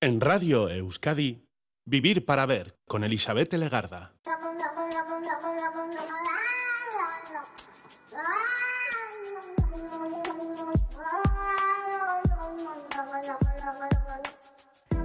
En 0.00 0.20
Radio 0.20 0.68
Euskadi, 0.68 1.42
Vivir 1.84 2.24
para 2.24 2.46
Ver 2.46 2.78
con 2.86 3.02
Elizabeth 3.02 3.52
Legarda. 3.54 4.14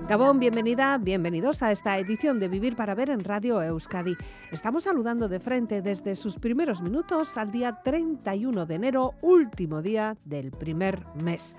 Gabón, 0.07 0.39
bienvenida, 0.39 0.99
bienvenidos 0.99 1.63
a 1.63 1.71
esta 1.71 1.97
edición 1.97 2.39
de 2.39 2.47
Vivir 2.47 2.75
para 2.75 2.93
Ver 2.93 3.09
en 3.09 3.21
Radio 3.21 3.63
Euskadi. 3.63 4.15
Estamos 4.51 4.83
saludando 4.83 5.27
de 5.27 5.39
frente 5.39 5.81
desde 5.81 6.15
sus 6.15 6.35
primeros 6.35 6.83
minutos 6.83 7.35
al 7.37 7.51
día 7.51 7.81
31 7.83 8.67
de 8.67 8.75
enero, 8.75 9.15
último 9.23 9.81
día 9.81 10.15
del 10.23 10.51
primer 10.51 11.03
mes. 11.23 11.55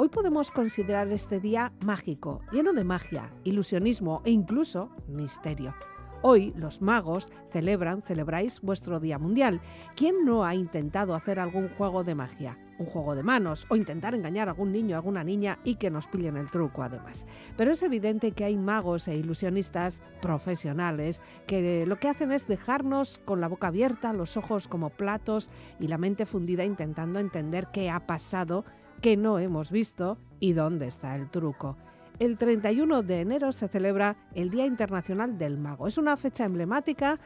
Hoy 0.00 0.08
podemos 0.10 0.52
considerar 0.52 1.08
este 1.08 1.40
día 1.40 1.72
mágico, 1.84 2.40
lleno 2.52 2.72
de 2.72 2.84
magia, 2.84 3.32
ilusionismo 3.42 4.22
e 4.24 4.30
incluso 4.30 4.92
misterio. 5.08 5.74
Hoy 6.22 6.52
los 6.54 6.80
magos 6.80 7.28
celebran, 7.50 8.02
celebráis 8.02 8.60
vuestro 8.60 9.00
Día 9.00 9.18
Mundial. 9.18 9.60
¿Quién 9.96 10.24
no 10.24 10.44
ha 10.44 10.54
intentado 10.54 11.16
hacer 11.16 11.40
algún 11.40 11.68
juego 11.70 12.04
de 12.04 12.14
magia? 12.14 12.56
Un 12.78 12.86
juego 12.86 13.16
de 13.16 13.24
manos 13.24 13.66
o 13.70 13.74
intentar 13.74 14.14
engañar 14.14 14.46
a 14.46 14.52
algún 14.52 14.70
niño 14.70 14.94
o 14.94 14.98
alguna 14.98 15.24
niña 15.24 15.58
y 15.64 15.74
que 15.74 15.90
nos 15.90 16.06
pillen 16.06 16.36
el 16.36 16.48
truco 16.48 16.84
además. 16.84 17.26
Pero 17.56 17.72
es 17.72 17.82
evidente 17.82 18.30
que 18.30 18.44
hay 18.44 18.56
magos 18.56 19.08
e 19.08 19.16
ilusionistas 19.16 20.00
profesionales 20.22 21.22
que 21.48 21.84
lo 21.86 21.98
que 21.98 22.06
hacen 22.06 22.30
es 22.30 22.46
dejarnos 22.46 23.18
con 23.24 23.40
la 23.40 23.48
boca 23.48 23.66
abierta, 23.66 24.12
los 24.12 24.36
ojos 24.36 24.68
como 24.68 24.90
platos 24.90 25.50
y 25.80 25.88
la 25.88 25.98
mente 25.98 26.24
fundida 26.24 26.64
intentando 26.64 27.18
entender 27.18 27.66
qué 27.72 27.90
ha 27.90 28.06
pasado 28.06 28.64
que 29.00 29.16
no 29.16 29.38
hemos 29.38 29.70
visto 29.70 30.18
y 30.40 30.52
dónde 30.52 30.86
está 30.86 31.14
el 31.14 31.28
truco. 31.30 31.76
El 32.18 32.36
31 32.36 33.02
de 33.02 33.20
enero 33.20 33.52
se 33.52 33.68
celebra 33.68 34.16
el 34.34 34.50
Día 34.50 34.66
Internacional 34.66 35.38
del 35.38 35.56
Mago. 35.56 35.86
Es 35.86 35.98
una 35.98 36.16
fecha 36.16 36.44
emblemática 36.44 37.18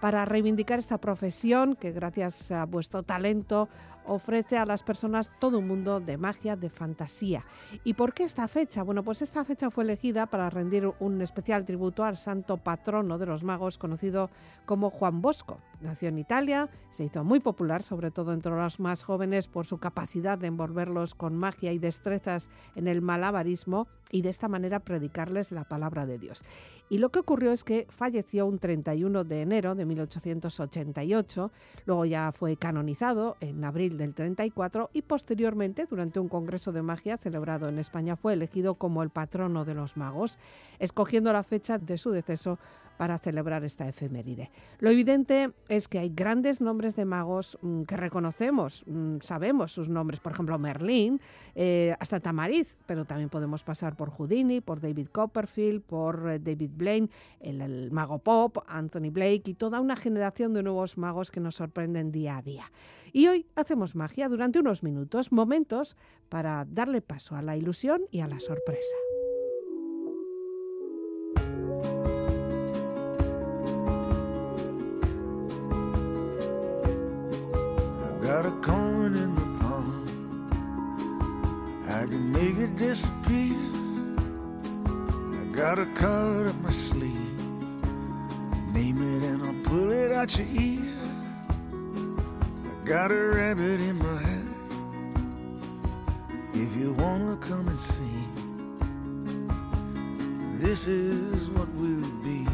para 0.00 0.26
reivindicar 0.26 0.78
esta 0.78 0.98
profesión 0.98 1.76
que 1.76 1.92
gracias 1.92 2.50
a 2.50 2.66
vuestro 2.66 3.02
talento 3.02 3.70
ofrece 4.06 4.58
a 4.58 4.66
las 4.66 4.82
personas 4.82 5.30
todo 5.38 5.58
un 5.58 5.68
mundo 5.68 6.00
de 6.00 6.16
magia, 6.16 6.56
de 6.56 6.70
fantasía. 6.70 7.44
¿Y 7.84 7.94
por 7.94 8.14
qué 8.14 8.24
esta 8.24 8.48
fecha? 8.48 8.82
Bueno, 8.82 9.02
pues 9.02 9.22
esta 9.22 9.44
fecha 9.44 9.70
fue 9.70 9.84
elegida 9.84 10.26
para 10.26 10.50
rendir 10.50 10.90
un 11.00 11.20
especial 11.22 11.64
tributo 11.64 12.04
al 12.04 12.16
santo 12.16 12.56
patrono 12.56 13.18
de 13.18 13.26
los 13.26 13.44
magos 13.44 13.78
conocido 13.78 14.30
como 14.66 14.90
Juan 14.90 15.20
Bosco. 15.20 15.58
Nació 15.80 16.08
en 16.08 16.18
Italia, 16.18 16.68
se 16.90 17.04
hizo 17.04 17.24
muy 17.24 17.40
popular, 17.40 17.82
sobre 17.82 18.10
todo 18.10 18.32
entre 18.32 18.52
los 18.52 18.80
más 18.80 19.02
jóvenes, 19.02 19.48
por 19.48 19.66
su 19.66 19.78
capacidad 19.78 20.38
de 20.38 20.46
envolverlos 20.46 21.14
con 21.14 21.36
magia 21.36 21.72
y 21.72 21.78
destrezas 21.78 22.48
en 22.74 22.88
el 22.88 23.02
malabarismo 23.02 23.86
y 24.10 24.22
de 24.22 24.28
esta 24.28 24.48
manera 24.48 24.80
predicarles 24.80 25.52
la 25.52 25.64
palabra 25.64 26.06
de 26.06 26.18
Dios. 26.18 26.42
Y 26.90 26.98
lo 26.98 27.08
que 27.08 27.18
ocurrió 27.18 27.52
es 27.52 27.64
que 27.64 27.86
falleció 27.88 28.46
un 28.46 28.58
31 28.58 29.24
de 29.24 29.40
enero 29.42 29.74
de 29.74 29.86
1888, 29.86 31.50
luego 31.86 32.04
ya 32.04 32.30
fue 32.32 32.56
canonizado 32.56 33.36
en 33.40 33.64
abril 33.64 33.96
del 33.96 34.14
34 34.14 34.90
y 34.92 35.02
posteriormente, 35.02 35.86
durante 35.88 36.20
un 36.20 36.28
congreso 36.28 36.72
de 36.72 36.82
magia 36.82 37.16
celebrado 37.16 37.68
en 37.68 37.78
España, 37.78 38.16
fue 38.16 38.34
elegido 38.34 38.74
como 38.74 39.02
el 39.02 39.10
patrono 39.10 39.64
de 39.64 39.74
los 39.74 39.96
magos, 39.96 40.38
escogiendo 40.78 41.32
la 41.32 41.42
fecha 41.42 41.78
de 41.78 41.98
su 41.98 42.10
deceso 42.10 42.58
para 42.96 43.18
celebrar 43.18 43.64
esta 43.64 43.88
efeméride. 43.88 44.50
Lo 44.78 44.90
evidente 44.90 45.50
es 45.68 45.88
que 45.88 45.98
hay 45.98 46.10
grandes 46.10 46.60
nombres 46.60 46.94
de 46.96 47.04
magos 47.04 47.58
mm, 47.60 47.82
que 47.82 47.96
reconocemos, 47.96 48.84
mm, 48.86 49.16
sabemos 49.20 49.72
sus 49.72 49.88
nombres, 49.88 50.20
por 50.20 50.32
ejemplo 50.32 50.58
Merlín, 50.58 51.20
eh, 51.54 51.94
hasta 51.98 52.20
Tamariz, 52.20 52.76
pero 52.86 53.04
también 53.04 53.30
podemos 53.30 53.62
pasar 53.62 53.96
por 53.96 54.10
Houdini, 54.10 54.60
por 54.60 54.80
David 54.80 55.08
Copperfield, 55.08 55.82
por 55.82 56.30
eh, 56.30 56.38
David 56.38 56.70
Blaine, 56.74 57.10
el 57.40 57.90
mago 57.90 58.18
pop, 58.18 58.58
Anthony 58.66 59.10
Blake 59.10 59.42
y 59.46 59.54
toda 59.54 59.80
una 59.80 59.96
generación 59.96 60.54
de 60.54 60.62
nuevos 60.62 60.96
magos 60.98 61.30
que 61.30 61.40
nos 61.40 61.56
sorprenden 61.56 62.12
día 62.12 62.38
a 62.38 62.42
día. 62.42 62.70
Y 63.12 63.28
hoy 63.28 63.46
hacemos 63.54 63.94
magia 63.94 64.28
durante 64.28 64.58
unos 64.58 64.82
minutos, 64.82 65.30
momentos 65.30 65.96
para 66.28 66.66
darle 66.68 67.00
paso 67.00 67.36
a 67.36 67.42
la 67.42 67.56
ilusión 67.56 68.02
y 68.10 68.20
a 68.20 68.26
la 68.26 68.40
sorpresa. 68.40 69.13
Disappear. 82.66 83.56
I 85.40 85.44
got 85.52 85.78
a 85.78 85.86
card 85.94 86.48
up 86.48 86.54
my 86.62 86.70
sleeve. 86.70 87.40
Name 88.72 88.98
it 89.02 89.24
and 89.24 89.42
I'll 89.42 89.62
pull 89.64 89.92
it 89.92 90.12
out 90.12 90.36
your 90.38 90.46
ear. 90.60 90.94
I 92.64 92.86
got 92.86 93.10
a 93.10 93.14
rabbit 93.14 93.80
in 93.80 93.98
my 93.98 94.18
hat. 94.26 94.44
If 96.54 96.76
you 96.76 96.94
wanna 96.94 97.36
come 97.36 97.68
and 97.68 97.78
see, 97.78 98.24
this 100.58 100.86
is 100.86 101.50
what 101.50 101.68
we'll 101.74 102.22
be. 102.22 102.46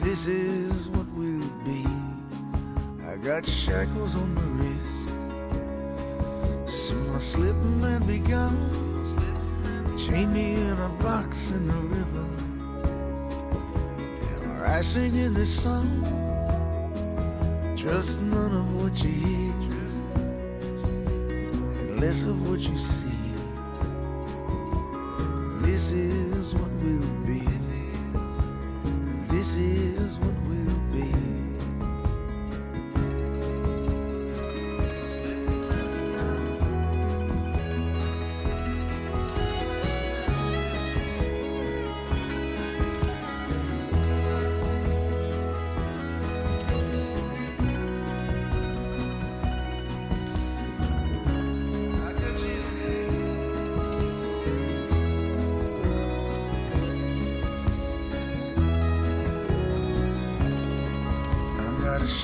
This 0.00 0.26
is 0.26 0.88
what 0.88 1.06
we'll 1.14 1.64
be. 1.64 1.84
I 3.06 3.16
got 3.16 3.46
shackles 3.46 4.14
on 4.16 4.34
my 4.34 4.42
wrist. 4.62 5.05
Soon 7.18 7.44
I'll 7.44 7.54
slip 7.54 7.56
and 7.82 8.06
be 8.06 8.18
gone. 8.18 8.70
Chain 9.96 10.34
me 10.34 10.54
in 10.54 10.78
a 10.78 10.88
box 11.02 11.50
in 11.50 11.66
the 11.66 11.74
river. 11.74 12.26
And 14.20 14.52
I'll 14.52 14.60
rise 14.60 14.86
singing 14.86 15.32
this 15.32 15.62
song. 15.62 16.02
Trust 17.74 18.20
none 18.20 18.52
of 18.52 18.82
what 18.82 19.02
you 19.02 19.10
hear, 19.10 19.54
and 21.80 22.00
less 22.00 22.26
of 22.26 22.50
what 22.50 22.60
you 22.60 22.76
see. 22.76 23.08
This 25.64 25.92
is 25.92 26.54
what 26.54 26.70
we'll 26.82 27.24
be. 27.24 27.48
This 29.30 29.56
is 29.56 30.18
what 30.18 30.34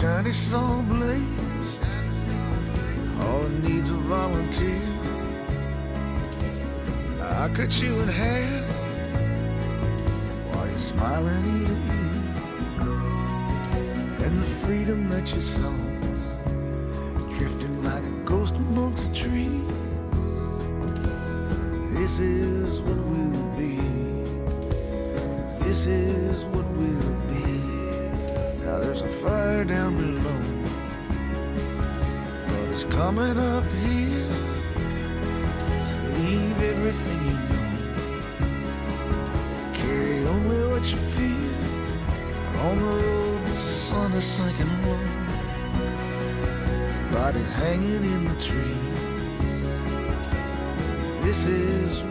shiny 0.03 0.33
saw 0.33 0.83
blade. 0.83 1.23
All 3.21 3.47
it 3.47 3.57
needs 3.63 3.89
a 3.89 4.01
volunteer. 4.19 4.83
I 7.21 7.49
cut 7.55 7.71
you 7.81 8.01
in 8.01 8.09
half 8.09 8.73
while 10.49 10.67
you're 10.67 10.87
smiling 10.93 11.45
ear. 11.61 11.77
And 14.25 14.35
the 14.41 14.51
freedom 14.65 15.09
that 15.09 15.33
you 15.33 15.41
saw 15.41 15.82
coming 33.15 33.39
up 33.39 33.65
here. 33.85 34.37
Leave 36.17 36.59
everything 36.73 37.21
you 37.29 37.37
know. 37.49 37.67
Carry 39.75 40.19
only 40.27 40.61
what 40.69 40.85
you 40.91 40.99
feel. 41.17 41.55
On 42.67 42.75
the 42.79 42.85
road, 42.85 43.45
the 43.45 43.51
sun 43.51 44.13
is 44.13 44.25
sinking 44.25 44.73
low. 44.87 45.05
His 46.87 47.01
body's 47.15 47.53
hanging 47.53 48.05
in 48.15 48.25
the 48.25 48.37
tree. 48.41 48.81
This 51.23 51.47
is 51.47 52.03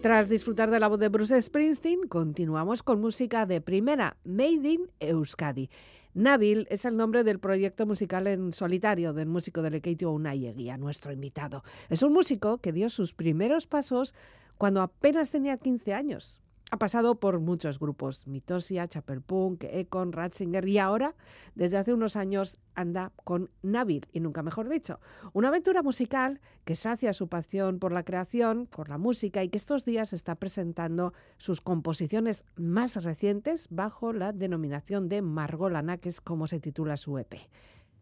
Tras 0.00 0.30
disfrutar 0.30 0.70
de 0.70 0.80
la 0.80 0.88
voz 0.88 0.98
de 0.98 1.10
Bruce 1.10 1.42
Springsteen, 1.42 2.08
continuamos 2.08 2.82
con 2.82 3.02
música 3.02 3.44
de 3.44 3.60
primera, 3.60 4.16
Made 4.24 4.66
in 4.66 4.90
Euskadi. 4.98 5.68
Nabil 6.14 6.66
es 6.70 6.86
el 6.86 6.96
nombre 6.96 7.22
del 7.22 7.38
proyecto 7.38 7.84
musical 7.84 8.26
en 8.26 8.54
solitario 8.54 9.12
del 9.12 9.28
músico 9.28 9.60
de 9.60 9.70
Lekeitio 9.70 10.10
Unai 10.10 10.54
nuestro 10.78 11.12
invitado. 11.12 11.64
Es 11.90 12.02
un 12.02 12.14
músico 12.14 12.56
que 12.62 12.72
dio 12.72 12.88
sus 12.88 13.12
primeros 13.12 13.66
pasos 13.66 14.14
cuando 14.56 14.80
apenas 14.80 15.30
tenía 15.32 15.58
15 15.58 15.92
años. 15.92 16.40
Ha 16.72 16.78
pasado 16.78 17.18
por 17.18 17.40
muchos 17.40 17.80
grupos, 17.80 18.28
Mitosia, 18.28 18.86
Chapelpunk, 18.86 19.64
Econ, 19.64 20.12
Ratzinger 20.12 20.68
y 20.68 20.78
ahora, 20.78 21.16
desde 21.56 21.76
hace 21.76 21.92
unos 21.92 22.14
años, 22.14 22.60
anda 22.76 23.12
con 23.24 23.50
Nabil, 23.62 24.06
y 24.12 24.20
nunca 24.20 24.44
mejor 24.44 24.68
dicho, 24.68 25.00
una 25.32 25.48
aventura 25.48 25.82
musical 25.82 26.40
que 26.64 26.76
sacia 26.76 27.12
su 27.12 27.26
pasión 27.26 27.80
por 27.80 27.90
la 27.90 28.04
creación, 28.04 28.66
por 28.66 28.88
la 28.88 28.98
música 28.98 29.42
y 29.42 29.48
que 29.48 29.58
estos 29.58 29.84
días 29.84 30.12
está 30.12 30.36
presentando 30.36 31.12
sus 31.38 31.60
composiciones 31.60 32.44
más 32.54 33.02
recientes 33.02 33.66
bajo 33.70 34.12
la 34.12 34.32
denominación 34.32 35.08
de 35.08 35.22
Margolana, 35.22 35.96
que 35.98 36.08
es 36.08 36.20
como 36.20 36.46
se 36.46 36.60
titula 36.60 36.96
su 36.96 37.18
EP. 37.18 37.34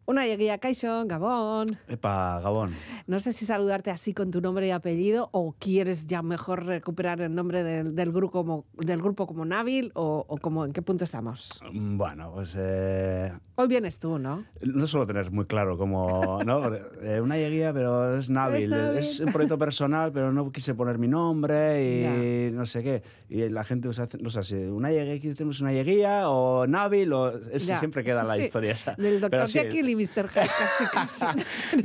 Una 0.08 0.25
lleguía 0.25 0.56
Kaison, 0.56 1.06
Gabón. 1.06 1.66
Epa, 1.87 2.40
Gabón. 2.40 2.75
No 3.06 3.20
sé 3.20 3.34
si 3.34 3.44
saludarte 3.44 3.90
así 3.90 4.14
con 4.14 4.31
tu 4.31 4.40
nombre 4.40 4.66
y 4.66 4.70
apellido 4.70 5.28
o 5.32 5.55
quieres 5.58 6.06
ya 6.06 6.22
mejor 6.22 6.64
recuperar 6.64 7.20
el 7.20 7.34
nombre 7.34 7.62
del, 7.62 7.94
del 7.94 8.10
grupo, 8.10 8.32
como, 8.38 8.64
del 8.72 9.02
grupo 9.02 9.26
como 9.26 9.44
Nabil 9.44 9.93
o, 9.94 10.25
o 10.26 10.38
como 10.38 10.64
en 10.64 10.72
qué 10.72 10.81
punto 10.81 11.05
estamos. 11.05 11.60
Mm, 11.70 11.99
Bueno, 11.99 12.32
pues 12.32 12.56
eh, 12.58 13.34
Hoy 13.60 13.66
vienes 13.66 13.99
tú, 13.99 14.20
¿no? 14.20 14.44
no 14.62 14.87
suelo 14.87 15.05
tener 15.05 15.32
muy 15.32 15.44
claro 15.44 15.76
cómo, 15.76 16.38
¿no? 16.46 16.70
Eh, 17.02 17.20
una 17.20 17.37
lleguía, 17.37 17.72
pero 17.72 18.16
es 18.16 18.31
Nabil. 18.31 18.72
Es 18.72 19.14
Es, 19.14 19.20
un 19.20 19.32
proyecto 19.32 19.58
personal, 19.58 20.12
pero 20.12 20.32
no 20.32 20.52
quise 20.52 20.75
poner 20.75 20.96
mi 20.99 21.08
nombre 21.08 22.49
y 22.49 22.52
no 22.52 22.66
sé 22.66 22.84
qué. 22.84 23.02
Y 23.28 23.49
la 23.49 23.64
gente 23.64 23.88
usa, 23.88 24.06
no 24.20 24.31
sé 24.31 24.43
si 24.44 24.55
una 24.55 24.90
lleguía, 24.93 25.34
tenemos 25.34 25.60
una 25.60 25.72
lleguía 25.72 26.28
o 26.31 26.66
Nabil, 26.69 27.12
o 27.12 27.31
es, 27.50 27.62
siempre 27.64 28.05
queda 28.05 28.22
sí, 28.22 28.28
la 28.28 28.34
sí. 28.37 28.43
historia 28.43 28.72
esa. 28.72 28.94
Del 28.94 29.20
doctor 29.20 29.49
sí, 29.49 29.58
Jekyll 29.58 29.88
y 29.88 29.96
Mr. 29.96 30.28
Hyde, 30.28 30.46
casi, 30.58 30.84
casi. 30.93 31.25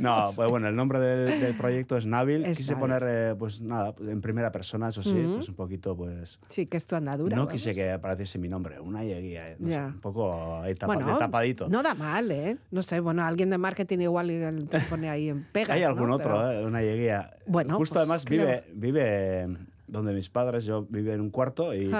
No, 0.00 0.30
pues 0.36 0.48
bueno, 0.48 0.68
el 0.68 0.76
nombre 0.76 1.00
del, 1.00 1.40
del 1.40 1.56
proyecto 1.56 1.96
es 1.96 2.06
Nabil. 2.06 2.44
Es 2.44 2.56
quise 2.58 2.74
Nabil. 2.74 2.80
poner, 2.80 3.04
eh, 3.06 3.34
pues 3.36 3.60
nada, 3.60 3.94
en 3.98 4.20
primera 4.20 4.52
persona, 4.52 4.90
eso 4.90 5.02
sí, 5.02 5.24
pues 5.34 5.48
un 5.48 5.56
poquito, 5.56 5.96
pues... 5.96 6.38
Sí, 6.50 6.66
que 6.66 6.76
es 6.76 6.86
tu 6.86 6.94
andadura. 6.94 7.34
no 7.34 7.46
vamos. 7.46 7.52
quise 7.52 7.74
que 7.74 7.90
apareciese 7.90 8.38
mi 8.38 8.48
nombre, 8.48 8.78
una 8.78 9.02
lleguía, 9.02 9.50
eh, 9.50 9.56
no 9.58 9.68
sé, 9.68 9.78
un 9.80 10.00
poco 10.00 10.60
ahí 10.60 10.74
tapa- 10.74 10.94
Bueno, 10.94 11.12
de 11.12 11.18
tapadito. 11.18 11.63
No 11.68 11.82
da 11.82 11.94
mal, 11.94 12.30
¿eh? 12.30 12.56
No 12.70 12.82
sé, 12.82 13.00
bueno, 13.00 13.24
alguien 13.24 13.50
de 13.50 13.58
marketing 13.58 13.98
igual 14.00 14.28
te 14.70 14.80
pone 14.80 15.08
ahí 15.10 15.28
en 15.28 15.44
pegas. 15.44 15.70
Hay 15.70 15.82
¿no? 15.82 15.88
algún 15.88 16.10
otro, 16.10 16.34
Pero- 16.38 16.50
¿eh? 16.52 16.64
una 16.66 16.82
lleguía. 16.82 17.30
Bueno, 17.46 17.76
Justo 17.76 17.94
pues, 17.94 18.02
además 18.08 18.24
¿qué 18.24 18.36
le 18.36 18.44
vive, 18.44 18.64
vive 18.74 19.56
donde 19.86 20.12
mis 20.12 20.28
padres, 20.28 20.64
yo 20.64 20.86
vivo 20.88 21.12
en 21.12 21.20
un 21.20 21.30
cuarto 21.30 21.74
y 21.74 21.90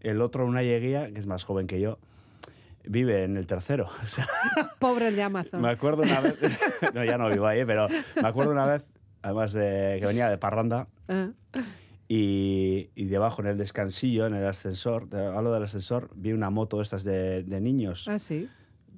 el 0.00 0.20
otro, 0.20 0.46
una 0.46 0.62
lleguía, 0.62 1.12
que 1.12 1.18
es 1.20 1.26
más 1.26 1.44
joven 1.44 1.66
que 1.66 1.80
yo, 1.80 1.98
vive 2.84 3.24
en 3.24 3.36
el 3.36 3.46
tercero. 3.46 3.88
O 4.02 4.06
sea, 4.06 4.26
Pobre 4.78 5.08
el 5.08 5.16
de 5.16 5.22
Amazon. 5.22 5.60
me 5.60 5.68
acuerdo 5.70 6.02
una 6.02 6.20
vez, 6.20 6.40
no, 6.94 7.04
ya 7.04 7.18
no 7.18 7.28
vivo 7.28 7.46
ahí, 7.46 7.64
pero 7.64 7.88
me 8.20 8.28
acuerdo 8.28 8.52
una 8.52 8.66
vez, 8.66 8.84
además 9.22 9.52
de 9.52 9.96
que 10.00 10.06
venía 10.06 10.28
de 10.30 10.38
Parranda 10.38 10.86
Ah, 11.08 11.30
y, 12.08 12.90
y 12.94 13.04
debajo 13.06 13.42
en 13.42 13.48
el 13.48 13.58
descansillo, 13.58 14.26
en 14.26 14.34
el 14.34 14.46
ascensor, 14.46 15.08
hablo 15.34 15.52
del 15.52 15.64
ascensor, 15.64 16.10
vi 16.14 16.32
una 16.32 16.50
moto 16.50 16.80
estas 16.80 17.02
de, 17.04 17.42
de 17.42 17.60
niños 17.60 18.06
ah, 18.08 18.18
sí. 18.18 18.48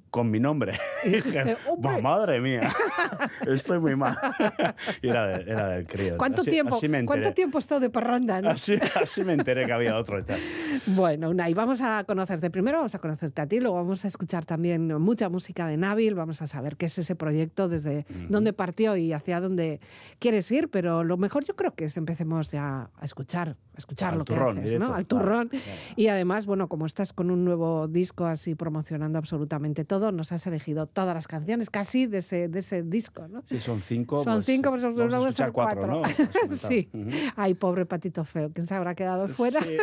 Con 0.09 0.29
mi 0.31 0.39
nombre. 0.39 0.73
Y. 1.05 1.15
"Buah, 1.77 1.99
madre 2.01 2.39
mía, 2.41 2.73
estoy 3.47 3.79
muy 3.79 3.95
mal. 3.95 4.17
y 5.01 5.07
era, 5.09 5.27
de- 5.27 5.51
era 5.51 5.67
del 5.69 5.85
crío. 5.87 6.17
¿Cuánto 6.17 6.41
Así- 6.41 6.49
tiempo? 6.51 6.75
así 6.75 6.87
me 6.87 7.05
¿Cuánto 7.05 7.33
tiempo 7.33 7.59
estado 7.59 7.81
de 7.81 7.89
parranda? 7.89 8.41
no? 8.41 8.49
Así, 8.49 8.75
así 9.01 9.23
me 9.23 9.33
enteré 9.33 9.65
que 9.65 9.73
había 9.73 9.97
otro 9.97 10.19
y 10.19 10.23
tal. 10.23 10.39
Bueno, 10.87 11.29
Unai, 11.29 11.53
vamos 11.53 11.81
a 11.81 12.03
conocerte 12.05 12.49
primero, 12.49 12.77
vamos 12.77 12.95
a 12.95 12.99
conocerte 12.99 13.41
a 13.41 13.47
ti, 13.47 13.59
luego 13.59 13.75
vamos 13.77 14.05
a 14.05 14.07
escuchar 14.07 14.45
también 14.45 14.87
mucha 14.99 15.29
música 15.29 15.67
de 15.67 15.77
Nabil, 15.77 16.15
vamos 16.15 16.41
a 16.41 16.47
saber 16.47 16.75
qué 16.77 16.87
es 16.87 16.97
ese 16.97 17.15
proyecto, 17.15 17.67
desde 17.69 18.05
dónde 18.29 18.53
partió 18.53 18.95
y 18.95 19.13
hacia 19.13 19.39
dónde 19.39 19.79
quieres 20.19 20.49
ir, 20.51 20.69
pero 20.69 21.03
lo 21.03 21.17
mejor 21.17 21.45
yo 21.45 21.55
creo 21.55 21.73
que 21.75 21.85
es 21.85 21.97
empecemos 21.97 22.51
ya 22.51 22.89
a 22.99 23.05
escuchar, 23.05 23.49
a 23.75 23.77
escuchar 23.77 24.13
Al 24.13 24.19
lo 24.19 24.25
turrón, 24.25 24.55
que 24.55 24.61
haces, 24.61 24.71
directo, 24.71 24.87
¿no? 24.89 24.95
Al 24.95 25.05
claro, 25.05 25.25
turrón. 25.25 25.47
claro. 25.49 25.65
Y 25.95 26.07
además, 26.07 26.45
bueno, 26.45 26.67
como 26.67 26.85
estás 26.85 27.13
con 27.13 27.29
un 27.31 27.45
nuevo 27.45 27.87
disco 27.87 28.25
así 28.25 28.55
promocionando 28.55 29.17
absolutamente 29.19 29.85
todo, 29.85 29.98
nos 30.11 30.31
has 30.31 30.45
elegido 30.47 30.87
todas 30.87 31.13
las 31.13 31.27
canciones 31.27 31.69
casi 31.69 32.07
de 32.07 32.19
ese, 32.19 32.47
de 32.47 32.59
ese 32.59 32.83
disco, 32.83 33.27
¿no? 33.27 33.43
Sí, 33.45 33.59
son 33.59 33.81
cinco. 33.81 34.23
Son 34.23 34.35
pues, 34.35 34.45
cinco, 34.45 34.69
pues 34.71 34.83
vamos 34.83 35.13
a 35.13 35.17
escuchar 35.19 35.51
cuatro, 35.51 36.01
cuatro. 36.01 36.25
¿no? 36.49 36.55
Sí. 36.55 36.89
Ujú. 36.93 37.09
Ay, 37.35 37.53
pobre 37.53 37.85
patito 37.85 38.23
feo, 38.23 38.51
¿quién 38.53 38.67
se 38.67 38.75
habrá 38.75 38.95
quedado 38.95 39.27
fuera? 39.27 39.59
Sí. 39.69 39.77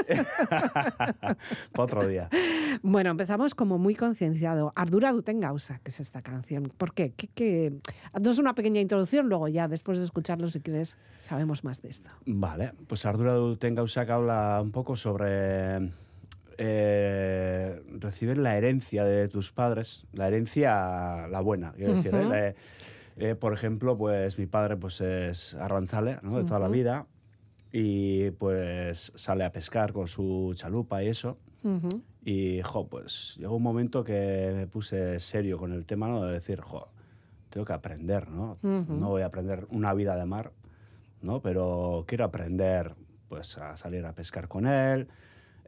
Otro 1.76 2.06
día. 2.06 2.28
Bueno, 2.82 3.10
empezamos 3.10 3.54
como 3.54 3.78
muy 3.78 3.94
concienciado. 3.94 4.72
Ardura 4.76 5.12
duten 5.12 5.40
gauza, 5.40 5.78
que 5.82 5.90
es 5.90 6.00
esta 6.00 6.20
canción. 6.20 6.70
¿Por 6.76 6.92
qué? 6.92 7.12
¿Qué, 7.16 7.28
qué? 7.28 7.72
Una 8.38 8.54
pequeña 8.54 8.80
introducción, 8.80 9.28
luego 9.28 9.48
ya, 9.48 9.66
después 9.66 9.98
de 9.98 10.04
escucharlo, 10.04 10.48
si 10.48 10.60
quieres, 10.60 10.98
sabemos 11.22 11.64
más 11.64 11.80
de 11.80 11.88
esto. 11.88 12.10
Vale, 12.26 12.72
pues 12.86 13.06
Ardura 13.06 13.32
Duten 13.32 13.74
Gauzak 13.74 14.10
habla 14.10 14.60
un 14.62 14.72
poco 14.72 14.94
sobre 14.94 15.90
eh, 16.58 17.82
la 18.36 18.56
herencia 18.56 19.04
de 19.04 19.28
tus 19.28 19.52
padres, 19.52 20.06
la 20.12 20.28
herencia, 20.28 21.26
la 21.28 21.40
buena, 21.40 21.72
quiero 21.72 21.94
decir. 21.94 22.14
¿eh? 22.14 22.20
Ujú. 22.20 22.28
La- 22.28 22.54
eh, 23.18 23.34
por 23.34 23.52
ejemplo, 23.54 23.96
pues 23.96 24.38
mi 24.38 24.46
padre 24.46 24.76
pues 24.76 25.00
es 25.00 25.54
arranzale, 25.54 26.18
¿no? 26.22 26.36
De 26.36 26.44
toda 26.44 26.60
la 26.60 26.66
Ujú. 26.66 26.74
vida 26.74 27.06
y 27.72 28.30
pues 28.32 29.12
sale 29.16 29.44
a 29.44 29.52
pescar 29.52 29.92
con 29.92 30.06
su 30.06 30.52
chalupa 30.54 31.02
y 31.02 31.08
eso. 31.08 31.38
Ujú. 31.62 32.02
Y, 32.24 32.60
jo, 32.62 32.88
pues 32.88 33.34
llegó 33.38 33.56
un 33.56 33.62
momento 33.62 34.02
que 34.04 34.52
me 34.54 34.66
puse 34.66 35.18
serio 35.20 35.58
con 35.58 35.72
el 35.72 35.86
tema, 35.86 36.08
¿no? 36.08 36.22
De 36.24 36.32
decir, 36.32 36.60
jo, 36.60 36.88
tengo 37.50 37.64
que 37.64 37.72
aprender, 37.72 38.28
¿no? 38.28 38.58
No 38.62 39.08
voy 39.10 39.22
a 39.22 39.26
aprender 39.26 39.66
una 39.70 39.94
vida 39.94 40.16
de 40.16 40.26
mar, 40.26 40.52
¿no? 41.22 41.40
Pero 41.40 42.04
quiero 42.06 42.24
aprender, 42.24 42.94
pues, 43.28 43.56
a 43.58 43.76
salir 43.76 44.04
a 44.04 44.12
pescar 44.12 44.48
con 44.48 44.66
él, 44.66 45.08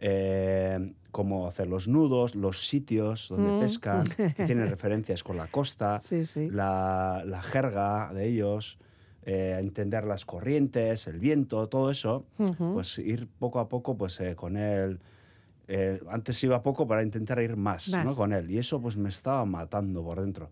eh, 0.00 0.92
cómo 1.10 1.46
hacer 1.48 1.66
los 1.68 1.88
nudos, 1.88 2.34
los 2.34 2.66
sitios 2.66 3.28
donde 3.28 3.52
Mm. 3.52 3.58
pescan, 3.58 4.04
que 4.06 4.44
tienen 4.44 4.68
referencias 4.70 5.22
con 5.24 5.36
la 5.36 5.48
costa, 5.48 6.00
Sí, 6.06 6.24
sí. 6.24 6.48
la, 6.50 7.22
la 7.26 7.42
jerga 7.42 8.12
de 8.14 8.28
ellos, 8.28 8.78
eh, 9.22 9.56
entender 9.58 10.04
las 10.04 10.24
corrientes, 10.24 11.06
el 11.06 11.18
viento, 11.18 11.68
todo 11.68 11.90
eso 11.90 12.24
pues 12.74 12.98
ir 12.98 13.28
poco 13.38 13.58
a 13.60 13.68
poco 13.68 13.96
pues 13.96 14.20
eh, 14.20 14.34
con 14.36 14.56
él 14.56 15.00
eh, 15.66 16.00
antes 16.08 16.42
iba 16.44 16.62
poco 16.62 16.86
para 16.86 17.02
intentar 17.02 17.40
ir 17.42 17.56
más, 17.56 17.88
Más. 17.90 18.04
¿no? 18.04 18.14
con 18.14 18.32
él 18.32 18.50
y 18.50 18.56
eso 18.58 18.80
pues 18.80 18.96
me 18.96 19.08
estaba 19.10 19.44
matando 19.44 20.02
por 20.02 20.20
dentro 20.20 20.50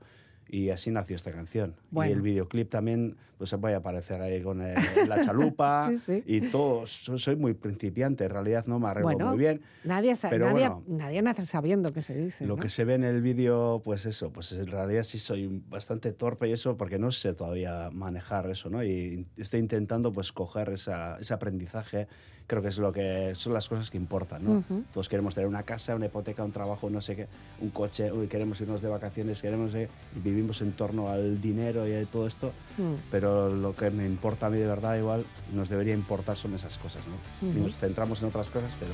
y 0.48 0.70
así 0.70 0.90
nació 0.90 1.16
esta 1.16 1.32
canción 1.32 1.74
Bueno. 1.90 2.10
y 2.10 2.14
el 2.14 2.22
videoclip 2.22 2.70
también 2.70 3.16
pues 3.38 3.50
se 3.50 3.58
puede 3.58 3.74
aparecer 3.74 4.22
ahí 4.22 4.40
con 4.42 4.62
eh, 4.62 4.74
la 5.08 5.22
chalupa 5.24 5.88
Sí, 5.90 5.98
sí. 5.98 6.22
y 6.26 6.40
todo 6.50 6.86
so- 6.86 7.18
soy 7.18 7.36
muy 7.36 7.52
principiante 7.54 8.24
en 8.24 8.30
realidad 8.30 8.64
no 8.66 8.78
me 8.78 8.88
arreglo 8.88 9.08
Bueno, 9.10 9.28
muy 9.28 9.38
bien 9.38 9.60
Nadie, 9.84 10.14
Pero 10.30 10.46
nadie, 10.46 10.68
bueno. 10.68 10.82
nadie 10.86 11.20
nace 11.22 11.44
sabiendo 11.46 11.92
qué 11.92 12.00
se 12.02 12.14
dice. 12.16 12.46
lo 12.46 12.56
¿no? 12.56 12.62
que 12.62 12.68
se 12.68 12.84
ve 12.84 12.94
en 12.94 13.04
el 13.04 13.20
vídeo, 13.22 13.82
pues 13.84 14.04
eso, 14.06 14.30
pues 14.32 14.50
en 14.52 14.66
realidad 14.66 15.02
sí 15.04 15.18
soy 15.18 15.62
bastante 15.68 16.12
torpe 16.12 16.48
y 16.48 16.52
eso 16.52 16.76
porque 16.76 16.98
no 16.98 17.12
sé 17.12 17.34
todavía 17.34 17.90
manejar 17.92 18.48
eso, 18.50 18.68
¿no? 18.70 18.82
Y 18.82 19.26
estoy 19.36 19.60
intentando 19.60 20.12
pues 20.12 20.32
coger 20.32 20.70
esa, 20.70 21.16
ese 21.20 21.32
aprendizaje, 21.34 22.08
creo 22.48 22.62
que 22.62 22.68
es 22.68 22.78
lo 22.78 22.92
que 22.92 23.34
son 23.36 23.52
las 23.52 23.68
cosas 23.68 23.90
que 23.90 23.96
importan, 23.96 24.44
¿no? 24.44 24.52
Ujú. 24.58 24.84
Todos 24.92 25.08
queremos 25.08 25.34
tener 25.34 25.46
una 25.48 25.62
casa, 25.62 25.94
una 25.94 26.06
hipoteca, 26.06 26.42
un 26.44 26.52
trabajo, 26.52 26.90
no 26.90 27.00
sé 27.00 27.14
qué, 27.14 27.26
un 27.60 27.70
coche, 27.70 28.10
queremos 28.28 28.60
irnos 28.60 28.82
de 28.82 28.88
vacaciones, 28.88 29.40
queremos 29.40 29.72
qué, 29.72 29.88
y 30.16 30.20
vivimos 30.36 30.60
en 30.60 30.72
torno 30.72 31.08
al 31.08 31.40
dinero 31.40 31.88
y 31.88 31.94
a 31.94 32.04
todo 32.06 32.26
esto, 32.26 32.52
Mm. 32.78 32.94
pero 33.10 33.48
lo 33.50 33.74
que 33.74 33.90
me 33.90 34.04
importa 34.04 34.46
a 34.46 34.50
mí 34.50 34.58
de 34.58 34.66
verdad 34.66 34.96
igual 34.96 35.24
nos 35.52 35.68
debería 35.68 35.94
importar 35.94 36.36
son 36.36 36.54
esas 36.54 36.76
cosas, 36.78 37.02
¿no? 37.08 37.48
Y 37.48 37.58
nos 37.60 37.76
centramos 37.78 38.20
en 38.22 38.28
otras 38.28 38.50
cosas, 38.50 38.72
pero 38.78 38.92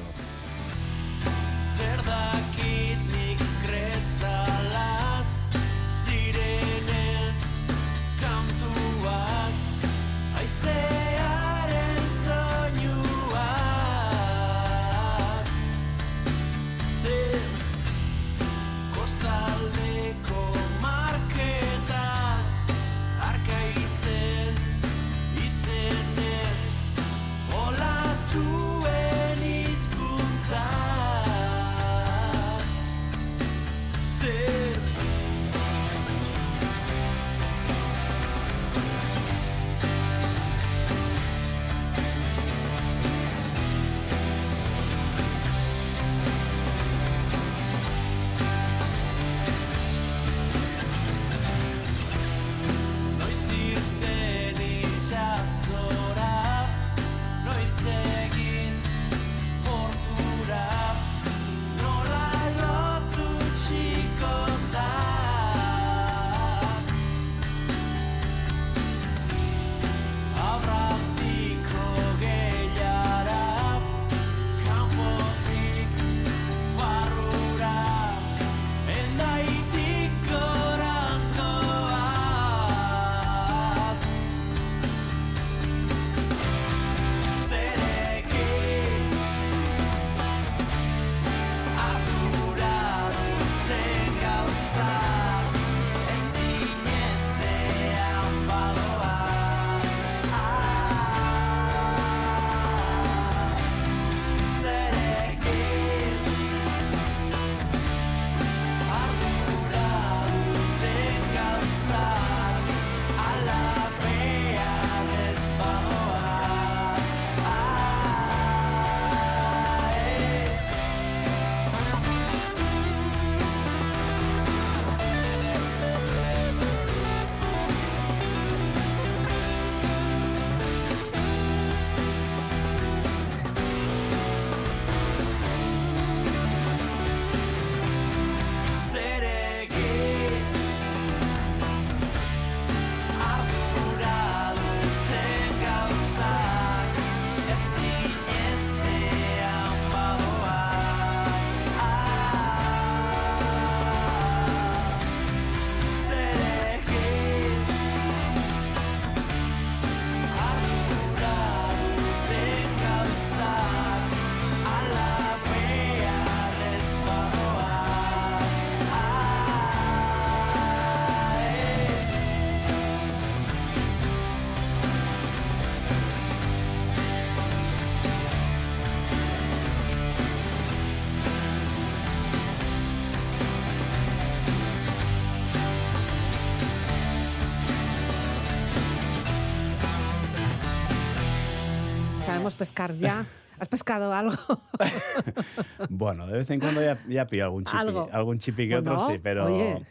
podemos 192.52 192.54
pescar 192.54 192.94
ya. 192.94 193.26
¿Has 193.59 193.68
pescado 193.68 194.12
algo? 194.12 194.37
Bueno, 195.88 196.26
de 196.26 196.38
vez 196.38 196.50
en 196.50 196.61
cuando 196.61 196.82
ya, 196.82 196.99
ya 197.09 197.26
pillo 197.26 197.44
algún 197.44 197.64
chipi, 197.64 197.78
Algo. 197.78 198.09
algún 198.12 198.38
chipi 198.38 198.68
que 198.68 198.76
otro, 198.76 198.99
sí, 199.00 199.18
pero... 199.23 199.47
oye. 199.47 199.85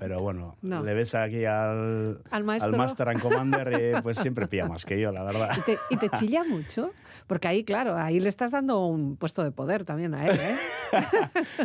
Pero 0.00 0.18
bueno, 0.18 0.56
No. 0.62 0.82
le 0.82 0.94
ves 0.94 1.14
aquí 1.14 1.44
al, 1.44 2.20
Al 2.30 2.42
maestro. 2.44 2.72
Master 2.76 3.08
and 3.10 3.20
Commander 3.20 3.96
y 3.98 4.00
pues 4.02 4.18
siempre 4.18 4.48
pilla 4.48 4.66
más 4.66 4.84
que 4.84 4.98
yo, 4.98 5.12
la 5.12 5.22
verdad. 5.22 5.50
¿Y 5.56 5.60
te, 5.60 5.78
y 5.90 5.96
te 5.98 6.08
chilla 6.18 6.42
mucho? 6.42 6.90
Porque 7.26 7.46
ahí, 7.48 7.62
claro, 7.64 7.96
ahí 7.96 8.18
le 8.18 8.28
estás 8.28 8.50
dando 8.50 8.86
un 8.86 9.16
puesto 9.16 9.44
de 9.44 9.52
poder 9.52 9.84
también 9.84 10.14
a 10.14 10.26
él, 10.26 10.40
¿eh? 10.40 10.56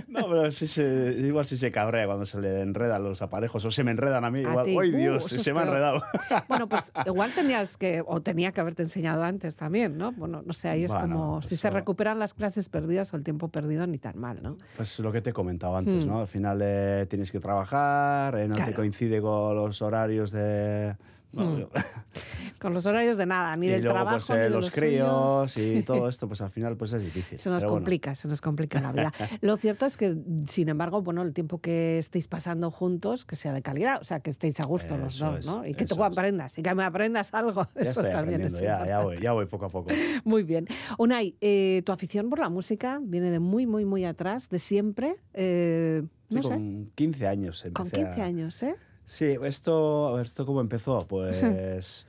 No, 0.07 0.27
pero 0.27 0.51
sí 0.51 0.67
se, 0.67 1.15
igual 1.17 1.45
sí 1.45 1.57
se 1.57 1.71
cabrea 1.71 2.05
cuando 2.05 2.25
se 2.25 2.39
le 2.39 2.61
enredan 2.61 3.03
los 3.03 3.21
aparejos 3.21 3.63
o 3.65 3.71
se 3.71 3.83
me 3.83 3.91
enredan 3.91 4.23
a 4.25 4.29
mí. 4.31 4.41
Igual. 4.41 4.65
¡ay 4.67 4.75
Uh, 4.93 4.97
Dios! 4.97 5.23
se 5.25 5.53
me 5.53 5.61
ha 5.61 5.63
enredado. 5.63 6.03
Bueno, 6.47 6.67
pues 6.69 6.91
igual 7.05 7.31
tenías 7.33 7.77
que, 7.77 8.03
o 8.05 8.21
tenía 8.21 8.51
que 8.51 8.61
haberte 8.61 8.83
enseñado 8.83 9.23
antes 9.23 9.55
también, 9.55 9.97
¿no? 9.97 10.11
Bueno, 10.11 10.43
no 10.45 10.53
sé, 10.53 10.69
ahí 10.69 10.83
es 10.83 10.91
Bueno, 10.91 11.15
como 11.15 11.41
si 11.41 11.55
se 11.57 11.69
recuperan 11.69 12.19
las 12.19 12.33
clases 12.33 12.69
perdidas 12.69 13.13
o 13.13 13.17
el 13.17 13.23
tiempo 13.23 13.47
perdido, 13.47 13.87
ni 13.87 13.97
tan 13.97 14.19
mal, 14.19 14.43
¿no? 14.43 14.57
Pues 14.75 14.99
lo 14.99 15.11
que 15.11 15.21
te 15.21 15.29
he 15.29 15.33
comentado 15.33 15.77
antes, 15.77 16.05
Hmm. 16.05 16.09
¿no? 16.09 16.19
Al 16.19 16.27
final 16.27 16.59
eh, 16.61 17.05
tienes 17.09 17.31
que 17.31 17.39
trabajar, 17.39 18.24
eh, 18.35 18.47
no 18.47 18.55
Claro. 18.55 18.71
te 18.71 18.75
coincide 18.75 19.21
con 19.21 19.55
los 19.55 19.81
horarios 19.83 20.31
de... 20.31 20.95
bueno, 21.35 21.67
Hmm. 21.67 21.69
Con 22.59 22.73
los 22.73 22.85
horarios 22.85 23.17
de 23.17 23.25
nada, 23.25 23.55
ni 23.57 23.67
y 23.67 23.69
del 23.69 23.81
luego 23.83 23.95
trabajo, 23.95 24.17
pues 24.17 24.29
ni 24.29 24.35
eh, 24.37 24.39
de 24.39 24.49
los, 24.49 24.65
los 24.65 24.73
críos 24.73 25.51
suyos. 25.51 25.77
y 25.77 25.83
todo 25.83 26.07
esto, 26.09 26.27
pues 26.27 26.41
al 26.41 26.49
final 26.49 26.77
pues 26.77 26.93
es 26.93 27.03
difícil. 27.03 27.37
Se 27.37 27.49
nos 27.49 27.61
Pero 27.61 27.71
bueno, 27.71 27.83
complica, 27.83 28.15
se 28.15 28.27
nos 28.27 28.41
complica 28.41 28.79
la 28.81 28.91
vida. 28.93 29.11
Lo 29.41 29.57
cierto 29.57 29.85
es 29.85 29.97
que, 29.97 30.15
sin 30.47 30.69
embargo, 30.69 31.01
bueno, 31.01 31.21
el 31.21 31.33
tiempo 31.33 31.59
que 31.59 31.99
estéis 31.99 32.27
pasando 32.27 32.71
juntos, 32.71 33.25
que 33.25 33.35
sea 33.35 33.53
de 33.53 33.61
calidad, 33.61 33.99
o 34.01 34.05
sea, 34.05 34.21
que 34.21 34.29
estéis 34.29 34.59
a 34.61 34.65
gusto 34.65 34.97
los 34.97 35.19
dos, 35.19 35.39
es, 35.39 35.45
¿no? 35.45 35.65
Y 35.65 35.73
que 35.73 35.85
tú 35.85 36.01
aprendas, 36.03 36.57
y 36.57 36.63
que 36.63 36.73
me 36.73 36.83
aprendas 36.85 37.33
algo. 37.33 37.67
ya 37.75 37.81
Eso 37.81 37.99
estoy 38.01 38.11
también 38.11 38.41
es 38.41 38.59
ya, 38.59 39.01
voy, 39.01 39.17
ya 39.19 39.33
voy 39.33 39.45
poco 39.45 39.65
a 39.65 39.69
poco. 39.69 39.91
Muy 40.23 40.43
bien. 40.43 40.65
Unai, 40.97 41.35
eh, 41.41 41.83
tu 41.85 41.91
afición 41.91 42.29
por 42.29 42.39
la 42.39 42.49
música 42.49 42.99
viene 43.03 43.29
de 43.29 43.39
muy, 43.39 43.67
muy, 43.67 43.83
muy 43.85 44.05
atrás, 44.05 44.49
de 44.49 44.59
siempre. 44.59 45.17
eh, 45.33 46.03
Sí, 46.29 46.37
no 46.37 46.41
sé, 46.41 46.49
con 46.49 46.91
15 46.95 47.27
años 47.27 47.63
empecé 47.65 47.73
con 47.73 47.91
15 47.91 48.21
a- 48.21 48.25
años, 48.25 48.63
¿eh? 48.63 48.75
Sí, 49.05 49.37
esto, 49.43 50.19
¿esto 50.19 50.45
cómo 50.45 50.61
empezó? 50.61 50.99
Pues 51.07 52.07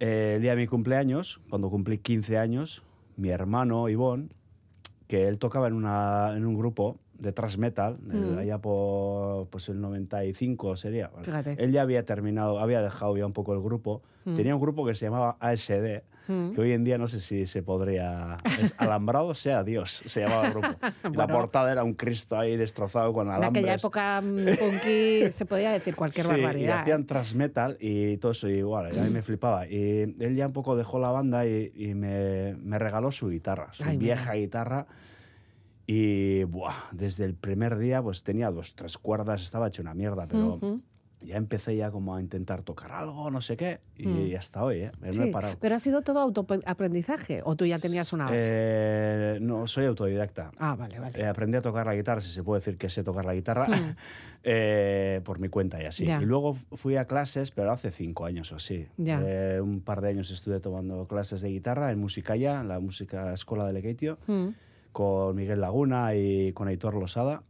eh, 0.00 0.34
el 0.36 0.42
día 0.42 0.52
de 0.52 0.56
mi 0.56 0.66
cumpleaños, 0.66 1.40
cuando 1.48 1.70
cumplí 1.70 1.98
15 1.98 2.38
años, 2.38 2.82
mi 3.16 3.30
hermano 3.30 3.88
Ivón, 3.88 4.30
que 5.06 5.26
él 5.26 5.38
tocaba 5.38 5.68
en, 5.68 5.74
una, 5.74 6.34
en 6.36 6.46
un 6.46 6.56
grupo 6.56 6.98
de 7.18 7.32
thrash 7.32 7.56
metal, 7.56 7.98
Mm. 8.00 8.38
allá 8.38 8.58
por 8.60 9.48
pues 9.48 9.68
el 9.68 9.80
95 9.80 10.76
sería. 10.76 11.10
Fíjate. 11.22 11.56
Él 11.58 11.72
ya 11.72 11.82
había 11.82 12.04
terminado, 12.04 12.58
había 12.60 12.80
dejado 12.80 13.16
ya 13.16 13.26
un 13.26 13.32
poco 13.32 13.52
el 13.54 13.60
grupo. 13.60 14.02
Mm. 14.24 14.36
Tenía 14.36 14.54
un 14.54 14.60
grupo 14.60 14.86
que 14.86 14.94
se 14.94 15.06
llamaba 15.06 15.36
ASD, 15.40 16.02
Mm. 16.28 16.52
que 16.52 16.60
hoy 16.60 16.72
en 16.72 16.84
día 16.84 16.98
no 16.98 17.08
sé 17.08 17.20
si 17.20 17.46
se 17.46 17.62
podría... 17.62 18.36
Es 18.60 18.74
Alambrado 18.76 19.34
sea 19.34 19.64
Dios, 19.64 20.02
se 20.04 20.20
llamaba 20.20 20.46
el 20.48 20.50
grupo. 20.52 20.68
Y 20.68 21.04
La 21.04 21.08
Bueno. 21.24 21.26
portada 21.28 21.72
era 21.72 21.82
un 21.82 21.94
Cristo 21.94 22.38
ahí 22.38 22.54
destrozado 22.56 23.12
con 23.14 23.28
En 23.28 23.32
alambres. 23.34 23.64
aquella 23.64 23.74
época 23.76 24.20
mm, 24.20 24.44
punky 24.58 25.32
se 25.32 25.46
podía 25.46 25.72
decir 25.72 25.96
cualquier 25.96 26.26
Sí, 26.26 26.32
y 26.32 26.34
barbaridad. 26.36 26.80
hacían 26.82 27.00
¿eh? 27.00 27.04
thrash 27.04 27.34
metal 27.34 27.78
y 27.80 28.18
todo 28.18 28.32
eso 28.32 28.46
igual, 28.48 28.94
y 28.94 28.98
a 28.98 29.02
mí 29.04 29.10
me 29.10 29.22
flipaba. 29.22 29.66
Y 29.66 30.02
él 30.20 30.36
ya 30.36 30.46
un 30.46 30.52
poco 30.52 30.76
dejó 30.76 30.98
la 30.98 31.10
banda 31.10 31.46
y, 31.46 31.72
y 31.74 31.94
me, 31.94 32.54
me 32.62 32.78
regaló 32.78 33.10
su 33.10 33.28
guitarra, 33.30 33.72
su 33.72 33.82
Ay, 33.84 33.96
mira. 33.96 34.14
vieja 34.14 34.34
guitarra. 34.34 34.86
Y 35.90 36.44
buah, 36.44 36.74
desde 36.92 37.24
el 37.24 37.34
primer 37.34 37.78
día 37.78 38.02
pues 38.02 38.22
tenía 38.22 38.50
dos, 38.50 38.74
tres 38.74 38.98
cuerdas, 38.98 39.42
estaba 39.42 39.68
hecho 39.68 39.80
una 39.80 39.94
mierda, 39.94 40.26
pero 40.28 40.56
Ujú. 40.56 40.82
ya 41.22 41.36
empecé 41.38 41.76
ya 41.76 41.90
como 41.90 42.14
a 42.14 42.20
intentar 42.20 42.62
tocar 42.62 42.92
algo, 42.92 43.30
no 43.30 43.40
sé 43.40 43.56
qué, 43.56 43.80
y 43.96 44.06
Mm. 44.06 44.36
hasta 44.38 44.62
hoy, 44.64 44.80
¿eh? 44.80 44.92
No 45.00 45.06
he 45.08 45.12
Sí, 45.14 45.30
parado. 45.32 45.56
pero 45.58 45.74
ha 45.76 45.78
sido 45.78 46.02
todo 46.02 46.20
autoaprendizaje 46.20 47.40
o 47.42 47.56
tú 47.56 47.64
ya 47.64 47.78
tenías 47.78 48.12
una 48.12 48.26
base. 48.26 48.36
Eh, 48.50 49.38
no, 49.40 49.66
soy 49.66 49.86
autodidacta. 49.86 50.52
ah, 50.58 50.76
vale, 50.76 51.00
vale. 51.00 51.18
Eh, 51.18 51.24
aprendí 51.26 51.56
a 51.56 51.62
tocar 51.62 51.86
la 51.86 51.94
guitarra, 51.94 52.20
si 52.20 52.28
se 52.28 52.42
puede 52.42 52.60
decir 52.60 52.76
que 52.76 52.90
sé 52.90 53.02
tocar 53.02 53.24
la 53.24 53.32
guitarra, 53.34 53.66
Hmm. 53.66 53.96
eh, 54.44 55.22
por 55.24 55.38
mi 55.38 55.48
cuenta 55.48 55.82
y 55.82 55.86
así. 55.86 56.04
Ya. 56.04 56.20
Y 56.20 56.26
luego 56.26 56.54
fui 56.72 56.96
a 56.96 57.06
clases, 57.06 57.50
pero 57.50 57.72
hace 57.72 57.90
cinco 57.92 58.26
años 58.26 58.52
o 58.52 58.56
así. 58.56 58.86
Ya. 58.98 59.22
Eh, 59.24 59.62
un 59.62 59.80
par 59.80 60.02
de 60.02 60.10
años 60.10 60.30
estuve 60.30 60.60
tomando 60.60 61.08
clases 61.08 61.40
de 61.40 61.48
guitarra 61.48 61.90
en 61.92 61.98
Musicaya, 61.98 62.60
en 62.60 62.68
la 62.68 62.78
música 62.78 63.32
escuela 63.32 63.64
de 63.64 63.72
Lequeitio, 63.72 64.18
Mm. 64.26 64.48
Con 64.92 65.36
Miguel 65.36 65.60
Laguna 65.60 66.14
y 66.14 66.52
con 66.52 66.68
Aitor 66.68 66.94
Losada. 66.94 67.42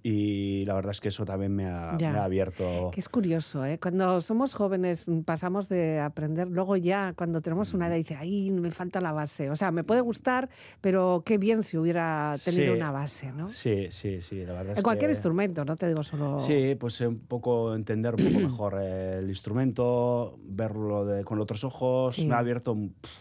Y 0.00 0.64
la 0.64 0.74
verdad 0.74 0.92
es 0.92 1.00
que 1.00 1.08
eso 1.08 1.24
también 1.24 1.54
me 1.54 1.66
ha, 1.66 1.96
me 2.00 2.06
ha 2.06 2.24
abierto... 2.24 2.90
Que 2.94 3.00
es 3.00 3.08
curioso, 3.08 3.64
¿eh? 3.66 3.78
Cuando 3.82 4.20
somos 4.20 4.54
jóvenes 4.54 5.08
mm, 5.08 5.20
pasamos 5.22 5.68
de 5.68 5.98
aprender, 5.98 6.46
luego 6.48 6.76
ya 6.76 7.12
cuando 7.14 7.40
tenemos 7.42 7.74
una 7.74 7.88
edad 7.88 7.96
dice, 7.96 8.14
ay, 8.14 8.50
me 8.52 8.70
falta 8.70 9.00
la 9.00 9.10
base. 9.12 9.50
O 9.50 9.56
sea, 9.56 9.72
me 9.72 9.82
puede 9.82 10.00
gustar, 10.00 10.48
pero 10.80 11.22
qué 11.26 11.36
bien 11.36 11.64
si 11.64 11.76
hubiera 11.76 12.36
tenido 12.42 12.72
Sí. 12.72 12.78
una 12.78 12.92
base, 12.92 13.32
¿no? 13.32 13.48
Sí, 13.48 13.88
sí, 13.90 14.22
sí, 14.22 14.46
la 14.46 14.52
verdad 14.52 14.72
es 14.74 14.78
En 14.78 14.84
cualquier 14.84 15.08
que- 15.10 15.14
instrumento, 15.16 15.64
no 15.64 15.76
te 15.76 15.88
digo 15.88 16.04
solo... 16.04 16.38
Sí, 16.38 16.76
pues 16.78 17.00
un 17.00 17.18
poco 17.18 17.74
entender 17.74 18.14
un 18.14 18.24
poco 18.24 18.38
mejor 18.48 18.80
el 18.80 19.28
instrumento, 19.28 20.38
verlo 20.44 21.04
de- 21.06 21.24
con 21.24 21.40
otros 21.40 21.64
ojos. 21.64 22.14
Sí. 22.14 22.26
Me 22.26 22.34
ha 22.34 22.38
abierto, 22.38 22.76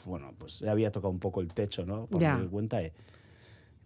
bueno, 0.06 0.32
pues 0.38 0.60
ya 0.60 0.72
había 0.72 0.92
tocado 0.92 1.10
un 1.12 1.20
poco 1.20 1.42
el 1.42 1.52
techo, 1.54 1.86
¿no? 1.88 2.06
Por 2.06 2.22
mi 2.22 2.48
cuenta. 2.48 2.84
Y, 2.84 2.92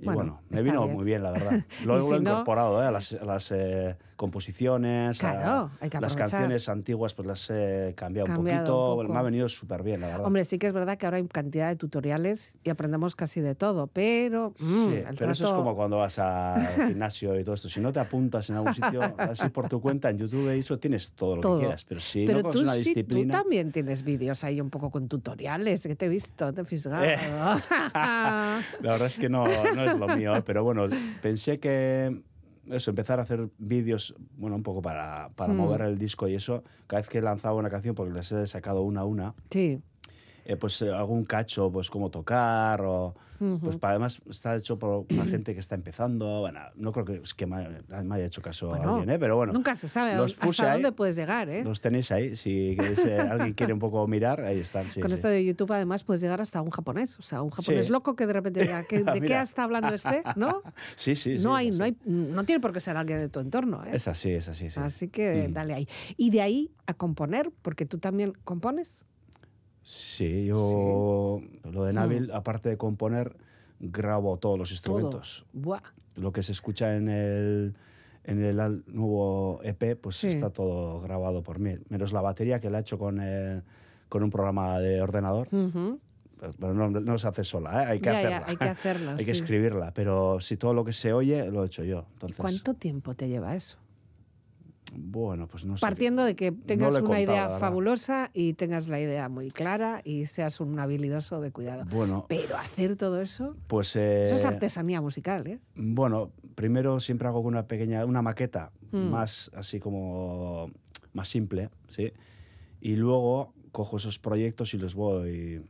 y 0.02 0.06
Bueno, 0.06 0.20
bueno, 0.20 0.42
me 0.50 0.62
vino 0.64 0.84
bien. 0.86 0.96
muy 0.96 1.06
bien, 1.06 1.24
la 1.24 1.32
verdad. 1.32 1.64
Lo, 1.86 2.02
si 2.02 2.08
he 2.16 2.20
no- 2.20 2.32
incorporado 2.32 2.82
eh, 2.82 2.88
a 2.88 2.92
las, 2.92 3.14
a 3.14 3.24
las, 3.24 3.52
eh, 3.52 3.96
composiciones. 4.16 5.24
a- 5.24 5.32
Claro, 5.32 5.72
hay 5.80 5.90
que 5.90 6.00
Las 6.00 6.16
canciones 6.16 6.70
antiguas 6.70 7.14
pues 7.14 7.28
las 7.28 7.50
he 7.50 7.94
cambiado, 7.96 8.28
Cambiado 8.28 8.62
un 8.62 8.98
poquito. 8.98 9.08
un. 9.10 9.14
Me 9.14 9.20
ha 9.20 9.22
venido 9.24 9.48
súper 9.50 9.82
bien, 9.84 10.02
la 10.02 10.08
verdad. 10.08 10.26
Hombre, 10.26 10.44
sí 10.46 10.58
que 10.60 10.68
es 10.68 10.74
verdad 10.74 10.98
que 10.98 11.06
ahora 11.06 11.18
hay 11.18 11.28
cantidad 11.28 11.70
de 11.70 11.76
tutoriales 11.76 12.58
y 12.64 12.70
aprendemos 12.70 13.16
casi 13.16 13.42
de 13.42 13.56
todo, 13.56 13.88
pero... 13.88 14.52
mm, 14.60 14.86
Sí, 14.86 15.04
pero 15.18 15.32
eso 15.32 15.44
es 15.44 15.50
trato- 15.50 15.56
como 15.56 15.76
cuando 15.76 15.98
vas 15.98 16.18
al 16.20 16.66
gimnasio 16.90 17.40
y 17.40 17.44
todo 17.44 17.56
esto. 17.56 17.70
Si 17.70 17.80
no 17.80 17.92
te 17.92 18.00
apuntas 18.00 18.50
en 18.50 18.58
algún 18.58 18.74
sitio, 18.74 19.02
así 19.18 19.50
por 19.50 19.68
tu 19.70 19.82
cuenta 19.82 20.10
en 20.10 20.18
YouTube 20.20 20.56
y 20.56 20.60
eso 20.60 20.78
tienes 20.80 21.14
todo 21.14 21.36
lo 21.38 21.42
Todo. 21.42 21.56
que 21.58 21.62
quieras. 21.66 21.84
Pero 21.86 22.02
si 22.02 22.26
Pero 22.26 22.42
no 22.42 22.52
tú, 22.52 22.62
una 22.62 22.74
sí, 22.74 23.04
tú 23.04 23.28
también 23.28 23.72
tienes 23.72 24.04
vídeos 24.04 24.44
ahí 24.44 24.62
un 24.62 24.70
poco 24.70 24.90
con 24.92 25.08
tutoriales, 25.08 25.82
que 25.82 25.96
te 25.96 26.06
he 26.06 26.10
visto, 26.10 26.54
te 26.54 26.62
he 26.62 26.66
fisgado. 26.66 27.04
Eh. 27.06 27.18
La 27.94 28.62
verdad 28.82 29.08
es 29.08 29.18
que 29.18 29.30
no, 29.30 29.46
no 29.76 29.84
es 29.92 30.00
lo 30.00 30.08
mío, 30.08 30.34
pero 30.46 30.64
bueno, 30.64 30.86
pensé 31.22 31.60
que 31.60 32.22
eso, 32.70 32.92
empezar 32.92 33.20
a 33.20 33.24
hacer 33.24 33.50
vídeos, 33.58 34.16
bueno, 34.38 34.56
un 34.56 34.64
poco 34.64 34.82
para, 34.82 35.30
para 35.36 35.54
Hmm. 35.54 35.58
mover 35.58 35.82
el 35.82 35.98
disco 35.98 36.28
y 36.28 36.36
eso, 36.36 36.64
cada 36.88 37.02
vez 37.02 37.10
que 37.10 37.22
lanzaba 37.22 37.56
una 37.56 37.70
canción, 37.70 37.96
porque 37.96 38.14
les 38.14 38.32
he 38.32 38.46
sacado 38.48 38.82
una 38.84 39.02
a 39.02 39.06
una, 39.06 39.34
sí. 39.50 39.82
Eh, 40.46 40.56
pues 40.56 40.82
eh, 40.82 40.92
algún 40.92 41.26
cacho, 41.26 41.72
pues 41.72 41.90
cómo 41.90 42.10
tocar, 42.10 42.82
o 42.82 43.14
pues 43.60 43.76
para, 43.78 43.94
además 43.94 44.22
está 44.30 44.56
hecho 44.56 44.78
por 44.78 45.08
una 45.12 45.26
gente 45.26 45.56
que 45.56 45.60
está 45.60 45.74
empezando, 45.74 46.42
bueno, 46.42 46.60
no 46.76 46.92
creo 46.92 47.06
que, 47.06 47.16
es 47.24 47.34
que 47.34 47.48
me, 47.48 47.56
haya- 47.56 48.04
me 48.04 48.14
haya 48.14 48.26
hecho 48.26 48.40
caso 48.40 48.68
Bueno, 48.68 48.84
a 48.84 48.90
alguien, 48.98 49.10
¿eh? 49.10 49.18
pero 49.18 49.36
bueno, 49.36 49.52
Nunca 49.52 49.76
se 49.76 49.88
sabe 49.88 50.14
los 50.14 50.36
puse 50.36 50.62
hasta 50.62 50.74
ahí. 50.74 50.82
dónde 50.84 50.92
puedes 50.96 51.16
llegar, 51.16 51.50
¿eh? 51.50 51.64
los 51.64 51.82
tenéis 51.82 52.12
ahí, 52.12 52.36
si 52.36 52.76
queréis, 52.80 53.04
eh, 53.04 53.20
alguien 53.20 53.54
quiere 53.54 53.74
un 53.74 53.80
poco 53.80 54.06
mirar, 54.08 54.42
ahí 54.44 54.60
están. 54.60 54.88
Sí, 54.92 55.02
Con 55.02 55.10
sí. 55.10 55.16
esto 55.16 55.28
de 55.28 55.44
YouTube, 55.44 55.72
además, 55.74 56.04
puedes 56.04 56.22
llegar 56.22 56.40
hasta 56.40 56.62
un 56.62 56.70
japonés. 56.70 57.18
O 57.18 57.24
sea, 57.24 57.42
un 57.42 57.50
japonés 57.50 57.88
Sí. 57.88 57.92
loco 57.92 58.16
que 58.16 58.28
de 58.28 58.34
repente 58.34 58.60
diga, 58.62 58.84
¿qué- 58.84 59.04
¿de 59.04 59.22
qué 59.22 59.42
está 59.42 59.64
hablando 59.64 59.92
este? 59.96 60.22
¿No? 60.36 60.62
Sí, 60.96 61.16
sí, 61.16 61.40
no, 61.40 61.56
hay, 61.56 61.72
no, 61.72 61.84
hay, 61.86 61.98
no 62.06 62.44
tiene 62.46 62.60
por 62.60 62.74
qué 62.74 62.80
ser 62.80 62.96
alguien 62.96 63.18
de 63.18 63.30
tu 63.30 63.40
entorno, 63.40 63.84
¿eh? 63.86 63.90
Es 63.94 64.08
así, 64.08 64.30
es 64.30 64.48
así, 64.50 64.70
sí. 64.70 64.80
Así 64.80 65.08
que 65.08 65.48
Mm. 65.50 65.54
dale 65.54 65.74
ahí. 65.74 65.88
Y 66.16 66.30
de 66.30 66.44
ahí 66.44 66.70
a 66.86 66.94
componer, 66.94 67.52
porque 67.64 67.88
tú 67.88 67.98
también 67.98 68.34
compones. 68.44 69.04
Sí, 69.84 70.46
yo 70.46 71.42
lo 71.64 71.84
de 71.86 71.94
Nabil, 71.94 72.32
aparte 72.32 72.70
de 72.70 72.78
componer, 72.78 73.36
grabo 73.80 74.38
todos 74.38 74.58
los 74.60 74.72
instrumentos. 74.72 75.46
Todo. 75.52 75.62
Buah. 75.64 75.82
Lo 76.16 76.32
que 76.32 76.44
se 76.44 76.52
escucha 76.52 76.96
en 76.96 77.10
el, 77.10 77.74
en 78.24 78.44
el 78.44 78.84
nuevo 78.88 79.60
EP, 79.64 79.96
pues 79.96 80.18
Sí. 80.18 80.28
está 80.28 80.50
todo 80.52 81.02
grabado 81.02 81.42
por 81.42 81.58
mí. 81.60 81.76
Menos 81.90 82.14
la 82.14 82.22
batería 82.22 82.60
que 82.60 82.70
la 82.70 82.78
he 82.78 82.82
hecho 82.82 83.00
con, 83.00 83.20
el- 83.20 83.64
con 84.08 84.22
un 84.24 84.30
programa 84.30 84.78
de 84.80 85.02
ordenador. 85.02 85.48
Pues, 85.50 86.58
Pero 86.58 86.74
no, 86.74 86.90
no 86.90 87.18
se 87.20 87.28
hace 87.28 87.44
sola, 87.44 87.84
¿eh? 87.84 87.86
hay 87.88 88.00
que 88.00 88.06
Ya, 88.06 88.14
ya, 88.14 88.20
hacerla. 88.20 88.46
hay 88.48 88.58
que 88.58 88.64
hacerlo, 88.66 89.12
hay 89.18 89.26
que 89.26 89.32
escribirla. 89.32 89.94
Pero 89.94 90.40
si 90.42 90.58
todo 90.58 90.74
lo 90.74 90.84
que 90.86 90.94
se 90.94 91.14
oye, 91.14 91.50
lo 91.50 91.64
he 91.64 91.68
hecho 91.68 91.84
yo. 91.84 92.06
Entonces, 92.14 92.38
¿Cuánto 92.38 92.74
tiempo 92.76 93.14
te 93.16 93.28
lleva 93.30 93.56
eso? 93.56 93.78
Bueno, 94.94 95.48
pues 95.48 95.66
no 95.66 95.78
sé. 95.78 95.82
Partiendo 95.82 96.24
de 96.26 96.36
que 96.36 96.52
tengas 96.52 96.90
una 96.92 97.00
contado, 97.02 97.22
idea 97.24 97.60
fabulosa 97.60 98.30
y 98.34 98.54
tengas 98.54 98.88
la 98.88 99.00
idea 99.00 99.30
muy 99.30 99.50
clara 99.52 100.02
y 100.04 100.26
seas 100.26 100.60
un 100.60 100.78
habilidoso 100.80 101.40
de 101.42 101.52
cuidado. 101.52 101.86
Bueno, 101.90 102.26
Pero 102.28 102.58
hacer 102.58 102.96
todo 102.98 103.22
eso, 103.22 103.56
pues... 103.68 103.96
eh, 103.96 104.24
eso 104.24 104.36
es 104.36 104.46
artesanía 104.46 105.00
musical, 105.02 105.48
¿eh? 105.48 105.60
Bueno, 105.76 106.32
primero 106.56 107.00
siempre 107.00 107.28
hago 107.28 107.40
una 107.40 107.68
pequeña, 107.68 108.06
una 108.06 108.22
maqueta 108.22 108.72
Mm. 108.94 109.10
más 109.10 109.50
así 109.56 109.80
como 109.80 110.70
más 111.14 111.30
simple, 111.30 111.70
¿sí? 111.88 112.12
Y 112.82 112.98
luego 112.98 113.54
cojo 113.72 113.96
esos 113.96 114.20
proyectos 114.20 114.74
y 114.74 114.78
los 114.78 114.96
voy 114.96 115.64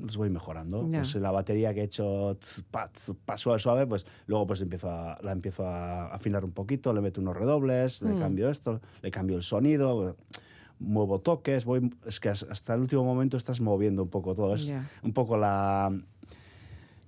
los 0.00 0.16
voy 0.16 0.30
mejorando. 0.30 0.88
Pues 0.90 1.14
la 1.16 1.30
batería 1.30 1.72
que 1.74 1.80
he 1.80 1.84
hecho 1.84 2.36
pa, 2.70 2.90
pa, 3.24 3.36
suave, 3.36 3.58
suave, 3.60 3.86
pues 3.86 4.06
luego 4.26 4.46
pues 4.46 4.60
empiezo 4.60 4.90
a, 4.90 5.18
la 5.22 5.32
empiezo 5.32 5.66
a 5.66 6.06
afinar 6.14 6.44
un 6.44 6.52
poquito, 6.52 6.92
le 6.92 7.00
meto 7.00 7.20
unos 7.20 7.36
redobles, 7.36 8.02
le 8.02 8.14
Mm. 8.14 8.18
cambio 8.18 8.48
esto, 8.50 8.80
le 9.02 9.10
cambio 9.10 9.36
el 9.36 9.42
sonido. 9.42 10.16
muevo 10.80 11.20
toques, 11.20 11.64
voy, 11.64 11.88
es 12.04 12.18
que 12.18 12.28
has- 12.28 12.42
hasta 12.50 12.74
el 12.74 12.80
último 12.80 13.04
momento 13.04 13.36
estás 13.36 13.60
moviendo 13.60 14.02
un 14.02 14.08
poco 14.10 14.34
todo. 14.34 14.54
Es 14.56 14.70
un 15.04 15.12
poco 15.12 15.36
la... 15.36 15.90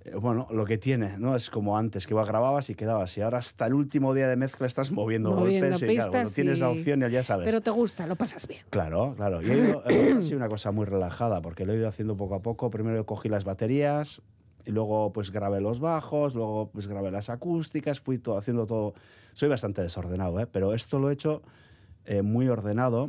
eh, 0.06 0.14
Bueno, 0.16 0.46
lo 0.50 0.64
que 0.64 0.78
tiene, 0.78 1.18
¿no? 1.18 1.36
Es 1.36 1.50
como 1.50 1.76
antes, 1.76 2.06
que 2.06 2.14
grababas 2.14 2.70
y 2.70 2.74
quedabas. 2.74 3.16
Y 3.18 3.22
ahora 3.22 3.38
hasta 3.38 3.66
el 3.66 3.74
último 3.74 4.14
día 4.14 4.28
de 4.28 4.36
mezcla 4.36 4.66
estás 4.66 4.90
moviendo, 4.90 5.32
Moviendo 5.32 5.70
golpes. 5.70 5.82
y 5.90 5.94
claro, 5.96 6.10
cuando 6.10 6.30
tienes 6.30 6.60
la 6.60 6.70
opción 6.70 7.00
ya 7.08 7.22
sabes. 7.22 7.44
Pero 7.44 7.60
te 7.60 7.70
gusta, 7.70 8.06
lo 8.06 8.16
pasas 8.16 8.46
bien. 8.46 8.62
Claro, 8.70 9.14
claro. 9.16 9.40
Y 9.42 9.50
ha 9.50 10.22
sido 10.22 10.36
una 10.36 10.48
cosa 10.48 10.70
muy 10.72 10.86
relajada 10.86 11.42
porque 11.42 11.66
lo 11.66 11.72
he 11.72 11.76
ido 11.76 11.88
haciendo 11.88 12.16
poco 12.16 12.34
a 12.34 12.40
poco. 12.40 12.70
Primero 12.70 13.04
cogí 13.06 13.28
las 13.28 13.44
baterías 13.44 14.22
y 14.64 14.72
luego 14.72 15.12
pues 15.12 15.30
grabé 15.30 15.60
los 15.60 15.80
bajos, 15.80 16.34
luego 16.34 16.70
pues 16.72 16.88
grabé 16.88 17.10
las 17.10 17.30
acústicas, 17.30 18.00
fui 18.00 18.18
todo, 18.18 18.36
haciendo 18.36 18.66
todo. 18.66 18.94
Soy 19.32 19.48
bastante 19.48 19.82
desordenado, 19.82 20.40
¿eh? 20.40 20.46
pero 20.46 20.74
esto 20.74 20.98
lo 20.98 21.10
he 21.10 21.12
hecho 21.12 21.42
eh, 22.04 22.22
muy 22.22 22.48
ordenado. 22.48 23.06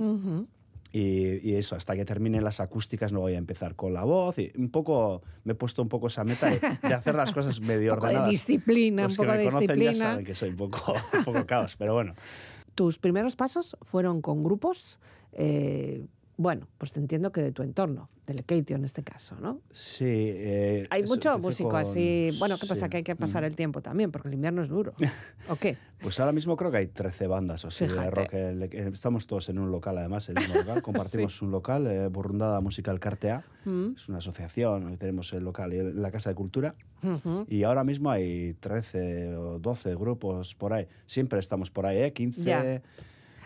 Y, 0.91 1.49
y 1.49 1.55
eso, 1.55 1.75
hasta 1.75 1.95
que 1.95 2.05
termine 2.05 2.41
las 2.41 2.59
acústicas 2.59 3.11
no 3.11 3.19
voy 3.19 3.33
a 3.33 3.37
empezar 3.37 3.75
con 3.75 3.93
la 3.93 4.03
voz 4.03 4.39
y 4.39 4.51
un 4.57 4.69
poco, 4.69 5.21
me 5.43 5.53
he 5.53 5.55
puesto 5.55 5.81
un 5.81 5.89
poco 5.89 6.07
esa 6.07 6.23
meta 6.23 6.49
de, 6.49 6.59
de 6.59 6.93
hacer 6.93 7.15
las 7.15 7.33
cosas 7.33 7.59
medio 7.59 7.93
Un 7.93 7.99
poco 7.99 8.07
de 8.07 8.29
disciplina, 8.29 9.03
Los 9.03 9.17
un 9.17 9.25
que 9.25 9.27
poco 9.27 9.37
me 9.37 9.43
de 9.43 9.49
conocen 9.49 9.79
ya 9.79 9.95
saben 9.95 10.25
que 10.25 10.35
soy 10.35 10.49
un 10.49 10.57
poco, 10.57 10.93
un 11.13 11.23
poco 11.23 11.45
caos, 11.45 11.75
pero 11.77 11.93
bueno. 11.93 12.13
Tus 12.75 12.99
primeros 12.99 13.35
pasos 13.35 13.75
fueron 13.81 14.21
con 14.21 14.43
grupos, 14.43 14.99
eh, 15.33 16.05
bueno, 16.37 16.67
pues 16.77 16.91
te 16.91 16.99
entiendo 16.99 17.31
que 17.31 17.41
de 17.41 17.51
tu 17.51 17.63
entorno, 17.63 18.09
del 18.27 18.43
Keitio 18.43 18.75
en 18.75 18.85
este 18.85 19.03
caso, 19.03 19.35
¿no? 19.41 19.61
Sí. 19.71 20.03
eh, 20.05 20.85
Hay 20.91 21.03
mucho 21.03 21.37
músico 21.39 21.69
con- 21.69 21.79
así. 21.79 22.29
Bueno, 22.37 22.57
¿qué 22.59 22.67
pasa? 22.67 22.89
Que 22.89 22.97
hay 22.97 23.03
que 23.03 23.15
pasar 23.15 23.41
Mm. 23.41 23.45
el 23.45 23.55
tiempo 23.55 23.81
también, 23.81 24.11
porque 24.11 24.27
el 24.27 24.33
invierno 24.35 24.61
es 24.61 24.69
duro. 24.69 24.93
¿O 25.49 25.55
qué? 25.55 25.77
Pues 26.01 26.19
ahora 26.19 26.31
mismo 26.33 26.55
creo 26.55 26.69
que 26.69 26.77
hay 26.77 26.87
13 26.87 27.25
bandas 27.27 27.65
o 27.65 27.69
así 27.69 27.87
de 27.87 28.11
rock. 28.11 28.33
El- 28.33 28.61
el- 28.63 28.93
Estamos 28.93 29.25
todos 29.25 29.49
en 29.49 29.57
un 29.59 29.71
local, 29.71 29.97
además, 29.97 30.29
en 30.29 30.37
el 30.37 30.43
mismo 30.47 30.61
local. 30.61 30.81
Compartimos 30.83 31.41
un 31.41 31.49
local, 31.51 31.87
eh, 31.87 32.07
Burrundada 32.07 32.61
Musical 32.61 32.99
Cartea. 32.99 33.43
Mm, 33.65 33.93
Es 33.95 34.07
una 34.09 34.19
asociación, 34.19 34.97
tenemos 34.97 35.33
el 35.33 35.43
local 35.43 35.73
y 35.73 35.81
la 35.93 36.11
Casa 36.11 36.29
de 36.29 36.35
Cultura. 36.35 36.75
Y 37.47 37.63
ahora 37.63 37.83
mismo 37.83 38.09
hay 38.11 38.53
13 38.59 39.35
o 39.37 39.59
12 39.59 39.95
grupos 39.95 40.53
por 40.55 40.73
ahí. 40.73 40.87
Siempre 41.05 41.39
estamos 41.39 41.71
por 41.71 41.85
ahí, 41.85 41.97
¿eh? 41.99 42.11
15. 42.13 42.41
Ya. 42.43 42.81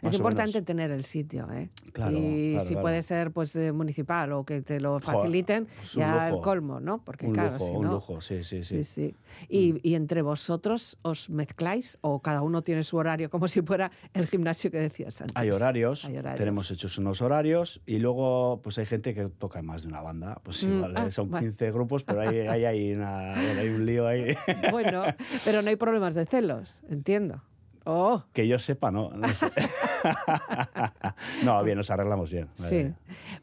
Más 0.01 0.13
Es 0.13 0.17
importante 0.19 0.61
tener 0.61 0.89
el 0.91 1.03
sitio, 1.05 1.47
¿eh? 1.51 1.69
Claro, 1.93 2.17
y 2.17 2.51
claro, 2.53 2.65
si 2.65 2.73
claro. 2.73 2.81
puede 2.81 3.01
ser 3.03 3.31
pues 3.31 3.55
eh, 3.55 3.71
municipal 3.71 4.31
o 4.33 4.43
que 4.43 4.61
te 4.61 4.79
lo 4.79 4.93
Joder, 4.99 5.03
faciliten, 5.05 5.63
un 5.63 5.99
ya 5.99 6.27
el 6.27 6.31
lujo. 6.33 6.41
colmo, 6.43 6.79
¿no? 6.79 7.03
Porque 7.03 7.27
Un 7.27 7.33
claro, 7.33 7.53
lujo, 7.53 7.65
si 7.67 7.71
un 7.75 7.83
no. 7.85 7.91
lujo, 7.93 8.21
sí, 8.21 8.43
sí, 8.43 8.63
sí. 8.63 8.83
Sí, 8.83 8.83
sí. 8.83 9.15
Y, 9.49 9.87
y 9.87 9.95
entre 9.95 10.21
vosotros 10.21 10.97
os 11.03 11.29
mezcláis 11.29 11.97
o 12.01 12.19
cada 12.21 12.41
uno 12.41 12.61
tiene 12.61 12.83
su 12.83 12.97
horario, 12.97 13.29
como 13.29 13.47
si 13.47 13.61
fuera 13.61 13.91
el 14.13 14.27
gimnasio 14.27 14.71
que 14.71 14.79
decías 14.79 15.21
antes. 15.21 15.35
Hay 15.35 15.51
horarios, 15.51 16.05
Hay 16.05 16.17
horarios. 16.17 16.39
tenemos 16.39 16.71
hechos 16.71 16.97
unos 16.97 17.21
horarios 17.21 17.81
y 17.85 17.99
luego 17.99 18.59
pues 18.63 18.77
hay 18.79 18.85
gente 18.85 19.13
que 19.13 19.29
toca 19.29 19.59
en 19.59 19.65
más 19.67 19.83
de 19.83 19.87
una 19.89 20.01
banda. 20.01 20.39
Pues 20.43 20.63
Mm, 20.63 20.71
igual, 20.73 20.93
ah, 20.97 21.05
eh, 21.07 21.11
son 21.11 21.29
vale. 21.29 21.47
15 21.47 21.71
grupos, 21.71 22.03
pero 22.03 22.21
hay, 22.21 22.39
hay, 22.39 22.65
hay, 22.65 22.93
una- 22.93 23.33
hay 23.35 23.69
un 23.69 23.85
lío 23.85 24.07
ahí. 24.07 24.35
Bueno, 24.71 25.03
pero 25.45 25.61
no 25.61 25.69
hay 25.69 25.75
problemas 25.75 26.15
de 26.15 26.25
celos, 26.25 26.81
entiendo. 26.89 27.41
Oh, 27.83 28.23
Que 28.33 28.47
yo 28.47 28.59
sepa, 28.59 28.91
no. 28.91 29.09
No, 29.09 29.27
sé. 29.29 29.47
no 31.43 31.63
bien, 31.63 31.77
nos 31.77 31.89
arreglamos 31.89 32.31
bien. 32.31 32.47
sí. 32.55 32.91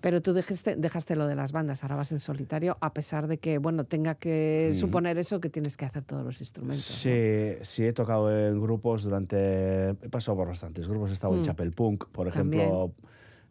Pero 0.00 0.22
tú 0.22 0.32
dejaste, 0.32 0.76
dejaste 0.76 1.16
lo 1.16 1.26
de 1.26 1.34
las 1.34 1.52
bandas, 1.52 1.82
ahora 1.82 1.96
vas 1.96 2.12
en 2.12 2.20
solitario, 2.20 2.76
a 2.80 2.92
pesar 2.92 3.26
de 3.26 3.38
que, 3.38 3.58
bueno, 3.58 3.84
tenga 3.84 4.14
que 4.14 4.70
Mm. 4.72 4.76
suponer 4.76 5.18
eso 5.18 5.40
que 5.40 5.48
tienes 5.50 5.76
que 5.76 5.84
hacer 5.86 6.02
todos 6.04 6.24
los 6.24 6.40
instrumentos. 6.40 6.78
¿no? 6.88 6.96
Sí, 6.96 7.52
sí, 7.62 7.84
he 7.84 7.92
tocado 7.92 8.30
en 8.36 8.60
grupos 8.60 9.02
durante. 9.02 9.88
He 9.90 10.08
pasado 10.10 10.36
por 10.36 10.48
bastantes 10.48 10.86
grupos. 10.88 11.10
He 11.10 11.14
estado 11.14 11.34
en 11.34 11.40
Mm. 11.40 11.44
Chapel 11.44 11.72
Punk, 11.72 12.04
por 12.12 12.28
ejemplo, 12.28 12.92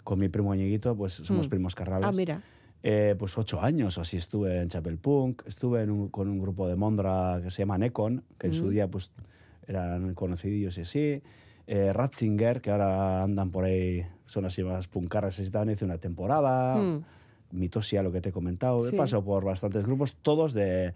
con 0.03 0.19
mi 0.19 0.29
primo 0.29 0.53
Ñeguito, 0.55 0.95
pues 0.95 1.13
somos 1.13 1.47
Mm. 1.47 1.49
primos 1.49 1.75
carrales. 1.75 2.07
Ah, 2.07 2.11
mira. 2.13 2.41
Eh, 2.83 3.15
pues 3.17 3.37
ocho 3.37 3.59
años 3.61 3.97
o 3.97 4.01
así 4.01 4.17
estuve 4.17 4.61
en 4.61 4.69
Chapel 4.69 4.97
Punk. 4.97 5.41
Estuve 5.47 5.81
en 5.81 5.89
un- 5.91 6.09
con 6.09 6.29
un 6.29 6.39
grupo 6.39 6.67
de 6.67 6.75
Mondra 6.75 7.41
que 7.43 7.51
se 7.51 7.63
llama 7.63 7.77
Necon, 7.77 8.23
que 8.37 8.47
en 8.47 8.53
su 8.53 8.65
Mm. 8.65 8.69
día 8.69 8.87
pues 8.87 9.11
eran 9.67 10.13
conocidillos 10.13 10.77
y 10.77 10.81
así. 10.81 11.21
Eh, 11.67 11.91
Ratzinger, 11.91 12.61
que 12.61 12.71
ahora 12.71 13.23
andan 13.23 13.51
por 13.51 13.65
ahí, 13.65 14.05
son 14.25 14.45
así 14.45 14.63
más 14.63 14.87
puncarras, 14.87 15.39
así 15.39 15.51
también 15.51 15.75
hice 15.75 15.85
una 15.85 15.97
temporada. 15.97 16.77
Mm. 16.77 17.03
Mitosia, 17.51 18.01
lo 18.03 18.11
que 18.11 18.21
te 18.21 18.29
he 18.29 18.31
comentado. 18.31 18.81
Sí. 18.83 18.95
He 18.95 18.97
pasado 18.97 19.23
por 19.23 19.43
bastantes 19.43 19.83
grupos, 19.83 20.15
todos 20.21 20.53
de, 20.53 20.93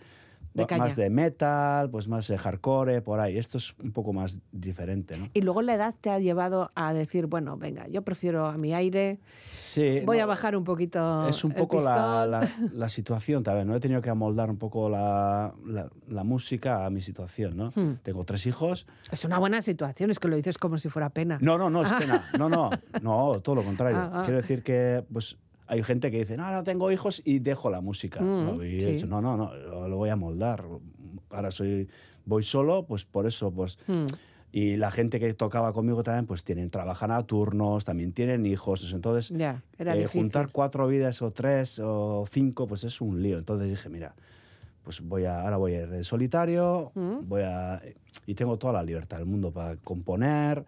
De 0.54 0.64
ba- 0.64 0.68
caña. 0.68 0.84
más 0.84 0.96
de 0.96 1.10
metal, 1.10 1.90
pues 1.90 2.08
más 2.08 2.28
de 2.28 2.38
hardcore, 2.38 3.02
por 3.02 3.20
ahí. 3.20 3.38
Esto 3.38 3.58
es 3.58 3.74
un 3.82 3.92
poco 3.94 4.12
más 4.12 4.40
diferente, 4.52 5.18
¿no? 5.18 5.30
Y 5.34 5.42
luego 5.42 5.62
la 5.62 5.76
edad 5.76 5.96
te 6.00 6.10
ha 6.10 6.20
llevado 6.20 6.72
a 6.76 6.94
decir, 6.94 7.28
bueno, 7.28 7.58
venga, 7.58 7.88
yo 7.88 8.02
prefiero 8.02 8.48
a 8.48 8.58
mi 8.58 8.74
aire, 8.74 9.20
Sí. 9.50 10.02
voy 10.06 10.18
no, 10.18 10.24
a 10.24 10.26
bajar 10.26 10.56
un 10.58 10.64
poquito 10.64 11.28
Es 11.28 11.44
un 11.44 11.52
el 11.52 11.58
poco 11.58 11.82
la, 11.82 12.26
la- 12.26 12.50
la 12.74 12.90
situación 12.90 13.44
también, 13.44 13.68
¿no? 13.68 13.76
He 13.76 13.80
tenido 13.80 14.02
que 14.02 14.10
amoldar 14.10 14.50
un 14.50 14.58
poco 14.58 14.90
la, 14.90 15.54
la- 15.66 15.90
la 16.10 16.24
música 16.24 16.86
a 16.86 16.90
mi 16.90 17.02
situación, 17.02 17.56
¿no? 17.56 17.72
Hmm. 17.76 17.96
Tengo 18.04 18.26
tres 18.26 18.46
hijos. 18.46 18.86
Es 19.10 19.24
una 19.26 19.40
buena 19.40 19.62
situación, 19.62 20.12
es 20.12 20.20
que 20.20 20.28
lo 20.28 20.36
dices 20.36 20.58
como 20.58 20.78
si 20.78 20.90
fuera 20.90 21.10
pena. 21.12 21.38
No, 21.42 21.58
no, 21.58 21.70
no, 21.70 21.84
es 21.84 21.94
pena. 21.94 22.26
No, 22.38 22.50
no, 22.50 22.70
no, 23.02 23.40
todo 23.42 23.56
lo 23.56 23.64
contrario. 23.64 23.98
Ah, 23.98 24.12
ah. 24.16 24.22
Quiero 24.26 24.42
decir 24.42 24.64
que, 24.64 25.04
pues, 25.14 25.38
hay 25.72 25.84
gente 25.84 26.12
que 26.12 26.20
dice, 26.20 26.36
no, 26.36 26.44
ahora 26.44 26.64
tengo 26.64 26.92
hijos 26.92 27.22
y 27.24 27.40
dejo 27.40 27.70
la 27.70 27.80
música. 27.80 28.22
Mm, 28.22 28.46
¿no? 28.46 28.66
Y 28.66 28.82
sí. 28.82 29.06
no, 29.08 29.22
no, 29.22 29.38
no, 29.38 29.88
lo, 29.88 29.96
voy 29.96 30.10
a 30.10 30.18
moldar. 30.18 30.66
Ahora 31.30 31.50
soy, 31.50 31.88
voy 32.26 32.44
solo, 32.44 32.84
pues 32.86 33.06
por 33.06 33.26
eso, 33.26 33.52
pues... 33.52 33.78
Mm. 33.88 34.06
Y 34.54 34.76
la 34.76 34.92
gente 34.92 35.18
que 35.18 35.34
tocaba 35.34 35.72
conmigo 35.72 36.04
también, 36.04 36.26
pues 36.26 36.44
tienen, 36.44 36.70
trabajan 36.70 37.10
a 37.12 37.24
turnos, 37.24 37.86
también 37.86 38.12
tienen 38.12 38.46
hijos. 38.46 38.92
Entonces, 38.92 39.30
Ya, 39.30 39.64
eh, 39.80 40.08
juntar 40.12 40.50
cuatro 40.52 40.90
vidas 40.90 41.22
o 41.22 41.32
tres 41.32 41.80
o 41.80 42.28
cinco, 42.30 42.68
pues 42.68 42.84
es 42.84 43.00
un 43.00 43.24
lío. 43.24 43.38
Entonces 43.38 43.70
dije, 43.70 43.88
mira, 43.88 44.14
pues 44.84 45.00
voy 45.00 45.24
a, 45.24 45.44
ahora 45.44 45.56
voy 45.56 45.76
a 45.76 45.84
ir 45.84 45.94
en 45.94 46.04
solitario, 46.04 46.92
Mm. 46.96 47.30
voy 47.30 47.44
a, 47.44 47.82
y 48.26 48.34
tengo 48.34 48.58
toda 48.58 48.74
la 48.74 48.84
libertad 48.84 49.20
del 49.20 49.26
mundo 49.26 49.52
para 49.52 49.78
componer, 49.78 50.66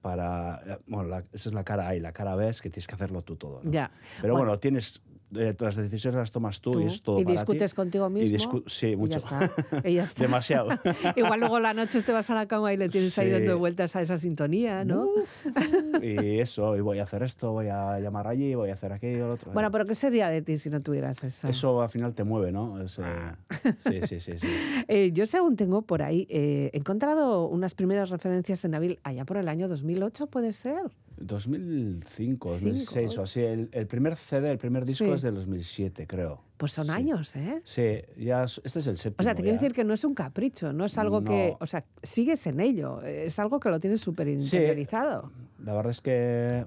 para, 0.00 0.62
eh, 0.66 0.78
bueno, 0.86 1.08
la- 1.08 1.24
esa 1.32 1.48
es 1.48 1.54
la 1.54 1.64
cara 1.64 1.88
A 1.88 1.94
y 1.94 2.00
la 2.00 2.12
cara 2.12 2.34
B 2.36 2.48
es 2.48 2.60
que 2.62 2.70
tienes 2.70 2.86
que 2.86 2.94
hacerlo 2.94 3.22
tú 3.22 3.36
todo. 3.36 3.60
¿no? 3.62 3.70
Ya. 3.70 3.90
Pero 4.20 4.34
Bueno. 4.34 4.46
bueno, 4.46 4.60
tienes, 4.60 5.00
eh, 5.36 5.54
las 5.58 5.76
decisiones 5.76 6.18
las 6.18 6.30
tomas 6.30 6.60
tú, 6.60 6.72
Tú. 6.72 6.80
y 6.80 6.86
es 6.86 7.02
todo 7.02 7.20
y 7.20 7.24
para 7.24 7.36
discutes 7.36 7.70
ti. 7.72 7.76
contigo 7.76 8.08
mismo. 8.10 8.62
sí, 8.66 8.88
y 8.88 8.96
mucho. 8.96 9.18
ya 9.18 9.18
está. 9.18 9.50
Y 9.88 9.94
ya 9.94 10.02
está. 10.04 10.22
Demasiado. 10.24 10.68
Igual 11.16 11.40
luego 11.40 11.60
la 11.60 11.72
noche 11.74 12.02
te 12.02 12.12
vas 12.12 12.28
a 12.30 12.34
la 12.34 12.46
cama 12.46 12.72
y 12.72 12.76
le 12.76 12.88
tienes 12.88 13.16
ahí 13.18 13.26
Sí. 13.28 13.32
dando 13.32 13.58
vueltas 13.58 13.94
a 13.96 14.02
esa 14.02 14.18
sintonía, 14.18 14.84
¿no? 14.84 15.08
y 16.02 16.38
eso, 16.38 16.76
y 16.76 16.80
voy 16.80 16.98
a 16.98 17.04
hacer 17.04 17.22
esto, 17.22 17.52
voy 17.52 17.68
a 17.68 17.98
llamar 18.00 18.26
allí, 18.26 18.54
voy 18.54 18.70
a 18.70 18.74
hacer 18.74 18.92
aquello, 18.92 19.28
lo 19.28 19.34
otro. 19.34 19.52
Bueno, 19.52 19.70
pero 19.70 19.84
¿qué 19.86 19.94
sería 19.94 20.28
de 20.28 20.42
ti 20.42 20.58
si 20.58 20.70
no 20.70 20.80
tuvieras 20.80 21.22
eso? 21.24 21.48
Eso 21.48 21.82
al 21.82 21.90
final 21.90 22.14
te 22.14 22.24
mueve, 22.24 22.52
¿no? 22.52 22.80
Es, 22.82 22.98
eh, 22.98 23.02
Ah. 23.04 23.36
sí, 23.78 24.00
sí, 24.06 24.20
sí, 24.20 24.38
sí. 24.38 24.46
Eh, 24.88 25.10
yo 25.12 25.26
según 25.26 25.56
tengo 25.56 25.82
por 25.82 26.02
ahí, 26.02 26.26
eh, 26.30 26.70
he 26.72 26.78
encontrado 26.78 27.46
unas 27.48 27.74
primeras 27.74 28.10
referencias 28.10 28.62
de 28.62 28.68
Nabil 28.68 28.98
allá 29.02 29.24
por 29.24 29.36
el 29.36 29.48
año 29.48 29.68
2008, 29.68 30.26
¿puede 30.28 30.52
ser? 30.52 30.80
2005, 31.20 32.50
2006 32.52 33.10
ocho. 33.12 33.20
o 33.20 33.24
así. 33.24 33.40
El, 33.40 33.68
el 33.72 33.86
primer 33.86 34.16
CD, 34.16 34.50
el 34.50 34.58
primer 34.58 34.84
disco 34.84 35.04
Sí. 35.04 35.10
es 35.12 35.22
del 35.22 35.34
2007, 35.34 36.06
creo. 36.06 36.42
Pues 36.56 36.72
son 36.72 36.86
Sí. 36.86 36.90
años, 36.92 37.36
¿eh? 37.36 37.62
Sí, 37.64 38.00
ya 38.22 38.44
es- 38.44 38.60
este 38.64 38.80
es 38.80 38.86
el 38.86 38.96
séptimo. 38.96 39.22
O 39.22 39.24
sea, 39.24 39.34
te 39.34 39.42
quiero 39.42 39.56
decir 39.58 39.72
que 39.72 39.84
no 39.84 39.94
es 39.94 40.04
un 40.04 40.14
capricho, 40.14 40.72
no 40.72 40.84
es 40.84 40.98
algo 40.98 41.22
que, 41.24 41.56
o 41.60 41.66
sea, 41.66 41.84
sigues 42.02 42.46
en 42.46 42.60
ello, 42.60 43.02
es 43.02 43.38
algo 43.38 43.60
que 43.60 43.70
lo 43.70 43.80
tienes 43.80 44.00
súper 44.00 44.28
interiorizado. 44.28 45.30
La 45.64 45.72
verdad 45.74 45.90
es 45.92 46.00
que 46.00 46.66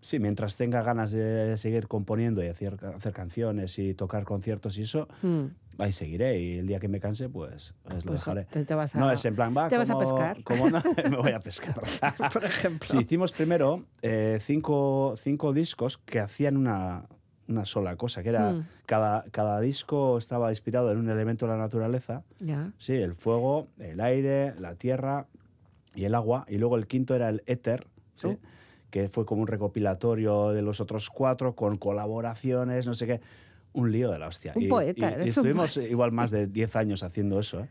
sí, 0.00 0.18
mientras 0.18 0.56
tenga 0.56 0.82
ganas 0.82 1.10
de 1.10 1.56
seguir 1.58 1.88
componiendo 1.88 2.42
y 2.44 2.48
hacer, 2.48 2.78
hacer 2.96 3.12
canciones 3.12 3.78
y 3.78 3.94
tocar 3.94 4.24
conciertos 4.24 4.78
y 4.78 4.82
eso, 4.82 5.08
Mm. 5.22 5.46
Ahí 5.78 5.92
seguiré. 5.92 6.38
Y 6.40 6.58
el 6.58 6.66
día 6.66 6.78
que 6.80 6.88
me 6.88 7.00
canse, 7.00 7.28
pues, 7.28 7.74
pues 7.84 8.04
lo 8.04 8.10
Pues 8.12 8.20
dejaré. 8.24 8.44
te, 8.44 8.64
te 8.64 8.74
vas 8.74 8.94
a, 8.94 8.98
No 8.98 9.10
es 9.10 9.24
en 9.24 9.34
plan, 9.34 9.54
va, 9.56 9.68
te 9.68 9.78
vas 9.78 9.90
a 9.90 9.98
pescar. 9.98 10.42
como 10.44 10.68
no, 10.70 10.82
me 11.10 11.16
voy 11.16 11.32
a 11.32 11.40
pescar. 11.40 11.74
por 12.32 12.44
ejemplo. 12.44 12.88
Sí, 12.90 12.98
hicimos 12.98 13.32
primero 13.32 13.84
eh, 14.02 14.38
cinco, 14.42 15.14
cinco 15.22 15.52
discos 15.52 15.98
que 15.98 16.20
hacían 16.20 16.56
una, 16.56 17.06
una 17.48 17.64
sola 17.64 17.96
cosa, 17.96 18.22
que 18.22 18.28
era 18.30 18.52
Hmm. 18.52 18.66
cada, 18.86 19.24
cada 19.30 19.60
disco 19.60 20.18
estaba 20.18 20.50
inspirado 20.50 20.90
en 20.92 20.98
un 20.98 21.08
elemento 21.08 21.46
de 21.46 21.52
la 21.52 21.58
naturaleza, 21.58 22.22
sí, 22.78 22.92
el 22.94 23.14
fuego, 23.14 23.68
el 23.78 24.00
aire, 24.00 24.54
la 24.60 24.74
tierra 24.74 25.26
y 25.94 26.04
el 26.04 26.14
agua, 26.14 26.44
y 26.48 26.58
luego 26.58 26.76
el 26.76 26.86
quinto 26.86 27.14
era 27.14 27.28
el 27.28 27.42
éter, 27.46 27.86
¿sí? 28.16 28.26
Oh. 28.28 28.36
que 28.90 29.08
fue 29.08 29.24
como 29.26 29.42
un 29.42 29.48
recopilatorio 29.48 30.50
de 30.50 30.62
los 30.62 30.80
otros 30.80 31.10
cuatro 31.10 31.54
con 31.54 31.76
colaboraciones, 31.76 32.86
no 32.86 32.94
sé 32.94 33.06
qué. 33.06 33.20
Un 33.72 33.92
lío 33.92 34.10
de 34.10 34.18
la 34.18 34.28
hostia. 34.28 34.52
Un 34.56 34.62
y, 34.62 34.66
poeta, 34.68 35.06
y- 35.06 35.10
y 35.10 35.14
eres 35.14 35.24
un 35.24 35.28
estuvimos 35.46 35.76
igual 35.76 36.12
más 36.12 36.30
de 36.30 36.46
10 36.48 36.76
años 36.76 37.02
haciendo 37.02 37.38
eso. 37.40 37.60
¿eh? 37.60 37.68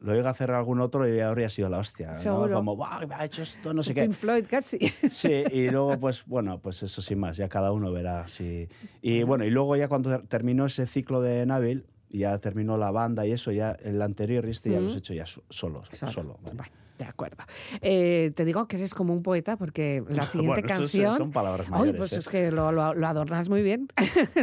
Lo 0.00 0.14
llega 0.14 0.28
a 0.28 0.30
hacer 0.30 0.52
algún 0.52 0.80
otro 0.80 1.12
y 1.12 1.18
habría 1.18 1.48
sido 1.48 1.68
la 1.68 1.78
hostia. 1.78 2.14
¿no? 2.24 2.48
Como, 2.52 2.76
¡guau! 2.76 3.06
Me 3.08 3.14
ha 3.16 3.24
hecho 3.24 3.42
esto, 3.42 3.74
no 3.74 3.82
sé 3.82 3.94
qué. 3.94 4.02
Pink 4.02 4.12
Floyd 4.14 4.44
casi. 4.48 4.78
Sí, 5.10 5.42
y 5.52 5.70
luego, 5.70 5.98
pues 5.98 6.24
bueno, 6.26 6.60
pues 6.60 6.82
eso 6.84 7.02
sin 7.02 7.18
más, 7.18 7.36
ya 7.36 7.48
cada 7.48 7.72
uno 7.72 7.90
verá 7.90 8.28
si. 8.28 8.68
Y 9.02 9.24
bueno, 9.24 9.44
y 9.44 9.50
luego 9.50 9.74
ya 9.76 9.88
cuando 9.88 10.10
ter- 10.10 10.26
terminó 10.28 10.66
ese 10.66 10.86
ciclo 10.86 11.20
de 11.20 11.44
Nabil, 11.46 11.84
ya 12.10 12.38
terminó 12.38 12.78
la 12.78 12.90
banda 12.92 13.26
y 13.26 13.32
eso, 13.32 13.50
ya 13.50 13.72
el 13.72 14.00
anterior 14.00 14.46
este 14.46 14.70
ya 14.70 14.78
Mm. 14.80 14.84
los 14.84 14.94
he 14.94 14.98
hecho 14.98 15.14
ya 15.14 15.26
so- 15.26 15.42
solos, 15.50 15.86
Solo. 15.92 16.12
solo. 16.12 16.38
vale. 16.42 16.56
Vale. 16.56 16.70
De 16.98 17.04
acuerdo. 17.04 17.44
Eh, 17.80 18.32
te 18.34 18.44
digo 18.44 18.66
que 18.66 18.76
eres 18.76 18.92
como 18.92 19.12
un 19.14 19.22
poeta 19.22 19.56
porque 19.56 20.02
la 20.08 20.26
siguiente 20.28 20.60
Bueno, 20.62 20.74
es- 20.74 20.78
canción... 20.78 21.16
son 21.16 21.30
palabras 21.30 21.68
Ay, 21.70 21.78
mayores. 21.80 21.96
pues 21.98 22.12
¿eh? 22.14 22.18
es 22.18 22.28
que 22.28 22.50
lo, 22.50 22.72
lo- 22.72 22.92
lo 22.94 23.06
adornas 23.06 23.48
muy 23.48 23.62
bien. 23.62 23.88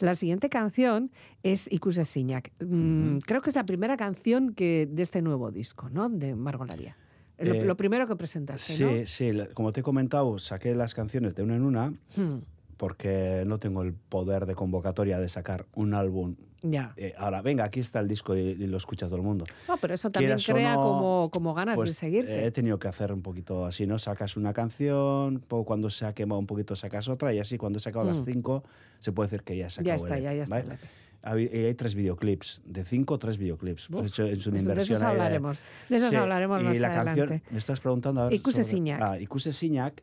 la, 0.00 0.14
siguiente 0.14 0.48
canción 0.48 1.10
es 1.42 1.70
Icus 1.72 1.96
Siñac. 2.04 2.52
Mm, 2.60 3.18
Creo 3.18 3.42
que 3.42 3.50
es 3.50 3.56
la 3.56 3.66
primera 3.66 3.96
canción 3.96 4.54
que 4.54 4.88
de 4.90 5.02
este 5.02 5.22
nuevo 5.22 5.50
disco, 5.50 5.90
¿no? 5.90 6.08
De 6.08 6.34
Margolaria. 6.34 6.96
Lo, 7.38 7.54
Eh, 7.54 7.64
lo 7.64 7.76
primero 7.76 8.06
que 8.06 8.14
presentaste, 8.14 8.72
Sí, 8.74 8.84
¿no? 8.84 9.06
sí, 9.06 9.32
como 9.54 9.72
te 9.72 9.80
he 9.80 9.82
comentado, 9.82 10.38
saqué 10.38 10.74
las 10.76 10.94
canciones 10.94 11.34
de 11.34 11.42
una 11.42 11.56
en 11.56 11.62
una 11.62 11.88
Hmm, 12.16 12.38
porque 12.82 13.44
no 13.46 13.58
tengo 13.60 13.82
el 13.84 13.92
poder 13.94 14.44
de 14.44 14.56
convocatoria 14.56 15.20
de 15.20 15.28
sacar 15.28 15.66
un 15.76 15.94
álbum. 15.94 16.34
ya. 16.62 16.92
Eh, 16.96 17.14
ahora, 17.16 17.40
venga, 17.40 17.62
aquí 17.62 17.78
está 17.78 18.00
el 18.00 18.08
disco 18.08 18.34
y, 18.36 18.40
y 18.40 18.66
lo 18.66 18.76
escucha 18.76 19.06
todo 19.06 19.14
el 19.18 19.22
mundo. 19.22 19.44
No, 19.68 19.76
pero 19.76 19.94
eso 19.94 20.10
también 20.10 20.30
Quieras 20.36 20.46
crea 20.52 20.74
no, 20.74 20.82
como, 20.82 21.30
como 21.30 21.54
ganas 21.54 21.76
Pues 21.76 21.90
de 21.90 21.94
seguirte. 21.94 22.44
he 22.44 22.50
tenido 22.50 22.80
que 22.80 22.88
hacer 22.88 23.12
un 23.12 23.22
poquito 23.22 23.64
así, 23.66 23.86
¿no? 23.86 24.00
Sacas 24.00 24.36
una 24.36 24.52
canción, 24.52 25.44
cuando 25.64 25.90
se 25.90 26.06
ha 26.06 26.12
quemado 26.12 26.40
un 26.40 26.48
poquito 26.48 26.74
sacas 26.74 27.08
otra 27.08 27.32
y 27.32 27.38
así 27.38 27.56
cuando 27.56 27.76
he 27.76 27.80
sacado 27.80 28.04
las 28.04 28.18
Mm. 28.22 28.24
cinco 28.24 28.64
se 28.98 29.12
puede 29.12 29.28
decir 29.30 29.44
que 29.44 29.56
ya 29.56 29.70
se 29.70 29.84
ya 29.84 29.94
está, 29.94 30.16
el 30.16 30.24
ya, 30.24 30.32
está. 30.32 30.56
¿vale? 30.56 30.78
Hay, 31.22 31.48
y 31.52 31.56
hay 31.66 31.74
tres 31.74 31.94
videoclips, 31.94 32.62
de 32.64 32.84
cinco, 32.84 33.16
tres 33.16 33.38
videoclips. 33.38 33.86
Pues 33.92 34.00
Uf, 34.00 34.06
he 34.06 34.08
hecho, 34.08 34.24
es 34.24 34.44
una 34.48 34.54
Pues 34.56 34.64
de 34.64 34.70
inversión 34.72 34.96
esos 34.96 35.00
de- 35.06 35.06
hablaremos. 35.12 35.62
De 35.88 35.96
esos 35.98 36.10
Sí, 36.10 36.16
hablaremos 36.16 36.60
y 36.60 36.64
más 36.64 36.78
la 36.80 36.86
adelante. 36.88 37.20
canción, 37.20 37.42
me 37.52 37.58
estás 37.58 37.78
preguntando 37.78 38.22
a 38.22 38.24
ver 38.24 38.32
Icuse 38.34 38.64
sobre- 38.64 38.68
Siñac. 38.74 39.00
Ah, 39.00 39.20
Icuse 39.20 39.52
Siñac, 39.52 40.02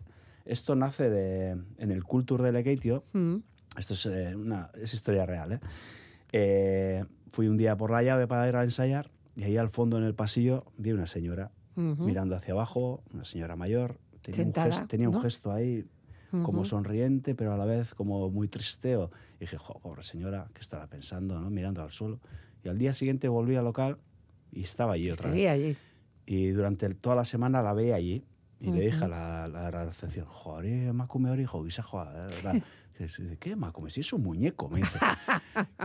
esto 0.49 0.75
nace 0.75 1.09
de, 1.09 1.49
en 1.77 1.91
el 1.91 2.03
Culture 2.03 2.43
Delegatio, 2.43 3.03
Mm, 3.13 3.37
esto 3.77 3.93
es, 3.93 4.05
eh, 4.07 4.35
una, 4.35 4.71
es 4.73 4.93
historia 4.93 5.25
real, 5.25 5.53
¿eh? 5.53 5.59
Eh, 6.31 7.05
Fui 7.31 7.47
un 7.47 7.57
día 7.57 7.77
por 7.77 7.91
la 7.91 8.01
llave 8.01 8.25
para 8.27 8.47
ir 8.49 8.55
a 8.55 8.63
ensayar 8.63 9.11
y 9.35 9.43
ahí 9.43 9.55
al 9.57 9.69
fondo 9.69 9.97
en 9.99 10.03
el 10.03 10.15
pasillo 10.15 10.65
vi 10.77 10.91
una 10.91 11.05
señora 11.05 11.51
ujú, 11.75 12.03
mirando 12.03 12.35
hacia 12.35 12.53
abajo, 12.55 13.03
una 13.13 13.23
señora 13.23 13.55
mayor, 13.55 13.99
tenía, 14.23 14.41
un, 14.41 14.45
Sentada, 14.47 14.71
gesto, 14.71 14.87
tenía 14.87 15.07
un 15.09 15.13
¿no? 15.13 15.21
gesto 15.21 15.51
ahí 15.51 15.85
como 16.31 16.61
ujú. 16.61 16.65
sonriente, 16.69 17.35
pero 17.35 17.53
a 17.53 17.57
la 17.57 17.65
vez 17.65 17.93
como 17.93 18.29
muy 18.31 18.47
tristeo. 18.47 19.11
Y 19.37 19.41
dije, 19.41 19.57
jo, 19.57 19.79
pobre 19.79 20.01
señora, 20.03 20.47
¿qué 20.53 20.61
estará 20.61 20.87
pensando? 20.87 21.39
¿no? 21.39 21.49
Mirando 21.51 21.83
al 21.83 21.91
suelo. 21.91 22.19
Y 22.63 22.69
al 22.69 22.77
día 22.79 22.93
siguiente 22.93 23.27
volví 23.27 23.55
al 23.55 23.65
local 23.65 23.99
y 24.51 24.63
estaba 24.63 24.93
allí 24.93 25.11
otra 25.11 25.29
vez. 25.29 25.49
Allí. 25.49 25.75
Y 26.25 26.47
durante 26.49 26.89
toda 26.95 27.15
la 27.15 27.25
semana 27.25 27.61
la 27.61 27.73
veía 27.73 27.95
allí. 27.95 28.23
Y 28.61 28.71
le 28.71 28.81
dije 28.81 29.05
a 29.05 29.07
la, 29.07 29.47
la, 29.47 29.71
la 29.71 29.85
recepción, 29.85 30.25
joder, 30.25 30.91
Macume 30.93 31.29
Orijo, 31.31 31.63
Guisa, 31.63 31.83
joder, 31.83 32.29
¿verdad?". 32.29 32.61
Que 32.99 33.05
es- 33.05 33.17
¿De 33.17 33.37
qué, 33.37 33.55
Macume? 33.55 33.89
Si 33.91 34.01
es 34.01 34.11
un 34.11 34.23
muñeco, 34.23 34.67
me 34.67 34.79
dice. 34.81 34.99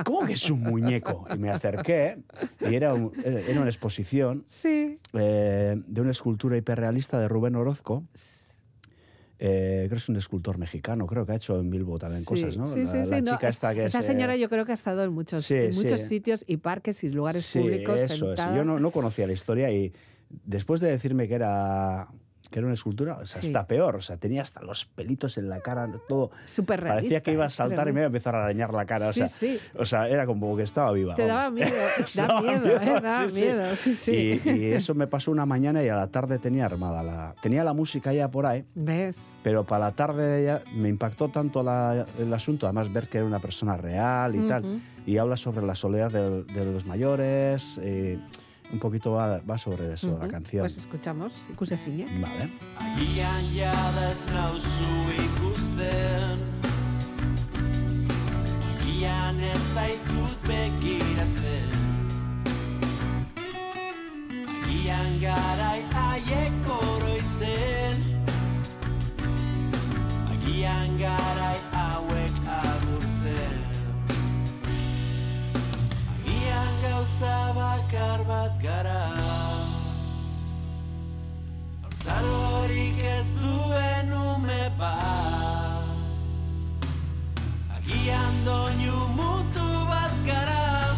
¿Cómo 0.04 0.26
que 0.26 0.32
es 0.32 0.50
un 0.50 0.62
muñeco? 0.62 1.24
Y 1.32 1.38
me 1.38 1.48
acerqué 1.48 2.18
y 2.60 2.74
era, 2.74 2.92
un- 2.92 3.12
era 3.24 3.60
una 3.60 3.70
exposición 3.70 4.44
Sí. 4.48 4.98
eh, 5.12 5.80
de 5.86 6.00
una 6.00 6.10
escultura 6.10 6.56
hiperrealista 6.56 7.20
de 7.20 7.28
Rubén 7.28 7.54
Orozco. 7.54 8.02
Eh, 9.38 9.84
creo 9.86 9.90
que 9.90 9.94
es 9.96 10.08
un 10.08 10.16
escultor 10.16 10.58
mexicano, 10.58 11.06
creo 11.06 11.24
que 11.26 11.32
ha 11.32 11.34
hecho 11.36 11.58
en 11.60 11.68
Bilbo 11.70 11.98
también 11.98 12.22
Sí, 12.22 12.26
cosas, 12.26 12.56
¿no? 12.56 12.66
Sí, 12.66 12.80
la 12.84 12.90
sí, 12.90 12.98
la 12.98 13.04
sí, 13.04 13.22
no, 13.22 13.30
chica 13.32 13.48
es- 13.48 13.56
esta 13.56 13.74
que 13.74 13.84
esa 13.84 13.98
es, 14.00 14.06
señora 14.06 14.36
yo 14.36 14.48
creo 14.48 14.64
que 14.64 14.72
ha 14.72 14.74
estado 14.76 15.04
en 15.04 15.12
muchos, 15.12 15.48
en 15.50 15.72
sitios 15.98 16.44
y 16.48 16.56
parques 16.56 17.04
y 17.04 17.10
lugares 17.10 17.44
Sí, 17.44 17.60
públicos 17.60 18.00
eso 18.00 18.12
es. 18.14 18.18
sentada. 18.40 18.56
Yo 18.56 18.64
no, 18.64 18.78
no 18.80 18.90
conocía 18.90 19.26
la 19.26 19.32
historia 19.34 19.70
y 19.70 19.92
después 20.30 20.80
de 20.80 20.90
decirme 20.90 21.26
que 21.28 21.34
era, 21.34 22.08
que 22.54 22.60
era 22.60 22.66
una 22.68 22.74
escultura, 22.74 23.18
o 23.20 23.26
sea, 23.26 23.40
Sí. 23.40 23.48
está 23.48 23.66
peor. 23.66 23.96
O 23.96 24.00
sea, 24.00 24.16
tenía 24.16 24.40
hasta 24.42 24.62
los 24.62 24.84
pelitos 24.84 25.36
en 25.38 25.48
la 25.48 25.58
cara, 25.58 25.90
todo. 26.08 26.30
Súper 26.46 26.82
realista. 26.82 27.00
Parecía 27.00 27.20
que 27.24 27.32
iba 27.32 27.46
a 27.46 27.48
saltar 27.48 27.88
y 27.88 27.92
me 27.92 27.98
iba 27.98 28.04
a 28.04 28.06
empezar 28.06 28.36
a 28.36 28.44
arañar 28.44 28.72
la 28.72 28.86
cara. 28.86 29.12
Sí, 29.12 29.22
o, 29.22 29.26
sea, 29.26 29.28
sí. 29.28 29.58
o 29.76 29.84
sea, 29.84 30.08
era 30.08 30.24
como 30.24 30.56
que 30.56 30.62
estaba 30.62 30.92
viva. 30.92 31.16
Te 31.16 31.26
daba 31.26 31.50
miedo, 31.50 31.72
da 32.14 32.26
Daba 32.28 32.42
miedo, 32.42 32.66
¿eh? 32.80 33.00
Da 33.02 33.28
sí, 33.28 33.34
sí. 33.36 33.42
miedo, 33.44 33.74
sí, 33.76 33.94
sí. 33.96 34.40
Y, 34.44 34.48
y 34.50 34.64
eso 34.72 34.94
me 34.94 35.08
pasó 35.08 35.32
una 35.32 35.46
mañana 35.46 35.82
y 35.82 35.88
a 35.88 35.96
la 35.96 36.06
tarde 36.12 36.38
tenía 36.38 36.66
armada 36.66 37.02
la... 37.02 37.34
Tenía 37.42 37.64
la 37.64 37.72
música 37.72 38.12
ya 38.12 38.30
por 38.30 38.46
ahí, 38.46 38.64
¿Ves? 38.76 39.18
pero 39.42 39.64
para 39.64 39.86
la 39.86 39.90
tarde 39.96 40.44
ya 40.44 40.62
me 40.76 40.88
impactó 40.88 41.30
tanto 41.30 41.64
la- 41.64 42.04
el 42.20 42.32
asunto, 42.32 42.66
además 42.66 42.92
ver 42.92 43.08
que 43.08 43.18
era 43.18 43.26
una 43.26 43.40
persona 43.40 43.76
real 43.76 44.36
y 44.36 44.46
tal, 44.46 44.80
y 45.06 45.16
habla 45.18 45.36
sobre 45.36 45.66
la 45.66 45.74
soledad 45.74 46.12
de, 46.12 46.64
los 46.72 46.86
mayores, 46.86 47.80
eh, 47.82 48.20
un 48.72 48.78
poquito 48.78 49.12
va, 49.12 49.40
va 49.40 49.56
sobre 49.58 49.92
eso 49.94 50.08
la 50.18 50.24
Ujú. 50.24 50.28
canción. 50.28 50.62
Pues 50.62 50.78
escuchamos, 50.78 51.32
ikusezinak. 51.52 52.08
Vale. 52.20 52.50
Agian 52.78 53.44
jada 53.54 54.10
ez 54.10 54.24
nauzu 54.32 54.92
ikusten 55.24 56.38
Agian 58.80 59.40
ez 59.40 59.62
zaitut 59.74 60.36
begiratzen 60.48 61.70
Agian 64.64 65.20
garai 65.20 65.80
haiek 65.94 66.68
oroitzen 66.78 68.02
Agian 70.32 70.98
garai 70.98 71.58
gauza 77.04 77.52
bakar 77.54 78.24
bat 78.28 78.52
gara. 78.62 79.02
Haurtzarorik 81.82 82.98
ez 82.98 83.28
duen 83.40 84.12
ume 84.12 84.72
bat. 84.78 85.84
Agian 87.76 88.34
doinu 88.46 88.96
mutu 89.16 89.68
bat 89.90 90.14
gara. 90.26 90.96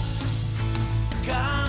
Kantu 1.27 1.66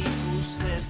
ikus 0.00 0.52
ez 0.76 0.88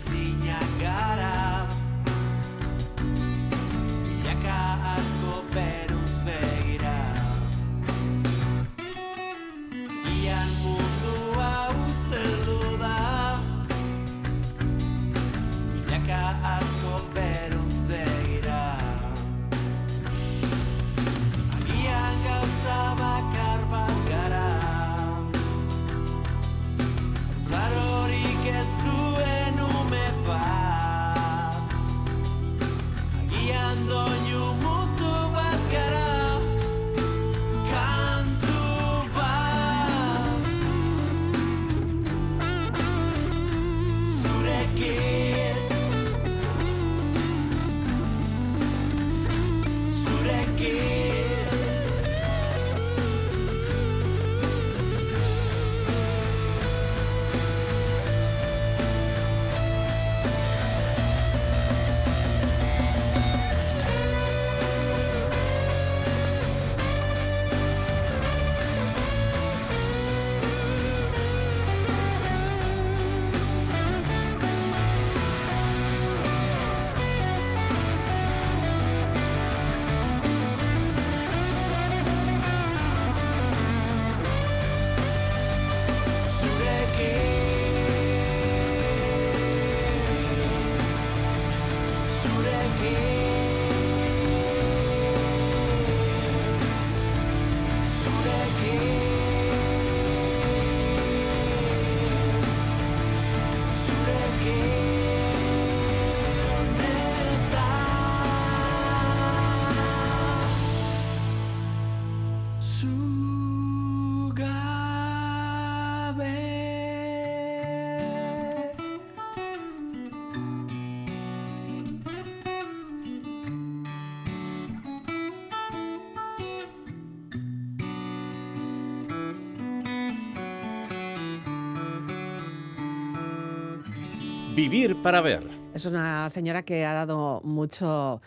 Vivir 134.54 135.00
para 135.02 135.20
ver. 135.22 135.42
Es 135.74 135.86
una 135.86 136.28
señora 136.28 136.62
que 136.62 136.84
ha 136.84 136.92
dado 136.92 137.40
mucho 137.42 138.20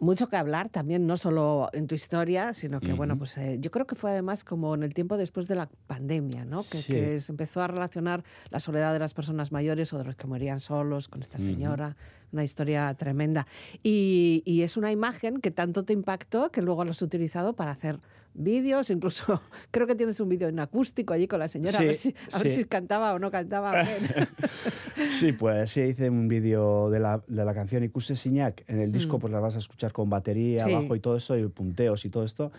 mucho 0.00 0.28
que 0.28 0.36
hablar 0.36 0.68
también, 0.68 1.06
no 1.06 1.16
solo 1.16 1.70
en 1.72 1.86
tu 1.86 1.94
historia, 1.94 2.52
sino 2.52 2.80
que, 2.80 2.92
bueno, 2.92 3.16
pues 3.16 3.38
eh, 3.38 3.56
yo 3.60 3.70
creo 3.70 3.86
que 3.86 3.94
fue 3.94 4.10
además 4.10 4.44
como 4.44 4.74
en 4.74 4.82
el 4.82 4.92
tiempo 4.92 5.16
después 5.16 5.48
de 5.48 5.54
la 5.54 5.68
pandemia, 5.86 6.44
¿no? 6.44 6.58
Que, 6.58 6.78
Sí. 6.78 6.92
que 6.92 7.20
se 7.20 7.32
empezó 7.32 7.62
a 7.62 7.68
relacionar 7.68 8.22
la 8.50 8.60
soledad 8.60 8.92
de 8.92 8.98
las 8.98 9.14
personas 9.14 9.50
mayores 9.50 9.92
o 9.94 9.98
de 9.98 10.04
los 10.04 10.16
que 10.16 10.26
morían 10.26 10.60
solos 10.60 11.08
con 11.08 11.22
esta 11.22 11.38
señora. 11.38 11.96
Una 12.32 12.44
historia 12.44 12.92
tremenda. 12.94 13.46
Y, 13.82 14.42
y 14.44 14.62
es 14.62 14.76
una 14.76 14.92
imagen 14.92 15.40
que 15.40 15.50
tanto 15.52 15.84
te 15.84 15.92
impactó 15.94 16.50
que 16.50 16.60
luego 16.60 16.84
lo 16.84 16.90
has 16.90 17.00
utilizado 17.00 17.54
para 17.54 17.70
hacer 17.70 17.98
vídeos, 18.34 18.90
incluso 18.90 19.40
creo 19.70 19.86
que 19.86 19.94
tienes 19.94 20.20
un 20.20 20.28
vídeo 20.28 20.48
en 20.48 20.58
acústico 20.58 21.14
allí 21.14 21.26
con 21.26 21.38
la 21.38 21.48
señora, 21.48 21.78
a, 21.78 21.82
ver 21.82 21.94
si, 21.94 22.10
Sí, 22.10 22.16
a 22.32 22.38
ver 22.38 22.50
sí. 22.50 22.56
si 22.56 22.64
cantaba 22.64 23.14
o 23.14 23.18
no 23.18 23.30
cantaba. 23.30 23.74
Sí, 25.08 25.32
pues 25.32 25.70
sí, 25.70 25.80
hice 25.80 26.08
un 26.08 26.28
vídeo 26.28 26.88
de 26.90 27.00
la, 27.00 27.22
de 27.26 27.44
la 27.44 27.52
canción 27.54 27.82
Icuse 27.82 28.14
Signac. 28.16 28.64
En 28.68 28.80
el 28.80 28.92
disco 28.92 29.18
Mm. 29.18 29.20
pues 29.20 29.32
la 29.32 29.40
vas 29.40 29.56
a 29.56 29.58
escuchar 29.58 29.92
con 29.92 30.08
batería, 30.10 30.64
Sí. 30.66 30.72
bajo 30.72 30.94
y 30.94 31.00
todo 31.00 31.16
esto, 31.16 31.36
y 31.36 31.46
punteos 31.48 32.04
y 32.04 32.10
todo 32.10 32.24
esto. 32.24 32.52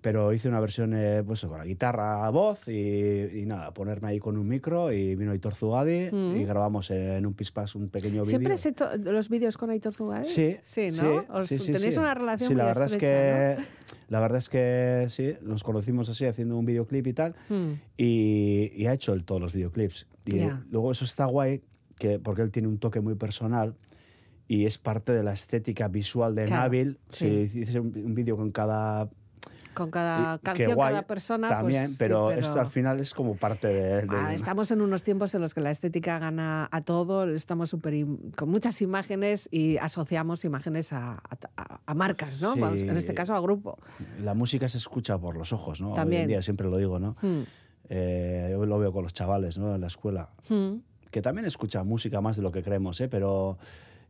Pero 0.00 0.32
hice 0.34 0.48
una 0.48 0.60
versión 0.60 0.92
eh, 0.94 1.22
pues, 1.24 1.40
con 1.46 1.56
la 1.56 1.64
guitarra 1.64 2.26
a 2.26 2.30
voz 2.30 2.68
y, 2.68 3.40
y 3.40 3.46
nada, 3.46 3.72
ponerme 3.72 4.08
ahí 4.08 4.18
con 4.18 4.36
un 4.36 4.46
micro 4.46 4.92
y 4.92 5.14
vino 5.14 5.30
Aitor 5.32 5.54
Zugadi 5.54 6.10
Mm. 6.12 6.36
y 6.36 6.44
grabamos 6.44 6.90
en 6.90 7.24
un 7.24 7.32
pispas 7.34 7.74
un 7.74 7.88
pequeño 7.88 8.22
vídeo. 8.22 8.24
¿Siempre 8.26 8.54
has 8.54 8.66
hecho 8.66 8.88
los 8.98 9.28
vídeos 9.28 9.56
con 9.56 9.70
Aitor 9.70 9.94
Zugay? 9.94 10.24
Sí, 10.24 10.56
Sí, 10.62 10.88
¿no? 10.90 11.20
sí, 11.20 11.26
Os- 11.30 11.46
sí, 11.46 11.58
sí, 11.58 11.72
tenéis 11.72 11.96
una 11.96 12.12
relación 12.14 12.48
Sí, 12.48 12.54
muy 12.54 12.58
la 12.58 12.64
verdad 12.66 12.84
es 12.86 12.92
estrecha, 12.92 13.56
que 13.56 13.64
la 14.10 14.20
verdad 14.20 14.38
es 14.38 14.48
que 14.50 15.06
sí, 15.08 15.34
nos 15.42 15.62
conocimos 15.64 16.08
así 16.08 16.26
haciendo 16.26 16.58
un 16.58 16.66
videoclip 16.66 17.06
y 17.06 17.12
tal 17.14 17.34
¿no? 17.48 17.56
Mm. 17.56 17.72
y, 17.96 18.72
y 18.76 18.86
ha 18.86 18.92
hecho 18.92 19.12
él 19.14 19.24
todos 19.24 19.40
los 19.40 19.52
videoclips. 19.54 20.06
Y 20.26 20.38
Ya. 20.38 20.62
luego 20.70 20.92
eso 20.92 21.04
está 21.04 21.24
guay 21.26 21.62
que 21.98 22.18
porque 22.18 22.42
él 22.42 22.50
tiene 22.50 22.68
un 22.68 22.78
toque 22.78 23.00
muy 23.00 23.14
personal 23.14 23.74
y 24.48 24.66
es 24.66 24.76
parte 24.76 25.12
de 25.12 25.22
la 25.22 25.32
estética 25.32 25.88
visual 25.88 26.34
de 26.34 26.44
Claro, 26.44 26.62
Nabil. 26.64 26.98
Si 27.10 27.26
hice 27.26 27.80
un, 27.80 27.92
un 27.96 28.14
vídeo 28.14 28.36
con 28.36 28.50
cada 28.50 29.08
Con 29.74 29.90
cada 29.90 30.38
que 30.38 30.44
canción, 30.44 30.74
guay 30.74 30.90
cada 30.94 31.02
persona. 31.06 31.48
también, 31.48 31.82
pues, 31.84 31.90
sí, 31.92 31.96
pero, 31.98 32.30
esto 32.30 32.60
al 32.60 32.68
final 32.68 33.00
es 33.00 33.12
como 33.14 33.36
parte 33.36 33.68
de, 33.68 34.02
de- 34.02 34.06
Ah, 34.10 34.32
estamos 34.34 34.70
en 34.70 34.80
unos 34.80 35.02
tiempos 35.02 35.34
en 35.34 35.40
los 35.42 35.52
que 35.54 35.60
la 35.60 35.70
estética 35.70 36.18
gana 36.18 36.68
a 36.70 36.80
todo, 36.82 37.28
estamos 37.34 37.70
súper 37.70 37.94
im- 37.94 38.34
con 38.36 38.48
muchas 38.48 38.80
imágenes 38.82 39.48
y 39.50 39.76
asociamos 39.78 40.44
imágenes 40.44 40.92
a, 40.92 41.14
a- 41.56 41.80
a 41.86 41.94
marcas, 41.94 42.40
¿no? 42.40 42.54
Sí. 42.54 42.60
Vamos, 42.60 42.82
en 42.82 42.96
este 42.96 43.14
caso 43.14 43.34
a 43.34 43.40
grupo. 43.40 43.78
la 44.22 44.34
música 44.34 44.68
se 44.68 44.78
escucha 44.78 45.18
por 45.18 45.36
los 45.36 45.52
ojos, 45.52 45.80
¿no? 45.80 45.90
Hoy 45.90 45.96
También. 45.96 46.22
en 46.22 46.28
día 46.28 46.42
siempre 46.42 46.68
lo 46.68 46.76
digo, 46.76 46.98
¿no? 46.98 47.16
Mm, 47.22 47.42
Eh, 47.90 48.48
yo 48.50 48.64
lo 48.64 48.78
veo 48.78 48.92
con 48.92 49.02
los 49.02 49.12
chavales, 49.12 49.58
¿no? 49.58 49.74
En 49.74 49.80
la 49.80 49.88
escuela. 49.88 50.30
mm. 50.48 50.74
que 51.10 51.22
también 51.22 51.46
escucha 51.46 51.84
música 51.84 52.20
más 52.20 52.36
de 52.36 52.42
lo 52.42 52.50
que 52.50 52.62
creemos, 52.64 53.00
¿eh? 53.00 53.06
pero 53.08 53.56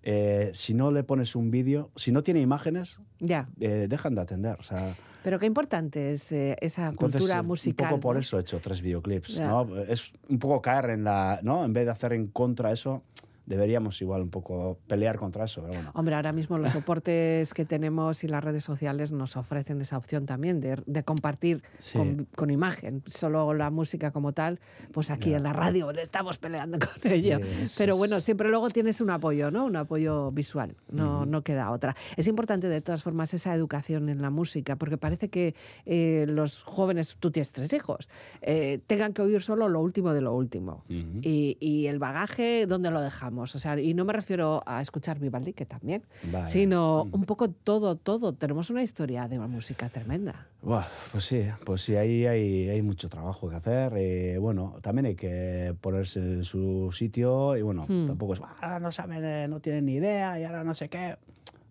eh, 0.03 0.51
si 0.55 0.73
no 0.73 0.91
le 0.91 1.03
pones 1.05 1.37
un 1.37 1.51
vídeo, 1.51 1.91
si 1.97 2.13
no 2.13 2.23
tiene 2.23 2.41
imágenes, 2.41 2.99
Ya, 3.21 3.47
eh, 3.61 3.87
dejan 3.91 4.15
de 4.15 4.21
atender. 4.23 4.57
O 4.59 4.63
sea, 4.63 4.95
pero 5.25 5.39
qué 5.39 5.47
importante 5.47 6.13
es 6.13 6.31
eh, 6.33 6.55
esa 6.61 6.89
entonces, 6.89 7.19
cultura 7.19 7.39
eh, 7.39 7.43
musical. 7.43 7.87
Un 7.87 7.91
poco 7.93 8.01
por 8.01 8.17
¿no? 8.17 8.21
eso 8.21 8.37
he 8.37 8.43
hecho 8.43 8.61
tres 8.61 8.83
videoclips. 8.83 9.41
¿no? 9.41 9.67
Es 9.89 10.13
un 10.29 10.39
poco 10.39 10.61
caer 10.61 10.91
en 10.91 11.05
la. 11.05 11.41
¿no? 11.43 11.65
En 11.65 11.73
vez 11.73 11.87
de 11.87 11.93
hacer 11.93 12.13
en 12.13 12.27
contra 12.27 12.71
eso, 12.71 13.03
deberíamos 13.47 14.01
igual 14.03 14.23
un 14.23 14.31
poco 14.31 14.79
pelear 14.87 15.19
contra 15.19 15.45
eso. 15.45 15.61
Pero 15.63 15.75
bueno. 15.75 15.91
Hombre, 15.95 16.15
ahora 16.15 16.33
mismo 16.33 16.59
los 16.59 16.73
soportes 16.73 17.53
que 17.55 17.65
tenemos 17.65 18.25
y 18.25 18.29
las 18.29 18.43
redes 18.43 18.65
sociales 18.65 19.13
nos 19.13 19.37
ofrecen 19.37 19.81
esa 19.81 19.97
opción 19.99 20.27
también 20.27 20.61
de, 20.61 20.83
de 20.87 21.03
compartir 21.03 21.63
Sí. 21.79 21.99
con, 21.99 22.27
con 22.37 22.51
imagen. 22.51 23.03
Solo 23.07 23.53
la 23.55 23.71
música 23.71 24.11
como 24.11 24.33
tal, 24.33 24.61
pues 24.93 25.11
aquí 25.11 25.35
en 25.35 25.43
la 25.43 25.53
radio 25.53 25.93
le 25.93 26.03
estamos 26.03 26.39
peleando 26.39 26.79
con 26.79 27.13
ello. 27.13 27.39
es- 27.39 27.77
Pero 27.77 27.97
bueno, 27.97 28.21
siempre 28.21 28.49
luego 28.49 28.69
tienes 28.71 29.01
un 29.01 29.11
apoyo, 29.11 29.51
¿no? 29.51 29.65
Un 29.67 29.77
apoyo 29.77 30.31
visual, 30.31 30.77
no, 30.91 31.27
no 31.27 31.43
queda 31.43 31.71
otra. 31.71 31.95
Es 32.17 32.27
importante 32.29 32.69
de 32.69 32.81
todas 32.81 33.03
formas 33.03 33.35
esa 33.35 33.55
educación 33.55 34.09
en 34.09 34.23
la 34.23 34.31
música, 34.31 34.77
porque 34.77 34.97
parece 34.99 35.29
que 35.29 35.55
eh, 35.87 36.25
los 36.29 36.63
jóvenes, 36.63 37.17
tú 37.21 37.31
tienes 37.31 37.53
tres 37.53 37.73
hijos, 37.73 38.09
eh, 38.43 38.81
tengan 38.87 39.13
que 39.13 39.23
oír 39.23 39.43
solo 39.43 39.69
lo 39.69 39.81
último 39.81 40.13
de 40.13 40.21
lo 40.21 40.35
último. 40.35 40.85
Y, 40.89 41.57
y 41.61 41.87
el 41.87 41.99
bagaje, 41.99 42.67
¿dónde 42.67 42.91
lo 42.91 43.01
dejamos? 43.01 43.34
O 43.43 43.47
sea, 43.47 43.79
y 43.81 43.95
no 43.95 44.05
me 44.05 44.13
refiero 44.13 44.63
a 44.67 44.81
escuchar 44.81 45.19
Vivaldi, 45.19 45.53
que 45.53 45.67
también, 45.67 46.03
Vaya. 46.33 46.47
sino 46.47 47.05
Mm. 47.07 47.15
un 47.15 47.25
poco 47.25 47.51
todo, 47.51 47.97
todo. 47.97 48.33
Tenemos 48.35 48.71
una 48.71 48.83
historia 48.83 49.27
de 49.27 49.39
la 49.39 49.47
música 49.47 49.89
tremenda. 49.89 50.47
Buah, 50.63 50.87
pues 51.13 51.25
sí, 51.25 51.43
pues 51.67 51.83
sí, 51.83 51.97
ahí 51.97 52.25
hay, 52.27 52.69
hay 52.69 52.83
mucho 52.83 53.09
trabajo 53.09 53.49
que 53.51 53.57
hacer. 53.57 53.93
eh, 53.97 54.39
bueno, 54.39 54.77
también 54.83 55.07
hay 55.07 55.15
que 55.15 55.75
ponerse 55.81 56.21
en 56.21 56.45
su 56.45 56.91
sitio 56.93 57.57
y 57.57 57.63
bueno, 57.63 57.85
Hmm. 57.89 58.07
tampoco 58.07 58.35
es, 58.35 58.41
"Ah, 58.63 58.79
no 58.81 58.91
saben, 58.93 59.51
no 59.51 59.61
tienen 59.61 59.85
ni 59.87 59.95
idea 59.95 60.39
y 60.41 60.45
ahora 60.45 60.65
no 60.65 60.75
sé 60.75 60.89
qué. 60.89 61.17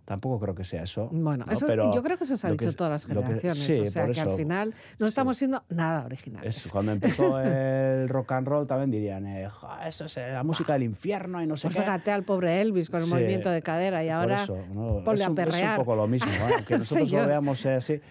Tampoco 0.06 0.38
creo 0.38 0.54
que 0.54 0.66
sea 0.66 0.84
eso. 0.84 1.08
Bueno, 1.14 1.46
¿no? 1.48 1.52
eso, 1.54 1.66
Pero 1.66 1.96
yo 1.96 2.04
creo 2.04 2.18
que 2.18 2.26
eso 2.26 2.36
se 2.36 2.46
ha 2.46 2.50
que 2.50 2.56
dicho 2.58 2.70
es- 2.70 2.76
todas 2.76 2.92
las 2.92 3.08
lo 3.08 3.22
que- 3.22 3.28
generaciones. 3.28 3.58
sí, 3.58 3.80
o 3.80 3.86
sea, 3.86 4.06
que 4.12 4.20
al 4.20 4.36
final 4.36 4.74
no 5.00 5.06
sí. 5.06 5.10
estamos 5.10 5.38
siendo 5.38 5.64
nada 5.70 6.04
originales. 6.06 6.58
Eso, 6.58 6.70
cuando 6.72 6.92
empezó 6.92 7.40
el 7.40 8.10
rock 8.10 8.34
and 8.34 8.48
roll 8.48 8.68
también 8.68 8.92
dirían, 8.92 9.26
eh, 9.28 9.48
"Jo, 9.48 9.70
eso 9.88 10.06
es 10.06 10.18
eh, 10.18 10.28
la 10.34 10.44
música 10.44 10.74
del 10.74 10.84
infierno 10.84 11.42
y 11.42 11.48
no 11.48 11.56
sé 11.56 11.68
Pues 11.68 11.76
qué. 11.78 11.82
fíjate 11.84 12.12
al 12.12 12.24
pobre 12.24 12.60
Elvis 12.60 12.90
con 12.90 13.00
el 13.00 13.06
Sí, 13.06 13.14
movimiento 13.14 13.50
de 13.50 13.62
cadera 13.62 14.04
y 14.04 14.10
ahora 14.10 14.44
eso, 14.44 14.58
¿no? 14.74 15.02
ponle 15.06 15.22
es, 15.22 15.28
a 15.28 15.30
un, 15.32 15.40
es 15.40 15.46
perrear. 15.46 15.80
un 15.80 15.86
poco 15.86 15.96
lo 15.96 16.08
mismo, 16.08 16.32
¿eh? 16.32 16.54
aunque 16.58 16.78
nosotros 16.80 17.12
lo 17.12 17.26
veamos 17.28 17.66
eh, 17.66 17.74
así. 17.76 18.02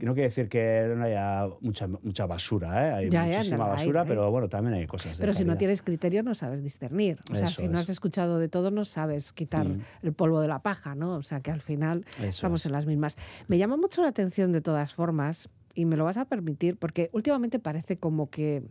No 0.00 0.14
quiere 0.14 0.28
decir 0.28 0.48
que 0.48 0.92
no 0.96 1.04
haya 1.04 1.46
mucha, 1.60 1.86
mucha 1.86 2.26
basura, 2.26 2.88
¿eh? 2.88 2.92
hay 2.94 3.10
Ya, 3.10 3.26
ya, 3.26 3.36
muchísima 3.38 3.56
no 3.58 3.64
la 3.66 3.70
hay, 3.72 3.76
basura, 3.78 4.00
hay. 4.02 4.08
pero 4.08 4.30
bueno, 4.30 4.48
también 4.48 4.74
hay 4.74 4.86
cosas 4.86 5.16
de 5.18 5.22
Pero 5.22 5.32
si 5.34 5.44
no 5.44 5.56
tienes 5.56 5.82
criterio 5.82 6.22
no 6.22 6.34
sabes 6.34 6.62
discernir. 6.62 7.18
O 7.30 7.34
sea, 7.34 7.48
Eso 7.48 7.60
si 7.62 7.68
no 7.68 7.78
has 7.78 7.88
escuchado 7.88 8.38
de 8.38 8.48
todo 8.48 8.70
no 8.70 8.84
sabes 8.84 9.32
quitar 9.32 9.68
Mm. 9.68 9.80
el 10.02 10.12
polvo 10.12 10.40
de 10.40 10.48
la 10.48 10.60
paja, 10.60 10.94
¿no? 10.94 11.14
O 11.16 11.22
sea, 11.22 11.40
que 11.40 11.50
al 11.50 11.60
final 11.60 12.04
Eso 12.18 12.24
estamos 12.28 12.62
es. 12.62 12.66
en 12.66 12.72
las 12.72 12.86
mismas. 12.86 13.16
Me 13.48 13.58
llama 13.58 13.76
mucho 13.76 14.02
la 14.02 14.08
atención 14.08 14.52
de 14.52 14.60
todas 14.60 14.94
formas 14.94 15.48
y 15.74 15.84
me 15.84 15.96
lo 15.96 16.04
vas 16.04 16.16
a 16.16 16.24
permitir 16.24 16.76
porque 16.76 17.10
últimamente 17.12 17.58
parece 17.58 17.98
como 17.98 18.30
que 18.30 18.62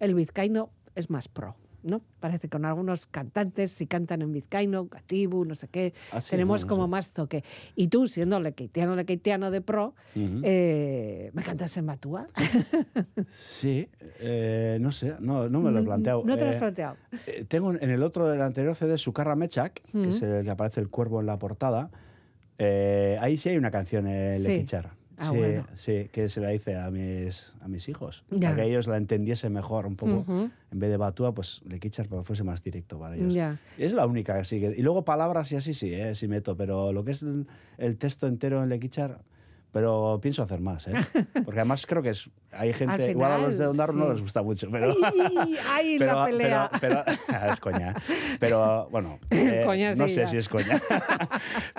el 0.00 0.14
vizcaíno 0.14 0.70
es 0.94 1.10
más 1.10 1.28
pro. 1.28 1.56
¿No? 1.88 2.00
Parece 2.20 2.40
que 2.40 2.48
con 2.48 2.64
algunos 2.64 3.06
cantantes, 3.06 3.72
si 3.72 3.86
cantan 3.86 4.22
en 4.22 4.32
vizcaíno, 4.32 4.86
gatibu, 4.86 5.44
no 5.44 5.54
sé 5.54 5.66
qué, 5.68 5.94
tenemos 6.30 6.62
bueno, 6.62 6.68
como 6.68 6.84
sí. 6.86 6.90
más 6.90 7.10
toque. 7.12 7.42
Y 7.74 7.88
tú, 7.88 8.06
siendo 8.06 8.38
lequeitiano, 8.40 8.94
lequeitiano 8.94 9.50
de 9.50 9.60
pro, 9.60 9.94
eh, 10.14 11.30
¿me 11.34 11.42
cantas 11.42 11.76
en 11.76 11.84
Matúa? 11.86 12.26
Sí, 13.30 13.88
eh, 14.20 14.78
no 14.80 14.92
sé, 14.92 15.14
no, 15.20 15.48
no 15.48 15.60
me 15.60 15.70
lo 15.70 15.80
he 15.80 15.82
planteado. 15.82 16.22
No 16.24 16.36
te 16.36 16.44
lo 16.44 16.50
has 16.50 16.56
Eh, 16.56 16.58
planteado. 16.60 16.96
eh, 17.26 17.44
tengo 17.46 17.72
en 17.74 17.90
el 17.90 18.02
otro, 18.02 18.32
el 18.32 18.40
anterior 18.42 18.74
CD, 18.74 18.96
Sucarra 18.98 19.34
Mechak, 19.36 19.82
que 19.92 20.08
es 20.08 20.22
el 20.22 20.44
que 20.44 20.50
aparece 20.50 20.80
el 20.80 20.88
cuervo 20.88 21.20
en 21.20 21.26
la 21.26 21.38
portada. 21.38 21.90
eh, 22.58 23.16
ahí 23.20 23.36
sí 23.36 23.48
hay 23.50 23.56
una 23.56 23.70
canción 23.70 24.06
en 24.08 24.36
Sí. 24.38 24.42
Lequichar. 24.48 24.90
Ah, 25.18 25.30
sí, 25.30 25.36
bueno. 25.36 25.66
sí, 25.74 26.08
que 26.12 26.28
se 26.28 26.40
la 26.40 26.54
hice 26.54 26.76
a 26.76 26.90
mis, 26.90 27.52
a 27.60 27.68
mis 27.68 27.88
hijos. 27.88 28.22
Ya. 28.30 28.50
Para 28.50 28.62
que 28.62 28.68
ellos 28.70 28.86
la 28.86 28.96
entendiesen 28.96 29.52
mejor 29.52 29.86
un 29.86 29.96
poco. 29.96 30.18
Ujú. 30.18 30.50
En 30.70 30.78
vez 30.78 30.90
de 30.90 30.96
Batúa, 30.96 31.34
pues 31.34 31.60
Lequichar 31.66 32.06
para 32.08 32.22
que 32.22 32.26
fuese 32.26 32.44
más 32.44 32.62
directo 32.62 32.98
para 32.98 33.16
ellos. 33.16 33.34
Ya. 33.34 33.58
Es 33.78 33.92
la 33.92 34.06
única 34.06 34.38
que 34.38 34.44
sí. 34.44 34.60
que- 34.60 34.74
Y 34.76 34.82
luego 34.82 35.04
palabras 35.04 35.50
y 35.52 35.56
así 35.56 35.74
sí, 35.74 35.92
eh, 35.92 36.14
sí 36.14 36.28
meto. 36.28 36.56
Pero 36.56 36.92
lo 36.92 37.04
que 37.04 37.12
es 37.12 37.22
el, 37.22 37.46
el 37.78 37.96
texto 37.96 38.26
entero 38.26 38.62
en 38.62 38.68
Lequichar, 38.68 39.20
pero 39.72 40.18
pienso 40.22 40.42
hacer 40.42 40.60
más, 40.60 40.86
¿eh? 40.88 40.92
Porque 41.44 41.60
además 41.60 41.84
creo 41.86 42.02
que 42.02 42.10
es, 42.10 42.30
hay 42.52 42.72
gente, 42.72 43.04
Al 43.04 43.10
igual 43.10 43.32
a 43.32 43.38
los 43.38 43.48
de 43.50 43.54
final, 43.56 43.68
Ondarro 43.70 43.92
no 43.92 44.04
sí. 44.06 44.12
les 44.12 44.22
gusta 44.22 44.42
mucho, 44.42 44.68
pero... 44.70 44.94
¡Ay! 45.04 45.56
¡Ay, 45.70 45.98
la 45.98 46.24
pelea! 46.26 46.70
pero- 46.80 47.02
pero- 47.06 47.52
es 47.52 47.60
coña. 47.60 47.94
Pero 48.40 48.88
bueno, 48.90 49.18
eh, 49.30 49.62
Coña, 49.66 49.94
no 49.94 50.08
sí, 50.08 50.14
sé 50.14 50.20
ya. 50.22 50.26
si 50.28 50.36
es 50.38 50.48
coña. 50.48 50.80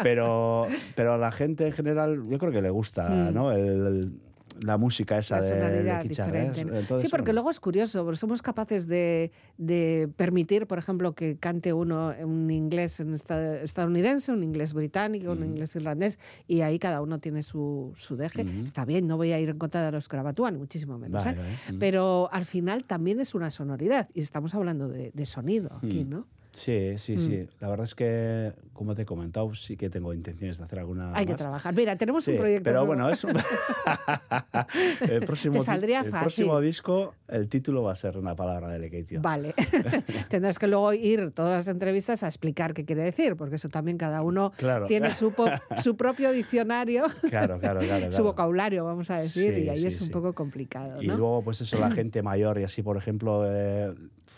pero, 0.04 0.68
pero 0.96 1.14
a 1.14 1.18
la 1.18 1.32
gente 1.32 1.68
en 1.68 1.74
general, 1.74 2.24
yo 2.30 2.38
creo 2.38 2.52
que 2.52 2.62
le 2.62 2.70
gusta, 2.70 3.10
Mm. 3.10 3.34
¿no? 3.34 3.52
El- 3.52 3.60
el- 3.88 4.20
la 4.64 4.78
música 4.78 5.18
esa 5.18 5.40
la 5.40 5.44
de, 5.46 5.52
de 5.56 5.60
sonoridad 5.62 6.02
Kichar, 6.02 6.36
¿eh? 6.36 6.52
sí, 7.00 7.08
porque 7.10 7.34
luego 7.34 7.50
es 7.50 7.60
curioso, 7.60 8.04
porque 8.04 8.18
somos 8.18 8.42
capaces 8.42 8.88
de, 8.88 9.32
de 9.58 10.10
permitir, 10.16 10.68
por 10.68 10.78
ejemplo, 10.78 11.14
que 11.14 11.38
cante 11.38 11.74
uno 11.74 12.14
un 12.24 12.50
inglés 12.52 13.00
en 13.00 13.14
esta- 13.14 13.62
estadounidense, 13.62 14.32
un 14.32 14.44
inglés 14.44 14.74
británico, 14.74 15.32
un 15.32 15.40
Ujú. 15.40 15.48
inglés 15.52 15.76
irlandés, 15.76 16.20
y 16.48 16.62
ahí 16.62 16.80
cada 16.80 17.02
uno 17.02 17.20
tiene 17.20 17.44
su, 17.44 17.94
su 17.98 18.16
deje. 18.16 18.44
Ujú. 18.44 18.64
Está 18.64 18.86
bien, 18.86 19.08
no 19.08 19.18
voy 19.18 19.32
a 19.32 19.40
ir 19.40 19.50
en 19.50 19.58
contra 19.58 19.84
de 19.86 19.92
los 19.92 20.08
Cravatúa, 20.08 20.52
ni 20.52 20.58
muchísimo 20.58 20.98
menos. 20.98 21.24
Vale, 21.26 21.38
¿eh? 21.40 21.74
Mm. 21.74 21.80
Pero 21.80 22.30
al 22.32 22.46
final 22.46 22.84
también 22.86 23.20
es 23.20 23.34
una 23.36 23.52
sonoridad, 23.52 24.10
y 24.14 24.22
estamos 24.22 24.54
hablando 24.56 24.88
de, 24.88 25.12
de 25.14 25.26
sonido 25.26 25.70
aquí, 25.78 26.06
Mm. 26.06 26.10
¿no? 26.10 26.28
Sí, 26.52 26.98
sí, 26.98 27.14
Mm. 27.16 27.20
sí. 27.20 27.48
La 27.60 27.70
verdad 27.70 27.84
es 27.84 27.94
que, 27.94 28.54
como 28.74 28.96
te 28.96 29.04
he 29.04 29.06
comentado, 29.06 29.54
sí 29.54 29.78
que 29.78 29.90
tengo 29.90 30.14
intenciones 30.16 30.58
de 30.58 30.64
hacer 30.64 30.80
alguna 30.80 31.16
Hay 31.16 31.26
que 31.26 31.34
más. 31.34 31.40
trabajar. 31.42 31.76
Mira, 31.76 31.96
tenemos 31.96 32.24
Sí, 32.26 32.32
un 32.32 32.38
proyecto. 32.38 32.64
pero 32.64 32.78
nuevo. 32.80 32.88
bueno, 32.88 33.10
es 33.10 33.24
un... 33.24 33.34
el 35.10 35.26
próximo, 35.26 35.60
Te 35.60 35.66
saldría 35.66 36.00
el 36.00 36.06
fácil. 36.12 36.20
próximo 36.22 36.60
disco, 36.60 37.14
el 37.28 37.48
título 37.50 37.84
va 37.84 37.92
a 37.92 37.96
ser 37.96 38.18
una 38.18 38.36
palabra 38.36 38.68
de 38.70 38.80
Lekeitio. 38.80 39.22
Vale. 39.22 39.54
Tendrás 40.30 40.58
que 40.60 40.68
luego 40.68 40.94
ir 40.94 41.32
todas 41.32 41.52
las 41.66 41.68
entrevistas 41.68 42.24
a 42.24 42.28
explicar 42.28 42.74
qué 42.74 42.86
quiere 42.86 43.04
decir, 43.04 43.36
porque 43.36 43.56
eso 43.56 43.70
también 43.70 43.98
cada 43.98 44.22
uno 44.22 44.52
Claro. 44.58 44.88
tiene 44.88 45.12
su, 45.14 45.32
su 45.84 45.96
propio 45.96 46.32
diccionario, 46.32 47.06
Claro, 47.30 47.60
claro, 47.60 47.82
su 48.12 48.24
vocabulario, 48.24 48.86
vamos 48.86 49.10
a 49.12 49.18
decir, 49.20 49.54
Sí, 49.54 49.62
y 49.66 49.70
ahí 49.70 49.78
sí, 49.78 49.88
es 49.88 50.02
un 50.02 50.10
poco 50.10 50.34
complicado, 50.34 51.02
Y 51.02 51.08
¿no? 51.08 51.18
luego, 51.18 51.44
pues 51.44 51.62
eso, 51.62 51.78
la 51.80 51.92
gente 51.92 52.22
mayor 52.22 52.60
y 52.60 52.64
así, 52.64 52.82
por 52.82 52.98
ejemplo, 52.98 53.44
eh, 53.46 53.94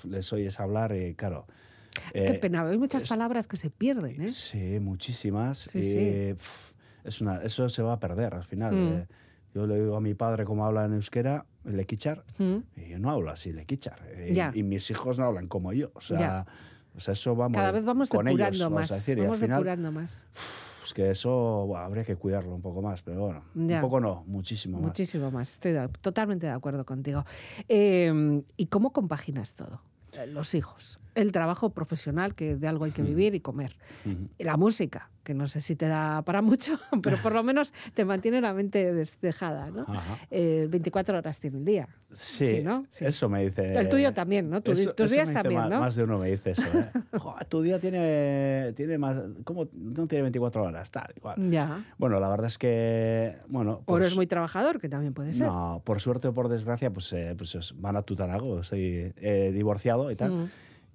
les 0.10 0.32
oyes 0.34 0.60
hablar 0.60 0.96
y 0.96 1.14
claro, 1.16 1.46
Qué 2.14 2.26
Eh, 2.28 2.34
pena, 2.40 2.62
hay 2.68 2.78
muchas 2.78 3.04
es- 3.04 3.10
palabras 3.10 3.48
que 3.48 3.58
se 3.58 3.70
pierden, 3.70 4.22
¿eh? 4.22 4.30
Sí, 4.30 4.80
muchísimas. 4.80 5.58
Sí, 5.60 5.80
y, 5.80 5.84
sí. 5.84 6.34
pf, 6.34 6.74
es 7.04 7.22
una, 7.22 7.38
eso 7.44 7.68
se 7.70 7.82
va 7.82 7.94
a 7.94 8.00
perder 8.00 8.34
al 8.34 8.44
final. 8.44 8.76
Mm. 8.76 8.94
eh. 8.94 9.08
yo 9.54 9.68
le 9.68 9.78
digo 9.78 9.98
a 9.98 10.00
mi 10.02 10.14
padre 10.14 10.46
cómo 10.46 10.66
habla 10.66 10.86
en 10.86 10.94
euskera, 10.94 11.46
lequichar, 11.66 12.24
Mm. 12.38 12.58
y 12.78 12.88
yo 12.92 13.00
no 13.00 13.10
hablo 13.12 13.30
así, 13.32 13.52
lequichar. 13.52 14.00
eh, 14.08 14.32
Ya. 14.34 14.52
Y, 14.56 14.64
mis 14.64 14.90
hijos 14.90 15.20
no 15.20 15.26
hablan 15.26 15.48
como 15.50 15.74
yo. 15.74 15.92
O 15.94 16.00
sea, 16.00 16.20
Ya. 16.20 16.46
o 16.96 17.02
sea 17.02 17.12
eso 17.16 17.36
vamos 17.36 17.58
Cada 17.58 17.72
vez 17.72 17.84
vamos 17.84 18.10
con 18.10 18.24
depurando 18.26 18.56
ellos, 18.56 18.64
vamos 18.64 18.80
más. 18.80 18.92
a 18.92 18.96
decir. 18.96 19.18
y 19.18 19.22
vamos 19.24 19.36
al 19.36 19.42
final, 19.42 19.58
depurando 19.58 19.92
más. 19.92 20.26
es 20.86 20.94
que 20.94 21.10
eso 21.12 21.66
buah, 21.68 21.84
habría 21.84 22.06
que 22.06 22.16
cuidarlo 22.16 22.56
un 22.56 22.62
poco 22.62 22.82
más, 22.82 23.02
pero 23.02 23.26
bueno, 23.26 23.44
Ya. 23.56 23.76
un 23.76 23.82
poco 23.82 24.00
no, 24.00 24.24
muchísimo 24.26 24.78
más. 24.78 24.88
Muchísimo 24.88 25.30
más. 25.32 25.52
Estoy 25.52 25.74
de- 25.74 25.90
totalmente 26.00 26.46
de 26.48 26.54
acuerdo 26.54 26.86
contigo. 26.86 27.26
Eh, 27.68 28.42
¿Y 28.56 28.68
cómo 28.68 28.94
compaginas 28.94 29.54
todo? 29.54 29.82
Eh, 30.14 30.28
Los 30.28 30.56
hijos, 30.56 31.01
el 31.16 31.32
trabajo 31.32 31.70
profesional, 31.72 32.36
que 32.36 32.56
de 32.56 32.68
algo 32.68 32.86
hay 32.86 32.92
que 32.92 33.02
vivir 33.02 33.36
y 33.36 33.40
comer, 33.40 33.76
Ujú. 34.06 34.30
y 34.38 34.44
la 34.44 34.58
música, 34.58 35.10
que 35.24 35.34
no 35.36 35.46
sé 35.46 35.62
si 35.62 35.76
te 35.76 35.88
da 35.88 36.22
para 36.24 36.42
mucho, 36.42 36.80
pero 37.04 37.18
por 37.18 37.34
lo 37.34 37.44
menos 37.44 37.74
te 37.94 38.06
mantiene 38.06 38.42
la 38.42 38.54
mente 38.54 38.94
despejada, 38.94 39.70
¿no? 39.70 39.86
Eh, 40.32 40.68
24 40.70 41.18
horas 41.18 41.40
tiene 41.40 41.60
el 41.60 41.66
día. 41.66 41.88
Sí, 42.12 42.48
Sí, 42.48 42.62
¿no? 42.62 42.86
Sí. 42.90 43.06
eso 43.06 43.30
me 43.30 43.44
dice. 43.44 43.72
El 43.74 43.88
tuyo 43.88 44.14
también, 44.14 44.50
¿no? 44.50 44.62
Tu- 44.62 44.72
Eso- 44.72 44.94
tus 44.94 45.06
eso 45.06 45.14
días 45.16 45.28
me 45.28 45.34
dice 45.34 45.44
también, 45.44 45.62
más, 45.62 45.70
¿no? 45.70 45.80
Más 45.80 45.96
de 45.96 46.04
uno 46.04 46.18
me 46.18 46.30
dice 46.32 46.52
eso. 46.52 46.64
¿eh? 46.78 46.92
Joder, 47.18 47.46
tu 47.46 47.62
día 47.62 47.80
tiene, 47.80 48.74
tiene 48.76 48.98
más. 48.98 49.18
¿Cómo 49.46 49.70
no 49.74 50.08
tiene 50.08 50.24
24 50.24 50.64
horas? 50.64 50.92
Tal, 50.92 51.14
igual. 51.16 51.52
Ya. 51.52 51.86
Bueno, 51.98 52.20
la 52.20 52.28
verdad 52.30 52.48
es 52.48 52.58
que. 52.58 53.38
Bueno, 53.48 53.74
O 53.74 53.82
pues, 53.84 54.02
eres 54.02 54.16
muy 54.16 54.28
trabajador, 54.28 54.80
que 54.82 54.90
también 54.90 55.14
puede 55.14 55.34
ser. 55.34 55.48
No, 55.48 55.82
por 55.86 56.02
suerte 56.02 56.28
o 56.30 56.34
por 56.34 56.50
desgracia, 56.50 56.92
pues, 56.92 57.14
eh, 57.14 57.34
pues 57.38 57.56
es- 57.56 57.80
van 57.80 57.96
a 57.96 58.02
Tutanago. 58.02 58.60
Estoy 58.62 59.14
eh, 59.18 59.52
divorciado 59.54 60.10
y 60.12 60.16
tal. 60.16 60.32
Mm. 60.32 60.50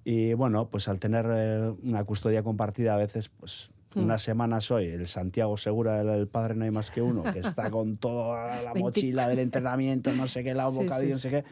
Y 0.09 0.33
bueno, 0.35 0.69
pues 0.69 0.87
al 0.87 1.01
tener 1.01 1.25
eh, 1.29 1.69
una 1.83 2.05
custodia 2.05 2.41
compartida, 2.41 2.93
a 2.93 2.97
veces, 2.97 3.27
pues. 3.27 3.71
Mm. 3.93 4.03
Una 4.03 4.19
semana 4.19 4.61
soy 4.61 4.85
el 4.85 5.05
Santiago 5.05 5.57
Segura, 5.57 5.99
el, 5.99 6.27
padre 6.29 6.55
no 6.55 6.63
hay 6.63 6.71
más 6.71 6.91
que 6.91 7.01
uno, 7.01 7.23
que 7.33 7.39
está 7.39 7.69
con 7.69 7.97
toda 7.97 8.61
la 8.61 8.71
20. 8.71 8.79
mochila 8.79 9.27
del 9.27 9.39
entrenamiento, 9.39 10.13
no 10.13 10.27
sé 10.27 10.45
qué, 10.45 10.53
la 10.53 10.69
Sí, 10.71 10.77
bocadillo, 10.77 11.07
sí, 11.07 11.11
no 11.13 11.19
sé 11.19 11.29
qué. 11.29 11.43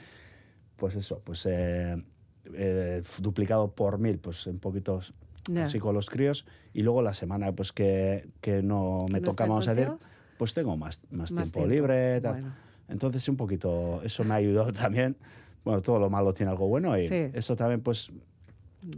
Pues 0.77 0.95
eso, 0.95 1.19
pues 1.21 1.45
eh, 1.47 2.01
eh, 2.53 3.03
duplicado 3.19 3.71
por 3.75 3.97
mil, 3.99 4.19
pues 4.19 4.47
un 4.47 4.59
poquito 4.59 5.01
Ya. 5.49 5.65
así 5.65 5.77
con 5.79 5.93
los 5.93 6.09
críos. 6.09 6.45
Y 6.73 6.83
luego 6.83 7.01
la 7.01 7.13
semana 7.13 7.51
pues 7.51 7.73
que, 7.73 8.29
que 8.39 8.61
no 8.63 9.05
¿Que 9.07 9.13
me 9.15 9.19
no 9.19 9.29
toca, 9.31 9.45
vamos 9.45 9.67
a 9.67 9.73
decir, 9.73 9.91
pues 10.37 10.53
tengo 10.53 10.77
más, 10.77 11.01
más, 11.09 11.33
Más 11.33 11.51
tiempo, 11.51 11.67
tiempo. 11.67 11.73
libre. 11.73 12.21
tal. 12.21 12.31
Bueno. 12.33 12.53
Entonces 12.87 13.27
un 13.27 13.35
poquito, 13.35 14.01
eso 14.03 14.23
me 14.23 14.31
ha 14.33 14.37
ayudado 14.37 14.71
también. 14.73 15.17
Bueno, 15.65 15.81
todo 15.81 15.99
lo 15.99 16.09
malo 16.09 16.33
tiene 16.33 16.51
algo 16.51 16.67
bueno 16.69 16.97
y 16.97 17.05
Sí. 17.07 17.31
eso 17.33 17.55
también 17.57 17.81
pues 17.81 18.11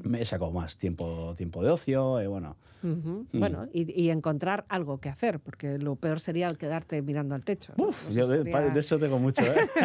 me 0.04 0.22
he 0.22 0.26
sacado 0.26 0.52
más 0.52 0.78
tiempo, 0.78 1.34
tiempo 1.36 1.64
de 1.64 1.70
ocio 1.72 2.22
y 2.22 2.28
bueno. 2.28 2.56
Ujú. 2.84 3.26
Mm. 3.32 3.40
Bueno, 3.40 3.68
y, 3.74 4.04
y 4.04 4.12
encontrar 4.12 4.66
algo 4.70 5.00
que 5.00 5.10
hacer, 5.10 5.40
porque 5.40 5.80
lo 5.80 5.96
peor 5.96 6.20
sería 6.20 6.48
el 6.48 6.58
quedarte 6.60 7.02
mirando 7.02 7.34
al 7.34 7.44
techo. 7.44 7.74
¿no? 7.76 7.86
Uf, 7.88 8.10
yo 8.12 8.28
de, 8.28 8.44
sería- 8.44 8.70
de 8.70 8.80
eso 8.80 9.00
tengo 9.00 9.18
mucho, 9.18 9.42
¿eh? 9.44 9.56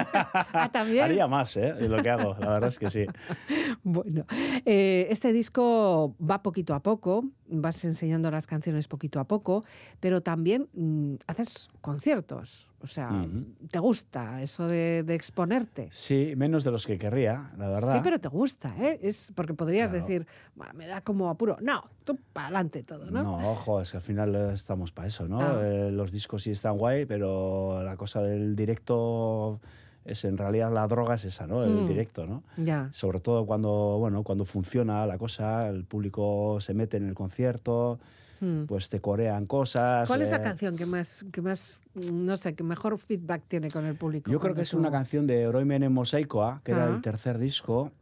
Ah, 0.52 0.68
¿también? 0.70 1.02
Haría 1.04 1.26
más, 1.26 1.56
¿eh? 1.56 1.72
De 1.72 1.88
lo 1.88 2.02
que 2.02 2.10
hago, 2.10 2.36
la 2.38 2.50
verdad 2.52 2.68
es 2.68 2.78
que 2.78 2.90
sí. 2.90 3.06
Bueno, 3.82 4.26
eh, 4.66 5.06
este 5.10 5.32
disco 5.32 6.14
va 6.20 6.42
poquito 6.42 6.74
a 6.74 6.80
poco, 6.82 7.24
vas 7.48 7.84
enseñando 7.84 8.30
las 8.30 8.46
canciones 8.46 8.86
poquito 8.88 9.18
a 9.20 9.24
poco, 9.24 9.64
pero 9.98 10.20
también 10.22 10.68
mm, 10.74 11.14
haces 11.26 11.68
conciertos. 11.80 12.68
O 12.82 12.86
sea, 12.88 13.10
Ujú. 13.12 13.44
te 13.70 13.78
gusta 13.78 14.42
eso 14.42 14.66
de, 14.66 15.04
de 15.06 15.14
exponerte. 15.14 15.88
Sí, 15.92 16.34
menos 16.36 16.64
de 16.64 16.72
los 16.72 16.84
que 16.86 16.98
querría, 16.98 17.52
la 17.56 17.68
verdad. 17.68 17.94
Sí, 17.94 18.00
pero 18.02 18.18
te 18.18 18.28
gusta, 18.28 18.74
¿eh? 18.78 18.98
Es 19.02 19.32
porque 19.34 19.54
podrías 19.54 19.90
Claro. 19.90 20.04
decir, 20.04 20.26
"Buah, 20.56 20.72
me 20.72 20.86
da 20.88 21.00
como 21.00 21.30
apuro. 21.30 21.56
No, 21.60 21.84
tú 22.04 22.18
para 22.32 22.46
adelante 22.48 22.82
todo, 22.82 23.10
¿no? 23.10 23.22
No, 23.22 23.50
ojo, 23.52 23.80
es 23.80 23.90
que 23.92 23.98
al 23.98 24.02
final 24.02 24.34
estamos 24.52 24.90
para 24.92 25.06
eso, 25.08 25.28
¿no? 25.28 25.40
Ah. 25.40 25.60
Eh, 25.64 25.90
los 25.92 26.10
discos 26.10 26.42
sí 26.42 26.50
están 26.50 26.76
guay, 26.76 27.06
pero 27.06 27.80
la 27.84 27.96
cosa 27.96 28.20
del 28.20 28.56
directo 28.56 29.60
es 30.04 30.24
en 30.24 30.36
realidad 30.36 30.72
la 30.72 30.86
droga 30.88 31.14
es 31.14 31.24
esa, 31.24 31.46
¿no? 31.46 31.62
El 31.64 31.82
Mm. 31.82 31.86
directo, 31.86 32.26
¿no? 32.26 32.42
Ya. 32.56 32.88
Sobre 32.92 33.20
todo 33.20 33.46
cuando, 33.46 33.96
bueno, 34.00 34.24
cuando 34.24 34.44
funciona 34.44 35.06
la 35.06 35.16
cosa, 35.18 35.68
el 35.68 35.84
público 35.84 36.60
se 36.60 36.74
mete 36.74 36.96
en 36.96 37.06
el 37.06 37.14
concierto, 37.14 38.00
Mm. 38.42 38.64
pues 38.66 38.88
te 38.90 39.00
corean 39.00 39.46
cosas. 39.46 40.08
¿Cuál 40.08 40.22
es 40.22 40.30
la 40.32 40.38
eh, 40.38 40.42
canción 40.42 40.76
que 40.76 40.84
más, 40.84 41.24
que 41.30 41.40
más, 41.40 41.80
no 41.94 42.36
sé, 42.36 42.54
que 42.56 42.64
mejor 42.64 42.98
feedback 42.98 43.42
tiene 43.46 43.68
con 43.70 43.84
el 43.86 43.94
público? 43.94 44.28
Yo 44.32 44.40
creo 44.40 44.52
que 44.52 44.62
es 44.62 44.74
una 44.74 44.90
canción 44.90 45.28
de 45.28 45.46
Oroimen 45.46 45.84
en 45.84 45.92
Mosaikoa, 45.92 46.60
que 46.64 46.72
era 46.72 46.86
Ah. 46.86 46.94
el 46.94 47.00
tercer 47.00 47.38
disco 47.38 47.92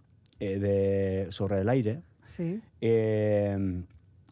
eh, 0.42 0.58
de, 0.58 1.26
sobre 1.30 1.60
el 1.60 1.68
aire, 1.68 2.00
Sí. 2.24 2.62
eh, 2.80 3.82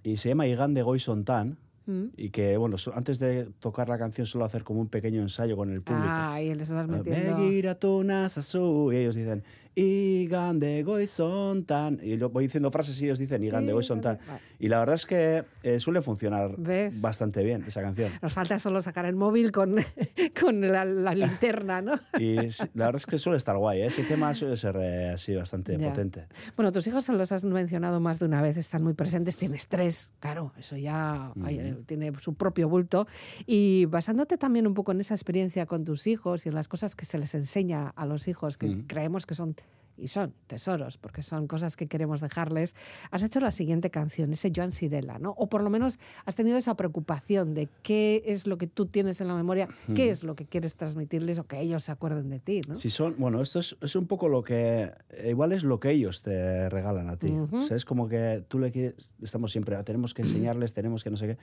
y 0.02 0.16
se 0.16 0.30
llama 0.30 0.46
Igande 0.46 0.80
Goizontan, 0.82 1.58
Mm. 1.86 2.04
y 2.18 2.30
que, 2.30 2.56
bueno, 2.58 2.76
antes 2.94 3.18
de 3.18 3.46
tocar 3.60 3.88
la 3.90 3.98
canción 3.98 4.26
suelo 4.26 4.44
hacer 4.44 4.62
como 4.64 4.80
un 4.80 4.88
pequeño 4.88 5.20
ensayo 5.22 5.56
con 5.56 5.70
el 5.70 5.80
público. 5.82 6.06
Ah, 6.10 6.40
y 6.40 6.54
les 6.54 6.70
vas 6.70 6.84
Ah, 6.84 6.92
metiendo. 6.92 7.36
Begiratu 7.38 8.02
sasu", 8.28 8.92
y 8.92 8.96
ellos 8.96 9.14
dicen 9.14 9.42
Igande 9.78 10.82
Goizontan, 10.82 12.00
y 12.02 12.16
yo 12.18 12.30
voy 12.30 12.44
diciendo 12.44 12.70
frases 12.70 13.00
y 13.00 13.04
ellos 13.04 13.18
dicen 13.18 13.42
Igande 13.44 13.72
Goizontan. 13.72 14.18
Vale. 14.26 14.40
Y 14.58 14.68
la 14.68 14.80
verdad 14.80 14.96
es 14.96 15.06
que 15.06 15.44
eh, 15.62 15.78
suele 15.80 16.02
funcionar 16.02 16.54
¿Ves? 16.58 17.00
bastante 17.00 17.44
bien 17.44 17.64
esa 17.66 17.80
canción. 17.80 18.10
Nos 18.20 18.32
falta 18.32 18.58
solo 18.58 18.82
sacar 18.82 19.04
el 19.06 19.14
móvil 19.14 19.52
con, 19.52 19.76
con 20.40 20.60
la, 20.60 20.84
la 20.84 21.14
linterna, 21.14 21.80
¿no? 21.80 21.94
Y 22.18 22.34
la 22.74 22.86
verdad 22.86 22.96
es 22.96 23.06
que 23.06 23.18
suele 23.18 23.36
estar 23.38 23.56
guay, 23.56 23.82
¿eh? 23.82 23.86
ese 23.86 24.02
tema 24.04 24.34
suele 24.34 24.56
ser 24.56 24.76
eh, 24.80 25.10
así 25.10 25.34
bastante 25.34 25.78
Ya. 25.78 25.88
potente. 25.88 26.26
Bueno, 26.56 26.72
tus 26.72 26.86
hijos 26.86 27.08
los 27.08 27.30
has 27.32 27.44
mencionado 27.44 28.00
más 28.00 28.18
de 28.18 28.24
una 28.26 28.42
vez, 28.42 28.56
están 28.56 28.82
muy 28.82 28.94
presentes, 28.94 29.36
tienes 29.36 29.68
tres, 29.68 30.12
claro, 30.20 30.52
eso 30.58 30.76
ya 30.76 31.32
ay, 31.44 31.58
eh, 31.58 31.76
tiene 31.86 32.12
su 32.20 32.34
propio 32.34 32.68
bulto. 32.68 33.06
Y 33.46 33.84
basándote 33.86 34.36
también 34.38 34.66
un 34.66 34.74
poco 34.74 34.92
en 34.92 35.00
esa 35.00 35.14
experiencia 35.14 35.66
con 35.66 35.84
tus 35.84 36.06
hijos 36.06 36.46
y 36.46 36.48
en 36.48 36.54
las 36.56 36.66
cosas 36.68 36.96
que 36.96 37.04
se 37.04 37.18
les 37.18 37.34
enseña 37.34 37.88
a 37.90 38.06
los 38.06 38.26
hijos, 38.28 38.58
que 38.58 38.84
creemos 38.86 39.24
que 39.26 39.34
son 39.34 39.54
y 39.98 40.08
son 40.08 40.32
tesoros, 40.46 40.96
porque 40.96 41.22
son 41.22 41.46
cosas 41.46 41.76
que 41.76 41.86
queremos 41.88 42.20
dejarles, 42.20 42.74
has 43.10 43.22
hecho 43.22 43.40
la 43.40 43.50
siguiente 43.50 43.90
canción, 43.90 44.32
ese 44.32 44.52
Joan 44.54 44.72
Sirela, 44.72 45.18
¿no? 45.18 45.34
O 45.36 45.48
por 45.48 45.62
lo 45.62 45.70
menos 45.70 45.98
has 46.24 46.34
tenido 46.34 46.56
esa 46.56 46.76
preocupación 46.76 47.54
de 47.54 47.68
qué 47.82 48.22
es 48.26 48.46
lo 48.46 48.58
que 48.58 48.66
tú 48.66 48.86
tienes 48.86 49.20
en 49.20 49.28
la 49.28 49.34
memoria, 49.34 49.68
qué 49.94 50.10
es 50.10 50.22
lo 50.22 50.34
que 50.36 50.46
quieres 50.46 50.74
transmitirles 50.76 51.38
o 51.38 51.46
que 51.46 51.60
ellos 51.60 51.84
se 51.84 51.92
acuerden 51.92 52.30
de 52.30 52.38
ti, 52.38 52.60
¿no? 52.68 52.76
Si 52.76 52.90
son, 52.90 53.16
bueno, 53.18 53.40
esto 53.42 53.58
es, 53.58 53.76
es 53.80 53.96
un 53.96 54.06
poco 54.06 54.28
lo 54.28 54.42
que, 54.42 54.92
igual 55.26 55.52
es 55.52 55.64
lo 55.64 55.80
que 55.80 55.90
ellos 55.90 56.22
te 56.22 56.68
regalan 56.68 57.08
a 57.10 57.16
ti. 57.16 57.28
Ujú. 57.28 57.58
O 57.58 57.62
sea, 57.62 57.76
es 57.76 57.84
como 57.84 58.08
que 58.08 58.44
tú 58.48 58.58
le 58.58 58.70
quieres, 58.70 59.10
estamos 59.22 59.52
siempre, 59.52 59.76
"Ah, 59.76 59.82
tenemos 59.84 60.14
que 60.14 60.22
enseñarles, 60.22 60.72
tenemos 60.74 61.02
que 61.04 61.10
no 61.10 61.16
sé 61.16 61.26
qué, 61.26 61.38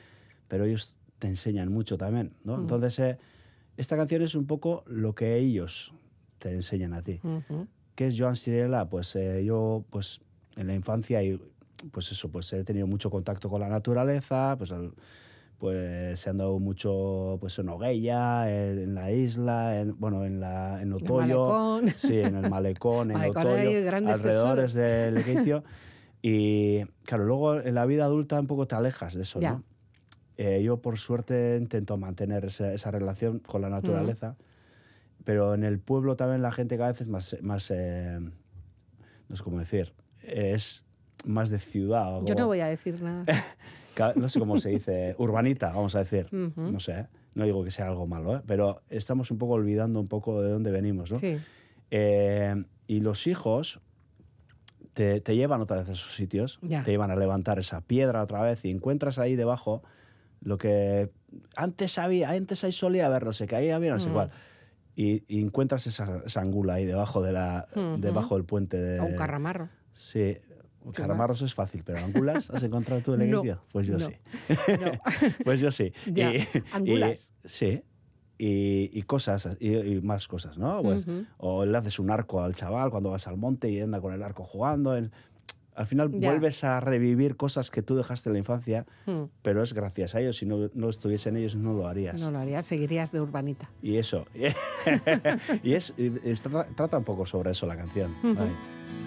pero 0.48 0.66
ellos 0.66 0.96
te 1.20 1.28
enseñan 1.28 1.72
mucho 1.72 1.98
también, 1.98 2.34
¿no? 2.44 2.54
Ujú. 2.54 2.62
Entonces, 2.62 3.00
eh, 3.00 3.18
esta 3.78 3.98
canción 3.98 4.22
es 4.22 4.36
un 4.36 4.46
poco 4.46 4.84
lo 4.88 5.16
que 5.16 5.36
ellos 5.38 5.94
te 6.40 6.52
enseñan 6.54 6.94
a 6.94 7.02
ti. 7.02 7.20
Ujú. 7.24 7.68
¿Qué 7.96 8.08
es 8.08 8.16
Joan 8.20 8.36
Sirela? 8.36 8.90
Pues 8.90 9.16
eh, 9.16 9.44
yo, 9.46 9.86
pues 9.90 10.20
en 10.58 10.68
la 10.68 10.74
infancia, 10.76 11.24
y, 11.24 11.40
pues 11.92 12.12
eso, 12.12 12.30
pues 12.30 12.52
he 12.54 12.64
tenido 12.64 12.88
mucho 12.88 13.10
contacto 13.10 13.50
con 13.50 13.62
la 13.62 13.70
naturaleza, 13.70 14.56
pues, 14.58 14.72
al- 14.72 14.94
pues 15.58 16.28
he 16.28 16.30
andado 16.30 16.60
mucho 16.60 17.38
pues 17.40 17.58
en 17.60 17.70
Ogueya, 17.70 18.52
en, 18.54 18.78
en 18.80 18.94
la 18.96 19.12
isla, 19.14 19.80
en, 19.80 19.98
bueno, 19.98 20.26
en, 20.26 20.42
la, 20.42 20.82
en 20.82 20.90
El 20.90 20.94
Otoyo, 20.96 21.48
malecón. 21.48 21.90
sí, 21.98 22.20
en 22.20 22.36
el 22.36 22.50
malecón, 22.50 23.12
en 23.12 23.18
Malecón, 23.20 23.46
Otoyo, 23.48 23.70
alrededores 24.10 24.74
de 24.74 25.12
Lequeitio. 25.12 25.64
Y 26.28 26.84
claro, 27.04 27.26
luego 27.26 27.60
en 27.62 27.76
la 27.76 27.86
vida 27.86 28.06
adulta 28.06 28.40
un 28.40 28.48
poco 28.48 28.66
te 28.68 28.74
alejas 28.74 29.14
de 29.14 29.22
eso, 29.22 29.40
Ya. 29.40 29.52
¿no? 29.52 29.64
Eh, 30.38 30.64
yo 30.64 30.82
por 30.82 30.98
suerte 30.98 31.56
intento 31.62 31.98
mantener 31.98 32.46
esa, 32.46 32.74
esa 32.74 32.90
relación 32.90 33.38
con 33.40 33.62
la 33.62 33.70
naturaleza, 33.70 34.36
pero 35.26 35.54
en 35.54 35.64
el 35.66 35.80
pueblo 35.80 36.16
también 36.16 36.42
la 36.42 36.52
gente 36.54 36.78
cada 36.78 36.92
vez 36.92 37.02
es 37.02 37.08
más, 37.10 37.36
más 37.42 37.70
eh, 37.72 38.20
no 39.28 39.36
sé 39.36 39.44
cómo 39.44 39.60
decir, 39.60 39.94
es 40.22 40.86
más 41.26 41.50
de 41.50 41.60
ciudad. 41.60 42.16
o 42.18 42.26
Yo 42.26 42.34
no 42.34 42.36
como- 42.36 42.48
voy 42.48 42.62
a 42.62 42.68
decir 42.68 43.02
nada. 43.02 43.26
no 44.16 44.30
sé 44.30 44.40
cómo 44.40 44.58
se 44.60 44.70
dice, 44.70 45.16
urbanita, 45.18 45.74
vamos 45.74 45.96
a 45.96 46.00
decir. 46.00 46.28
Ujú. 46.28 46.62
No 46.72 46.80
sé, 46.80 47.08
no 47.34 47.44
digo 47.46 47.64
que 47.64 47.72
sea 47.72 47.88
algo 47.88 48.08
malo, 48.08 48.38
¿eh? 48.38 48.42
pero 48.46 48.82
estamos 48.90 49.32
un 49.32 49.38
poco 49.38 49.54
olvidando 49.54 50.00
un 50.00 50.08
poco 50.08 50.42
de 50.42 50.50
dónde 50.52 50.72
venimos, 50.72 51.12
¿no? 51.12 51.20
Sí. 51.20 51.38
Eh, 51.92 52.64
y 52.88 53.00
los 53.02 53.26
hijos 53.28 53.80
te, 54.94 55.20
te 55.22 55.36
llevan 55.36 55.62
otra 55.62 55.78
vez 55.78 55.90
a 55.90 55.92
esos 55.94 56.14
sitios, 56.16 56.60
Ya. 56.62 56.84
te 56.84 56.92
llevan 56.92 57.12
a 57.12 57.16
levantar 57.16 57.60
esa 57.60 57.82
piedra 57.82 58.22
otra 58.24 58.42
vez 58.42 58.64
y 58.66 58.70
encuentras 58.72 59.18
ahí 59.20 59.36
debajo 59.36 59.84
lo 60.42 60.58
que 60.58 61.12
antes 61.56 61.98
había, 61.98 62.30
antes 62.30 62.64
ahí 62.64 62.72
solía 62.72 63.08
haber 63.08 63.26
no 63.26 63.34
sé 63.34 63.48
qué, 63.48 63.56
ahí 63.56 63.70
había 63.72 63.92
no 63.92 64.00
sé 64.00 64.10
Mm. 64.10 64.14
cuál. 64.14 64.32
Y, 64.96 65.24
y 65.28 65.42
encuentras 65.42 65.88
esa, 65.88 66.22
esa 66.26 66.42
angula 66.42 66.76
ahí 66.76 66.86
debajo, 66.86 67.22
de 67.22 67.34
la, 67.34 67.68
debajo 67.98 68.36
del 68.36 68.46
puente 68.46 68.78
de... 68.78 69.00
O 69.02 69.06
un 69.06 69.16
carramarro. 69.16 69.70
Sí, 69.94 70.38
caramarros 70.94 71.42
es 71.42 71.54
fácil, 71.54 71.84
pero 71.86 72.00
angulas, 72.00 72.50
¿has 72.50 72.64
encontrado 72.64 73.02
tú 73.02 73.14
el 73.14 73.20
No, 73.30 73.40
equidio? 73.40 73.62
Pues 73.72 73.88
yo 73.88 73.98
no. 73.98 74.06
sí. 74.08 74.14
No. 74.80 74.92
Pues 75.44 75.60
yo 75.60 75.72
sí. 75.72 75.92
Ya, 76.14 76.34
Y- 76.34 76.48
angulas. 76.72 77.30
y- 77.44 77.48
sí. 77.50 77.84
Y, 78.38 78.90
y 78.98 79.02
cosas, 79.04 79.58
y, 79.62 80.02
más 80.02 80.28
cosas, 80.28 80.58
¿no? 80.58 80.82
Pues. 80.84 81.06
O 81.38 81.66
le 81.66 81.78
haces 81.78 82.00
un 82.00 82.10
arco 82.12 82.42
al 82.44 82.54
chaval 82.54 82.90
cuando 82.92 83.10
vas 83.12 83.28
al 83.28 83.38
monte 83.38 83.70
y 83.70 83.80
anda 83.80 84.02
con 84.02 84.14
el 84.14 84.22
arco 84.24 84.44
jugando. 84.44 84.96
en- 84.96 85.12
Al 85.76 85.86
final 85.88 86.10
Ya. 86.20 86.30
vuelves 86.30 86.64
a 86.64 86.80
revivir 86.80 87.36
cosas 87.36 87.70
que 87.70 87.82
tú 87.82 87.96
dejaste 87.96 88.30
en 88.30 88.34
la 88.34 88.40
infancia, 88.40 88.86
Mm, 89.06 89.24
pero 89.42 89.62
es 89.62 89.74
gracias 89.74 90.16
a 90.16 90.22
ellos. 90.22 90.38
Si 90.38 90.46
no, 90.46 90.70
no 90.74 90.90
estuviesen 90.90 91.36
ellos, 91.38 91.56
no 91.56 91.74
lo 91.74 91.88
harías. 91.88 92.22
No 92.22 92.32
lo 92.32 92.40
harías, 92.40 92.66
seguirías 92.66 93.12
de 93.12 93.20
urbanita. 93.22 93.70
Y 93.82 93.98
eso. 93.98 94.26
y 95.64 95.74
es, 95.74 95.94
y 95.98 96.12
es- 96.24 96.44
tra- 96.46 96.66
trata 96.76 96.98
un 96.98 97.04
poco 97.04 97.26
sobre 97.26 97.52
eso 97.52 97.66
la 97.68 97.76
canción. 97.78 98.16
Ujú. 98.24 98.36
Bai. 98.36 98.50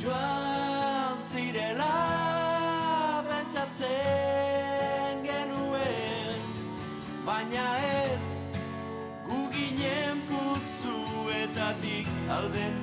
Joan 0.04 1.16
zirela 1.32 3.24
pentsatzen 3.28 5.22
genuen 5.24 6.40
Baina 7.26 7.66
ez 8.04 8.26
gu 9.26 9.40
ginen 9.52 10.16
putzuetatik 10.28 12.06
aldendu 12.30 12.77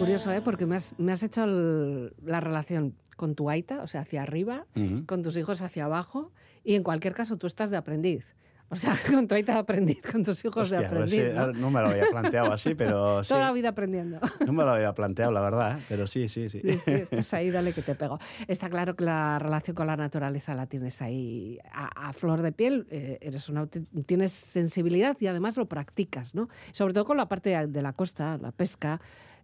curioso, 0.00 0.32
¿eh? 0.32 0.40
Porque 0.42 0.66
me 0.66 0.76
has, 0.76 0.94
me 0.98 1.12
has 1.12 1.22
hecho 1.22 1.44
el- 1.44 2.12
la 2.24 2.40
relación 2.40 2.94
con 3.16 3.34
tu 3.34 3.50
aita, 3.50 3.82
o 3.82 3.86
sea, 3.86 4.00
hacia 4.00 4.22
arriba, 4.22 4.66
Ujú. 4.74 5.04
con 5.06 5.22
tus 5.22 5.36
hijos 5.36 5.60
hacia 5.60 5.84
abajo, 5.84 6.32
y 6.64 6.74
en 6.74 6.82
cualquier 6.82 7.14
caso 7.14 7.36
tú 7.36 7.46
estás 7.46 7.70
de 7.70 7.76
aprendiz. 7.76 8.34
O 8.72 8.76
sea, 8.76 8.92
con 9.22 9.26
tu 9.26 9.34
aita 9.34 9.54
de 9.54 9.58
aprendiz, 9.58 10.00
con 10.00 10.22
tus 10.22 10.44
hijos 10.44 10.70
de 10.70 10.76
Hostia, 10.78 10.88
pues 10.88 11.12
aprendiz. 11.12 11.32
sí, 11.32 11.36
¿no? 11.36 11.52
no 11.52 11.70
me 11.72 11.80
lo 11.82 11.88
había 11.88 12.06
planteado 12.08 12.52
así, 12.52 12.76
pero 12.76 13.22
sí. 13.24 13.30
Toda 13.34 13.46
la 13.46 13.52
vida 13.52 13.70
aprendiendo. 13.70 14.20
No 14.46 14.52
me 14.52 14.62
lo 14.62 14.70
había 14.70 14.94
planteado, 14.94 15.32
la 15.32 15.40
verdad, 15.40 15.78
¿eh? 15.80 15.84
pero 15.88 16.06
sí, 16.06 16.28
sí, 16.28 16.48
sí. 16.48 16.60
Sí, 16.62 16.78
sí, 16.78 16.90
estás 16.92 17.34
ahí, 17.34 17.50
dale 17.50 17.72
que 17.74 17.82
te 17.82 17.96
pego. 17.96 18.18
Está 18.46 18.70
claro 18.70 18.94
que 18.94 19.04
la 19.04 19.38
relación 19.40 19.74
con 19.74 19.88
la 19.88 19.96
naturaleza 19.96 20.54
la 20.54 20.66
tienes 20.66 21.02
ahí 21.02 21.58
a, 21.72 22.08
a 22.08 22.12
flor 22.12 22.42
de 22.42 22.52
piel. 22.52 22.86
eh, 22.92 23.18
eres 23.20 23.48
una, 23.48 23.66
tienes 24.06 24.30
sensibilidad 24.32 25.16
y 25.18 25.26
además 25.26 25.56
lo 25.56 25.66
practicas, 25.66 26.36
¿no? 26.36 26.48
Sobre 26.70 26.94
todo 26.94 27.04
con 27.04 27.16
la 27.16 27.28
parte 27.28 27.66
de 27.66 27.82
la 27.82 27.92
costa, 27.92 28.38
la 28.38 28.52
pesca. 28.52 29.00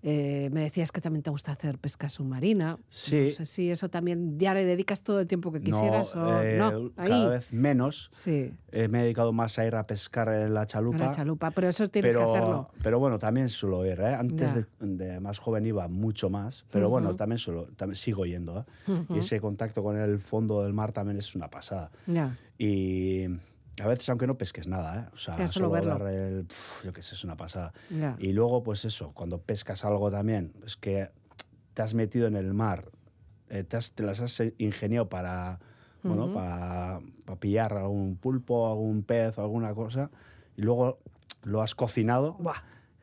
Eh, 0.08 0.50
me 0.52 0.60
decías 0.60 0.92
que 0.92 1.00
también 1.00 1.24
te 1.24 1.30
gusta 1.30 1.50
hacer 1.50 1.78
pesca 1.78 2.08
submarina. 2.08 2.78
Sí. 2.90 3.24
No 3.26 3.28
sé 3.32 3.44
si 3.46 3.70
eso 3.72 3.88
también 3.88 4.38
ya 4.38 4.54
le 4.54 4.64
dedicas 4.64 5.00
todo 5.02 5.18
el 5.18 5.26
tiempo 5.26 5.50
que 5.50 5.60
quisieras 5.60 6.14
no, 6.14 6.28
o 6.28 6.40
eh, 6.42 6.56
no. 6.58 6.92
Ahí. 6.96 7.08
cada 7.10 7.28
vez 7.30 7.52
menos. 7.52 8.08
Sí, 8.12 8.52
Eh, 8.70 8.86
me 8.86 9.00
he 9.00 9.02
dedicado 9.02 9.32
más 9.32 9.58
a 9.58 9.66
ir 9.66 9.74
a 9.74 9.84
pescar 9.84 10.28
en 10.28 10.54
la 10.54 10.64
chalupa. 10.64 10.98
la 10.98 11.10
chalupa. 11.10 11.50
Pero 11.50 11.68
eso 11.68 11.88
tienes 11.88 12.14
pero, 12.14 12.30
que 12.30 12.38
hacerlo. 12.38 12.70
pero 12.84 13.00
bueno, 13.00 13.18
también 13.18 13.48
suelo 13.48 13.84
ir. 13.84 14.00
Antes 14.00 14.54
de, 14.54 14.66
de 14.78 15.18
más 15.18 15.40
joven 15.40 15.66
iba 15.66 15.88
mucho 15.88 16.30
más, 16.30 16.64
pero 16.70 16.88
bueno, 16.88 17.16
también, 17.16 17.38
suelo, 17.40 17.64
también 17.74 17.96
sigo 17.96 18.26
yendo. 18.26 18.64
Y 19.08 19.18
ese 19.18 19.40
contacto 19.40 19.82
con 19.82 19.96
el 19.98 20.20
fondo 20.20 20.62
del 20.62 20.72
mar 20.72 20.92
también 20.92 21.18
es 21.18 21.34
una 21.34 21.48
pasada. 21.50 21.90
Ya. 22.06 22.36
Y 22.58 23.26
a 23.82 23.86
veces, 23.86 24.08
aunque 24.08 24.26
no 24.26 24.36
pesques 24.38 24.66
nada, 24.66 25.02
¿eh? 25.02 25.08
o 25.14 25.18
sea, 25.18 25.36
Ya, 25.38 25.48
solo 25.48 25.70
verlo. 25.70 25.98
dar 25.98 26.08
el. 26.12 26.44
pf, 26.46 26.84
yo 26.84 26.92
qué 26.92 27.02
sé, 27.02 27.14
es 27.14 27.24
una 27.24 27.36
pasada. 27.36 27.72
Ya. 27.90 28.16
Y 28.18 28.32
luego, 28.32 28.62
pues 28.62 28.84
eso, 28.84 29.12
cuando 29.12 29.38
pescas 29.40 29.84
algo 29.84 30.10
también, 30.10 30.52
es 30.64 30.76
que 30.76 31.10
te 31.74 31.82
has 31.82 31.92
metido 31.94 32.26
en 32.26 32.36
el 32.36 32.54
mar, 32.54 32.90
eh, 33.50 33.64
te, 33.64 33.76
has- 33.76 33.92
te 33.92 34.02
las 34.02 34.20
has 34.20 34.42
ingeniado 34.58 35.08
para, 35.08 35.60
bueno, 36.02 36.24
Ujú. 36.24 36.34
para, 36.34 37.00
para 37.26 37.38
pillar 37.40 37.74
algún 37.74 38.16
pulpo, 38.16 38.68
algún 38.70 39.02
pez, 39.02 39.38
alguna 39.38 39.74
cosa, 39.74 40.10
y 40.56 40.62
luego 40.62 40.98
lo 41.42 41.60
has 41.62 41.74
cocinado 41.74 42.34
Buah. 42.40 42.56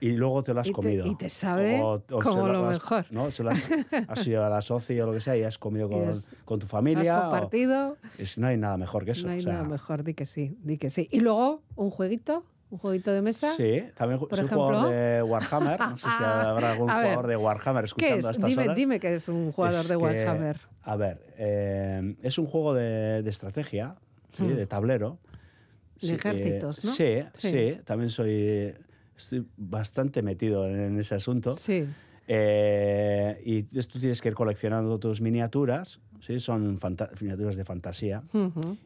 Y 0.06 0.12
luego 0.12 0.43
te 0.43 0.54
lo 0.54 0.60
has 0.62 0.68
Y 0.68 0.72
te- 0.72 0.74
comido. 0.74 1.06
y 1.08 1.16
te 1.16 1.30
sabe 1.30 1.80
como 1.80 2.22
se 2.47 2.54
lo 2.54 2.66
has- 2.68 2.74
mejor. 2.74 3.06
¿no? 3.12 3.32
Se 3.32 3.43
lo 3.43 3.51
has, 3.51 3.70
has 4.10 4.28
ido 4.28 4.43
a 4.43 4.49
la 4.49 4.62
soci 4.62 4.99
o 4.99 5.06
lo 5.06 5.14
que 5.14 5.22
sea 5.22 5.38
y 5.38 5.43
has 5.43 5.58
comido 5.58 5.89
con, 5.89 6.10
has- 6.10 6.30
con 6.45 6.60
tu 6.60 6.66
Has 6.66 6.72
familia. 6.72 7.20
o- 7.20 7.32
compartido. 7.32 7.97
es- 8.18 8.38
no 8.38 8.47
hay 8.47 8.58
nada 8.58 8.76
mejor 8.78 9.06
que 9.06 9.12
eso. 9.12 9.26
No 9.28 9.34
hay 9.34 9.39
o 9.39 9.41
sea, 9.43 9.54
nada 9.54 9.66
mejor, 9.66 10.04
di 10.04 10.14
que 10.14 10.26
sí, 10.26 10.58
di 10.62 10.78
que 10.78 10.89
sí. 10.89 11.08
Y 11.12 11.22
luego, 11.22 11.62
un 11.76 11.89
jueguito, 11.89 12.43
¿Un 12.70 12.80
jueguito 12.80 13.12
de 13.12 13.22
mesa? 13.22 13.54
Sí, 13.56 13.84
también 13.95 14.20
soy 14.20 14.30
ejemplo. 14.32 14.58
jugador 14.66 14.89
de 14.91 15.22
Warhammer. 15.22 15.80
No 15.80 15.95
sé 15.99 16.08
si 16.10 16.24
habrá 16.24 16.72
algún 16.72 16.88
ver, 16.88 16.95
jugador 17.04 17.28
de 17.28 17.38
Warhammer 17.38 17.84
¿Qué 17.84 17.86
escuchando 17.86 18.18
es? 18.18 18.26
a 18.26 18.32
estas 18.32 18.49
Dime, 18.49 18.64
horas. 18.64 18.76
dime 18.76 18.99
que 18.99 19.14
es 19.14 19.30
un 19.30 19.51
jugador 19.51 19.82
Es 19.82 19.88
de 19.89 19.95
que, 19.95 20.01
Warhammer. 20.04 20.60
A 20.82 20.95
ver, 20.95 21.24
eh, 21.38 22.16
es 22.24 22.39
un 22.39 22.47
juego 22.47 22.74
de, 22.74 23.22
de 23.22 23.30
estrategia, 23.30 23.95
¿sí? 24.32 24.41
Hmm. 24.41 24.56
de 24.56 24.66
tablero. 24.66 25.20
De 26.01 26.08
Sí, 26.08 26.14
ejércitos, 26.16 26.80
eh, 26.80 26.88
¿no? 26.88 26.93
Sí, 26.93 27.24
Sí. 27.47 27.49
sí, 27.51 27.82
También 27.86 28.10
soy 28.10 28.74
estoy 29.18 29.45
bastante 29.57 30.22
metido 30.22 30.68
en, 30.68 30.99
ese 30.99 31.16
asunto. 31.16 31.55
Sí. 31.55 31.86
Eh, 32.28 33.41
y 33.43 33.64
tú 33.64 33.99
tienes 33.99 34.22
que 34.22 34.30
ir 34.30 34.36
coleccionando 34.36 34.97
tus 34.97 35.20
miniaturas, 35.20 35.99
¿sí? 36.22 36.39
son 36.39 36.80
miniaturas 37.20 37.57
de 37.57 37.66
fantasía, 37.66 38.24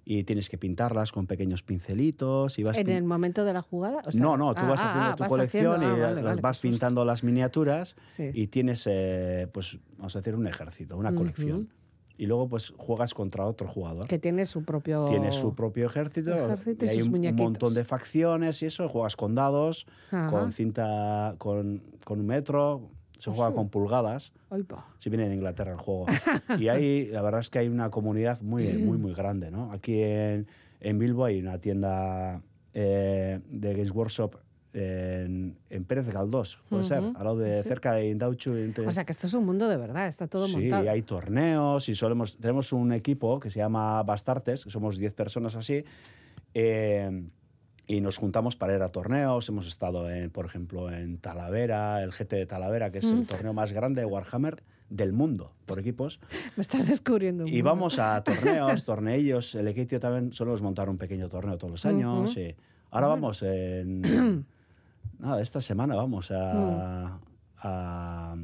y 0.06 0.24
tienes 0.24 0.50
que 0.50 0.58
pintarlas 0.58 1.12
con 1.12 1.28
pequeños 1.28 1.62
pincelitos 1.62 2.58
y 2.58 2.64
vas 2.64 2.78
¿En 2.78 2.90
el 2.90 3.04
momento 3.04 3.46
de 3.46 3.54
la 3.54 3.62
jugada? 3.62 4.02
O 4.06 4.12
sea, 4.12 4.22
no, 4.22 4.38
no, 4.38 4.56
tú 4.56 4.62
ah, 4.64 4.70
vas 4.70 4.82
ah, 4.82 4.90
haciendo 4.90 5.12
ah, 5.12 5.16
tu 5.16 5.24
vas 5.24 5.30
colección 5.30 5.76
haciendo- 5.76 5.98
y 5.98 6.02
vale, 6.02 6.16
las 6.16 6.24
vale, 6.24 6.42
vas 6.42 6.60
pintando 6.60 7.06
las 7.06 7.24
miniaturas 7.24 7.96
Sí. 8.10 8.32
y 8.34 8.48
tienes, 8.48 8.88
eh, 8.88 9.48
pues, 9.54 9.78
vamos 9.98 10.16
a 10.16 10.20
decir, 10.20 10.34
un 10.36 10.48
ejército, 10.48 10.98
una 10.98 11.14
colección. 11.14 11.70
Y 12.18 12.26
luego, 12.26 12.50
pues, 12.50 12.74
juegas 12.78 13.14
contra 13.14 13.46
otro 13.46 13.68
jugador. 13.68 14.08
Que 14.08 14.18
tiene 14.18 14.46
su 14.46 14.64
propio... 14.64 15.06
Tiene 15.06 15.32
su 15.32 15.54
propio 15.54 15.86
ejército, 15.86 16.34
Ejército 16.36 16.86
y 16.86 16.88
y 16.88 16.92
hay 16.92 17.02
un, 17.04 17.12
muñequitos. 17.12 17.44
montón 17.44 17.74
de 17.76 17.86
facciones 17.86 18.62
y 18.64 18.66
eso. 18.66 18.90
Juegas 18.90 19.16
con 19.16 19.36
dados, 19.36 19.86
Ajá. 20.12 20.30
con 20.32 20.52
cinta, 20.52 21.36
con, 21.38 21.84
con 22.04 22.20
un 22.20 22.26
metro. 22.26 22.90
Se 23.20 23.32
juega 23.32 23.54
con 23.54 23.70
pulgadas. 23.70 24.32
Si 24.98 25.10
viene 25.10 25.28
de 25.30 25.36
Inglaterra 25.36 25.72
el 25.72 25.78
juego. 25.78 26.06
Y 26.60 26.68
ahí, 26.70 27.06
la 27.06 27.22
verdad 27.22 27.40
es 27.42 27.50
que 27.50 27.60
hay 27.60 27.68
una 27.68 27.90
comunidad 27.92 28.42
muy, 28.42 28.68
muy, 28.74 28.98
muy 28.98 29.14
grande, 29.14 29.50
¿no? 29.52 29.72
Aquí 29.72 30.02
en, 30.02 30.48
en 30.80 31.00
Bilbo 31.00 31.26
hay 31.26 31.40
una 31.40 31.60
tienda 31.60 32.42
eh, 32.74 33.40
de 33.50 33.74
Games 33.74 33.92
Workshop 33.92 34.36
en, 34.78 35.58
en 35.70 35.84
Pérez 35.86 36.08
Galdós, 36.10 36.60
puede 36.70 36.84
ser, 36.84 37.00
Ujú, 37.02 37.18
al 37.18 37.24
lado 37.24 37.38
de 37.38 37.62
sí. 37.64 37.68
cerca 37.68 37.94
de 37.94 38.10
Indauchu. 38.10 38.56
entre- 38.56 38.86
O 38.88 38.92
sea, 38.92 39.06
que 39.06 39.12
esto 39.12 39.28
es 39.28 39.34
un 39.34 39.46
mundo 39.46 39.68
de 39.68 39.78
verdad, 39.78 40.08
está 40.08 40.28
todo 40.28 40.48
sí, 40.48 40.58
montado. 40.58 40.90
hay 40.90 41.02
torneos 41.02 41.90
y 41.90 41.96
solemos, 41.96 42.38
tenemos 42.38 42.72
un 42.74 42.92
equipo 42.92 43.40
que 43.40 43.50
se 43.50 43.58
llama 43.60 44.04
Bastartes, 44.04 44.64
que 44.64 44.72
somos 44.72 44.98
10 44.98 45.14
personas 45.14 45.56
así, 45.56 45.84
eh, 46.54 47.28
y 47.88 48.02
nos 48.02 48.18
juntamos 48.18 48.56
para 48.56 48.76
ir 48.76 48.82
a 48.82 48.90
torneos. 48.90 49.48
Hemos 49.48 49.66
estado, 49.68 50.10
en, 50.12 50.30
por 50.30 50.46
ejemplo, 50.46 50.92
en 50.92 51.18
Talavera, 51.20 52.04
el 52.04 52.12
GT 52.12 52.36
de 52.36 52.46
Talavera, 52.46 52.92
que 52.92 52.98
es 53.00 53.06
Mm. 53.06 53.18
el 53.20 53.28
torneo 53.28 53.54
más 53.54 53.72
grande 53.72 54.02
de 54.02 54.06
Warhammer 54.08 54.62
del 54.90 55.14
mundo, 55.14 55.54
por 55.66 55.80
equipos. 55.80 56.20
Me 56.58 56.62
estás 56.62 56.88
descubriendo 56.88 57.46
Y 57.48 57.52
mundo. 57.52 57.64
vamos 57.66 58.00
a 58.00 58.22
torneos, 58.24 58.84
torneillos. 58.86 59.56
El 59.56 59.68
Equitio 59.70 60.00
también 60.00 60.34
solemos 60.34 60.62
montar 60.62 60.90
un 60.90 60.98
pequeño 60.98 61.30
torneo 61.30 61.58
todos 61.58 61.72
los 61.72 61.86
años. 61.86 62.32
Ujú. 62.32 62.40
y 62.40 62.56
ahora 62.92 63.08
vamos 63.08 63.42
en... 63.44 64.46
nada, 65.20 65.42
esta 65.42 65.62
semana 65.62 65.96
vamos 65.96 66.32
a, 66.32 67.20
a, 67.60 68.36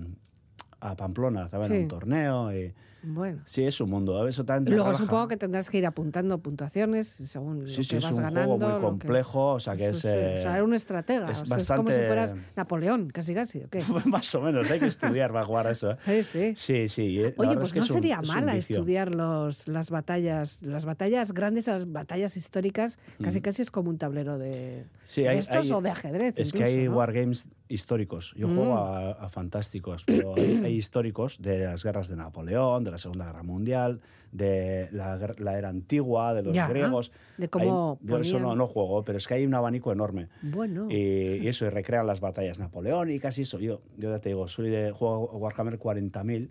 a 0.82 0.96
Pamplona 0.96 1.50
también 1.50 1.72
a 1.72 1.76
Mm. 1.76 1.78
Sí. 1.78 1.84
un 1.84 1.88
torneo. 1.88 2.54
Y, 2.54 2.74
Bueno. 3.04 3.42
sí, 3.46 3.64
es 3.64 3.80
un 3.82 3.90
mundo. 3.90 4.28
Eso 4.28 4.44
también 4.46 4.66
te 4.66 4.70
Luego 4.72 4.86
relaja. 4.86 5.04
supongo 5.04 5.28
que 5.28 5.38
tendrás 5.38 5.70
que 5.70 5.78
ir 5.78 5.86
apuntando 5.86 6.38
puntuaciones 6.40 7.08
según 7.08 7.68
Sí, 7.70 7.78
lo 7.78 7.84
sí, 7.84 7.90
que 7.90 7.98
es 7.98 8.04
vas 8.04 8.12
un 8.14 8.18
ganando. 8.24 8.42
juego 8.42 8.58
muy 8.60 8.70
lo 8.70 8.76
que- 8.78 8.82
complejo, 8.86 9.54
o 9.54 9.60
sea 9.60 9.76
que 9.76 9.90
es... 9.90 10.00
sí, 10.00 10.08
eh, 10.10 10.36
O 10.40 10.42
sea, 10.44 10.54
era 10.56 10.64
un 10.64 10.74
estratega. 10.74 11.30
es 11.30 11.42
o 11.42 11.46
sea, 11.46 11.58
es 11.58 11.68
como 11.68 11.90
si 11.90 11.98
bastante- 11.98 12.08
fueras 12.08 12.36
Napoleón, 12.56 13.10
casi 13.10 13.34
casi, 13.34 13.60
¿o 13.64 13.70
qué? 13.70 13.84
Más 14.06 14.34
o 14.36 14.42
menos, 14.42 14.70
hay 14.72 14.80
que 14.80 14.88
estudiar 14.88 15.32
para 15.34 15.46
jugar 15.46 15.68
a 15.68 15.72
eso. 15.72 15.92
¿eh? 16.08 16.24
Sí, 16.24 16.54
sí. 16.56 16.90
Sí, 16.90 17.20
eh, 17.20 17.34
Oye, 17.38 17.56
pues 17.56 17.68
es 17.70 17.74
que 17.74 17.80
no 17.80 17.86
sería 17.86 18.20
un 18.20 18.28
mala 18.28 18.56
estudiar 18.56 19.14
los, 19.14 19.68
las 19.68 19.90
batallas, 19.90 20.62
las 20.62 20.86
batallas 20.86 21.34
grandes 21.34 21.68
a 21.68 21.74
las 21.74 21.92
batallas 21.92 22.38
históricas, 22.38 22.98
casi 23.22 23.42
casi 23.42 23.62
es 23.64 23.72
como 23.72 23.90
un 23.90 23.98
tablero 23.98 24.38
de, 24.38 24.86
de 25.16 25.30
hay- 25.30 25.38
estos 25.40 25.58
hay- 25.66 25.72
o 25.72 25.82
de 25.82 25.90
ajedrez. 25.90 26.34
Es 26.38 26.52
que 26.54 26.60
incluso, 26.60 26.78
hay 26.78 26.86
¿no? 26.88 26.96
wargames 26.96 27.48
históricos. 27.70 28.34
Yo 28.38 28.48
Mm. 28.48 28.56
juego 28.56 28.78
a, 28.78 29.12
a 29.12 29.30
fantásticos, 29.30 30.04
pero 30.06 30.36
hay, 30.36 30.62
hay 30.64 30.74
históricos 30.78 31.42
de 31.42 31.60
las 31.66 31.84
guerras 31.84 32.08
de 32.08 32.16
Napoleón, 32.16 32.84
de 32.84 32.92
la 32.94 33.00
Segunda 33.00 33.26
Guerra 33.26 33.44
Mundial, 33.44 34.00
de 34.32 34.88
la, 34.92 35.58
era 35.58 35.70
antigua, 35.70 36.34
de 36.34 36.42
los 36.44 36.54
Ya, 36.54 36.68
griegos. 36.68 37.12
de 37.38 37.50
cómo 37.50 38.00
Hay- 38.02 38.08
yo 38.08 38.18
eso 38.18 38.40
no, 38.40 38.56
no 38.56 38.66
juego, 38.68 39.04
pero 39.04 39.18
es 39.18 39.28
que 39.28 39.36
hay 39.36 39.46
un 39.46 39.54
abanico 39.54 39.92
enorme. 39.92 40.30
Bueno, 40.42 40.88
Y, 40.90 40.96
y 41.42 41.48
eso, 41.48 41.66
y 41.66 41.70
recrean 41.70 42.08
las 42.08 42.20
batallas 42.20 42.58
napoleónicas 42.60 43.38
y 43.38 43.44
eso. 43.44 43.60
Yo, 43.60 43.82
yo 43.98 44.10
ya 44.12 44.20
te 44.20 44.30
digo, 44.30 44.48
soy 44.48 44.70
de 44.70 44.92
juego 44.92 45.30
a 45.32 45.38
Warhammer 45.38 45.78
40.000 45.80 46.50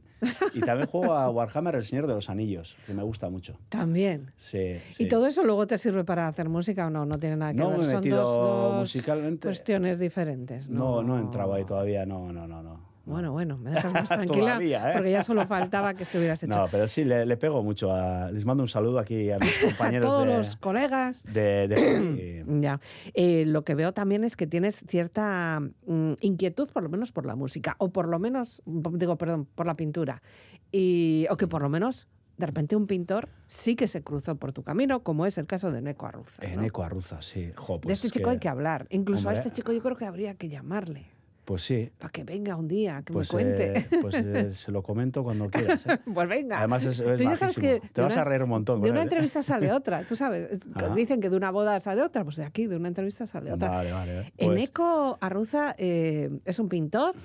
y 0.54 0.60
también 0.60 0.86
juego 0.88 1.14
a 1.14 1.28
Warhammer 1.30 1.74
El 1.76 1.84
Señor 1.84 2.06
de 2.06 2.14
los 2.14 2.30
Anillos, 2.30 2.76
que 2.86 2.94
me 2.94 3.02
gusta 3.02 3.30
mucho. 3.30 3.58
también. 3.68 4.30
Sí, 4.36 4.76
sí. 4.90 5.04
¿Y 5.04 5.08
todo 5.08 5.26
eso 5.26 5.42
luego 5.44 5.66
te 5.66 5.78
sirve 5.78 6.04
para 6.04 6.28
hacer 6.28 6.48
música 6.48 6.86
o 6.86 6.90
no? 6.90 7.04
No 7.06 7.18
tiene 7.18 7.36
nada 7.36 7.52
que 7.52 7.58
No 7.58 7.70
ver. 7.70 7.78
me 7.78 7.84
Son 7.86 8.08
dos, 8.08 8.34
dos 8.36 8.74
musicalmente. 8.80 9.48
cuestiones 9.48 9.98
diferentes. 9.98 10.68
No, 10.68 11.02
no 11.02 11.18
he 11.18 11.20
entrado 11.20 11.54
ahí 11.54 11.64
todavía, 11.64 12.06
no, 12.06 12.32
no, 12.32 12.46
no. 12.46 12.62
no. 12.62 12.91
Bueno, 13.04 13.32
bueno, 13.32 13.58
me 13.58 13.70
dejas 13.74 13.92
más 13.92 14.08
tranquila 14.08 14.44
Todavía, 14.44 14.90
¿eh? 14.90 14.92
porque 14.94 15.10
ya 15.10 15.24
solo 15.24 15.46
faltaba 15.46 15.94
que 15.94 16.04
estuvieras 16.04 16.42
hecho. 16.42 16.56
No, 16.56 16.68
pero 16.70 16.86
sí, 16.86 17.04
le, 17.04 17.26
le 17.26 17.36
pego 17.36 17.62
mucho. 17.62 17.92
A, 17.92 18.30
les 18.30 18.44
mando 18.44 18.62
un 18.62 18.68
saludo 18.68 18.98
aquí 18.98 19.30
a 19.30 19.38
mis 19.38 19.50
a 19.62 19.66
compañeros 19.66 20.06
todos 20.06 20.26
de, 20.26 20.36
los 20.38 20.56
colegas. 20.56 21.24
de. 21.24 22.44
Ya. 22.62 22.80
Eh, 23.14 23.44
lo 23.46 23.64
que 23.64 23.74
veo 23.74 23.92
también 23.92 24.24
es 24.24 24.36
que 24.36 24.46
tienes 24.46 24.82
cierta 24.86 25.60
mm, 25.86 26.12
inquietud, 26.20 26.68
por 26.70 26.82
lo 26.82 26.88
menos 26.88 27.12
por 27.12 27.26
la 27.26 27.34
música, 27.34 27.76
o 27.78 27.90
por 27.90 28.08
lo 28.08 28.18
menos, 28.18 28.62
digo, 28.66 29.16
perdón, 29.16 29.46
por 29.54 29.66
la 29.66 29.74
pintura. 29.74 30.22
Y, 30.70 31.26
o 31.30 31.36
que 31.36 31.46
por 31.46 31.62
lo 31.62 31.68
menos, 31.68 32.08
de 32.38 32.46
repente, 32.46 32.76
un 32.76 32.86
pintor 32.86 33.28
sí 33.46 33.74
que 33.74 33.86
se 33.88 34.02
cruzó 34.02 34.36
por 34.36 34.52
tu 34.52 34.62
camino, 34.62 35.02
como 35.02 35.26
es 35.26 35.38
el 35.38 35.46
caso 35.46 35.70
de 35.72 35.82
Neco 35.82 36.06
Arruza. 36.06 36.42
¿no? 36.42 36.48
En 36.48 36.64
Eco 36.64 36.82
Arruza, 36.82 37.22
sí. 37.22 37.52
Jo, 37.56 37.74
de 37.74 37.80
pues 37.80 37.94
este 37.94 38.08
es 38.08 38.12
chico 38.12 38.30
hay 38.30 38.38
que 38.38 38.48
hablar. 38.48 38.86
Incluso 38.90 39.28
a 39.28 39.32
este 39.32 39.50
chico 39.50 39.72
yo 39.72 39.82
creo 39.82 39.96
que 39.96 40.06
habría 40.06 40.34
que 40.34 40.48
llamarle 40.48 41.06
Pues 41.44 41.62
sí. 41.62 41.90
para 41.98 42.10
que 42.10 42.22
venga 42.22 42.54
un 42.54 42.68
día, 42.68 43.02
que 43.04 43.12
Pues, 43.12 43.34
me 43.34 43.42
cuente. 43.42 43.78
eh, 43.78 43.86
pues 44.00 44.14
eh, 44.14 44.54
se 44.54 44.70
lo 44.70 44.82
comento 44.82 45.24
cuando 45.24 45.50
quieras. 45.50 45.84
¿eh? 45.86 45.98
pues 46.14 46.28
venga. 46.28 46.58
Además 46.58 46.84
es, 46.84 47.00
es 47.00 47.16
Tú 47.16 47.24
ya 47.24 47.36
sabes 47.36 47.58
majísimo. 47.58 47.80
que 47.82 47.88
Te 47.92 48.00
vas 48.00 48.12
una- 48.12 48.22
a 48.22 48.24
reír 48.24 48.42
un 48.44 48.48
montón. 48.50 48.80
De 48.80 48.90
una 48.90 49.02
entrevista 49.02 49.42
sale 49.42 49.72
otra, 49.72 50.04
tú 50.04 50.14
sabes. 50.14 50.60
Ajá. 50.74 50.94
Dicen 50.94 51.20
que 51.20 51.30
de 51.30 51.36
una 51.36 51.50
boda 51.50 51.80
sale 51.80 52.00
otra, 52.02 52.22
pues 52.22 52.36
de 52.36 52.44
aquí, 52.44 52.66
de 52.66 52.76
una 52.76 52.86
entrevista 52.88 53.26
sale 53.26 53.52
otra. 53.52 53.68
Vale, 53.70 53.90
vale. 53.92 54.32
Pues- 54.36 54.56
Eneco 54.56 55.18
Arruza 55.20 55.74
es 55.78 56.58
un 56.60 56.68
pintor 56.68 57.16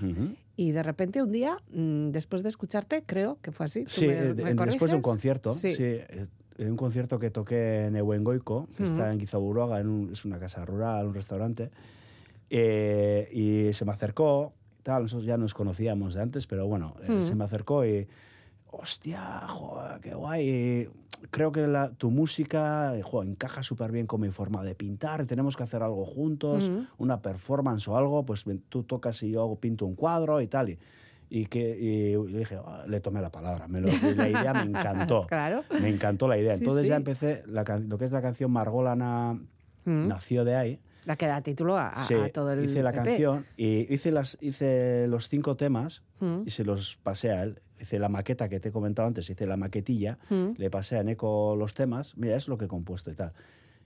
y 0.55 0.72
de 0.72 0.82
repente 0.82 1.22
un 1.22 1.32
día, 1.32 1.57
mm, 1.72 2.09
después 2.09 2.41
de 2.41 2.49
escucharte, 2.49 3.03
creo 3.05 3.38
que 3.43 3.51
fue 3.51 3.68
así. 3.68 3.84
tú 3.84 3.89
Sí, 3.91 4.07
me- 4.07 4.34
me 4.34 4.49
en- 4.49 4.57
después 4.57 4.89
de 4.89 4.97
un 4.97 5.03
concierto, 5.03 5.53
Sí. 5.53 5.76
sí. 5.76 5.99
en 6.57 6.72
un 6.72 6.76
concierto 6.78 7.20
que 7.20 7.30
toqué 7.30 7.86
en 7.86 7.95
Ehuengoico, 7.95 8.68
que 8.76 8.84
está 8.86 9.13
en 9.13 9.20
Gizaburuaga, 9.20 9.80
en 9.80 9.88
un- 9.89 10.11
es 10.11 10.26
una 10.26 10.39
casa 10.39 10.65
rural, 10.65 11.05
un 11.05 11.13
restaurante, 11.13 11.70
eh, 12.49 13.28
y 13.32 13.57
se 13.74 13.86
me 13.86 13.91
acercó, 13.91 14.53
tal, 14.84 15.03
nosotros 15.03 15.26
ya 15.26 15.38
nos 15.38 15.53
conocíamos 15.53 16.13
de 16.13 16.22
antes, 16.22 16.47
pero 16.47 16.68
bueno, 16.68 16.95
eh, 17.03 17.11
Ujú. 17.11 17.22
se 17.22 17.36
me 17.36 17.43
acercó 17.43 17.86
y, 17.86 18.07
hostia, 18.70 19.47
joder, 19.47 19.99
qué 20.01 20.13
guay, 20.13 20.49
y 20.49 20.89
creo 21.32 21.51
que 21.51 21.68
la- 21.68 21.89
tu 21.91 22.11
música 22.11 22.95
eh, 22.97 23.01
jo, 23.01 23.24
encaja 23.24 23.63
súper 23.63 23.91
bien 23.91 24.07
con 24.07 24.22
mi 24.22 24.30
forma 24.30 24.63
de 24.63 24.76
pintar, 24.76 25.26
tenemos 25.26 25.55
que 25.55 25.63
hacer 25.63 25.82
algo 25.84 26.05
juntos, 26.05 26.70
Ujú. 26.70 26.86
una 26.97 27.22
performance 27.22 27.88
o 27.88 27.97
algo, 27.97 28.26
pues 28.26 28.45
tú 28.70 28.84
tocas 28.84 29.22
y 29.24 29.32
yo 29.32 29.55
pinto 29.59 29.86
un 29.86 29.95
cuadro 29.95 30.41
y 30.41 30.47
tal, 30.47 30.70
y, 30.70 30.80
y 31.30 31.45
que 31.47 31.78
y 31.78 32.32
le 32.32 32.39
dije, 32.39 32.57
"Ah", 32.65 32.86
le 32.88 32.99
tomé 32.99 33.22
la 33.22 33.32
palabra, 33.32 33.68
me 33.68 33.82
lo- 33.82 33.88
la 34.15 34.30
idea 34.30 34.53
me 34.53 34.63
encantó. 34.63 35.28
Claro. 35.28 35.63
Me 35.70 35.89
encantó 35.89 36.28
la 36.28 36.38
idea. 36.38 36.55
Sí, 36.55 36.63
Entonces 36.63 36.88
ya 36.88 36.95
sí. 36.95 36.97
empecé, 36.97 37.43
la 37.47 37.63
lo 37.80 37.97
que 37.97 38.05
es 38.05 38.11
la 38.11 38.22
canción 38.22 38.51
Margolana 38.51 39.39
Mm. 39.86 40.07
nació 40.07 40.43
de 40.45 40.55
ahí. 40.55 40.80
La 41.08 41.16
que 41.16 41.26
da 41.26 41.41
título 41.41 41.78
a, 41.78 41.95
Sí, 42.05 42.14
a 42.14 42.30
todo 42.34 42.51
el 42.51 42.66
hice 42.66 42.84
la 42.84 42.89
EP. 42.89 42.95
canción 42.97 43.45
y 43.55 43.91
hice, 43.93 44.12
las, 44.12 44.38
hice 44.41 45.08
los 45.08 45.30
cinco 45.30 45.55
temas 45.55 46.03
Mm. 46.20 46.41
y 46.45 46.49
se 46.51 46.64
los 46.66 46.97
pasé 47.01 47.32
a 47.32 47.43
él. 47.43 47.62
Hice 47.80 47.97
la 47.99 48.10
maqueta 48.10 48.49
que 48.49 48.60
te 48.60 48.70
he 48.70 48.72
comentado 48.72 49.08
antes, 49.08 49.30
hice 49.30 49.45
la 49.45 49.55
maquetilla, 49.55 50.18
Mm. 50.30 50.49
le 50.58 50.70
pasé 50.70 50.97
a 50.97 51.03
Neko 51.03 51.55
los 51.55 51.74
temas, 51.74 52.18
mira, 52.18 52.36
es 52.36 52.47
lo 52.49 52.58
que 52.58 52.66
he 52.66 52.68
compuesto 52.68 53.10
y 53.10 53.16
tal. 53.16 53.32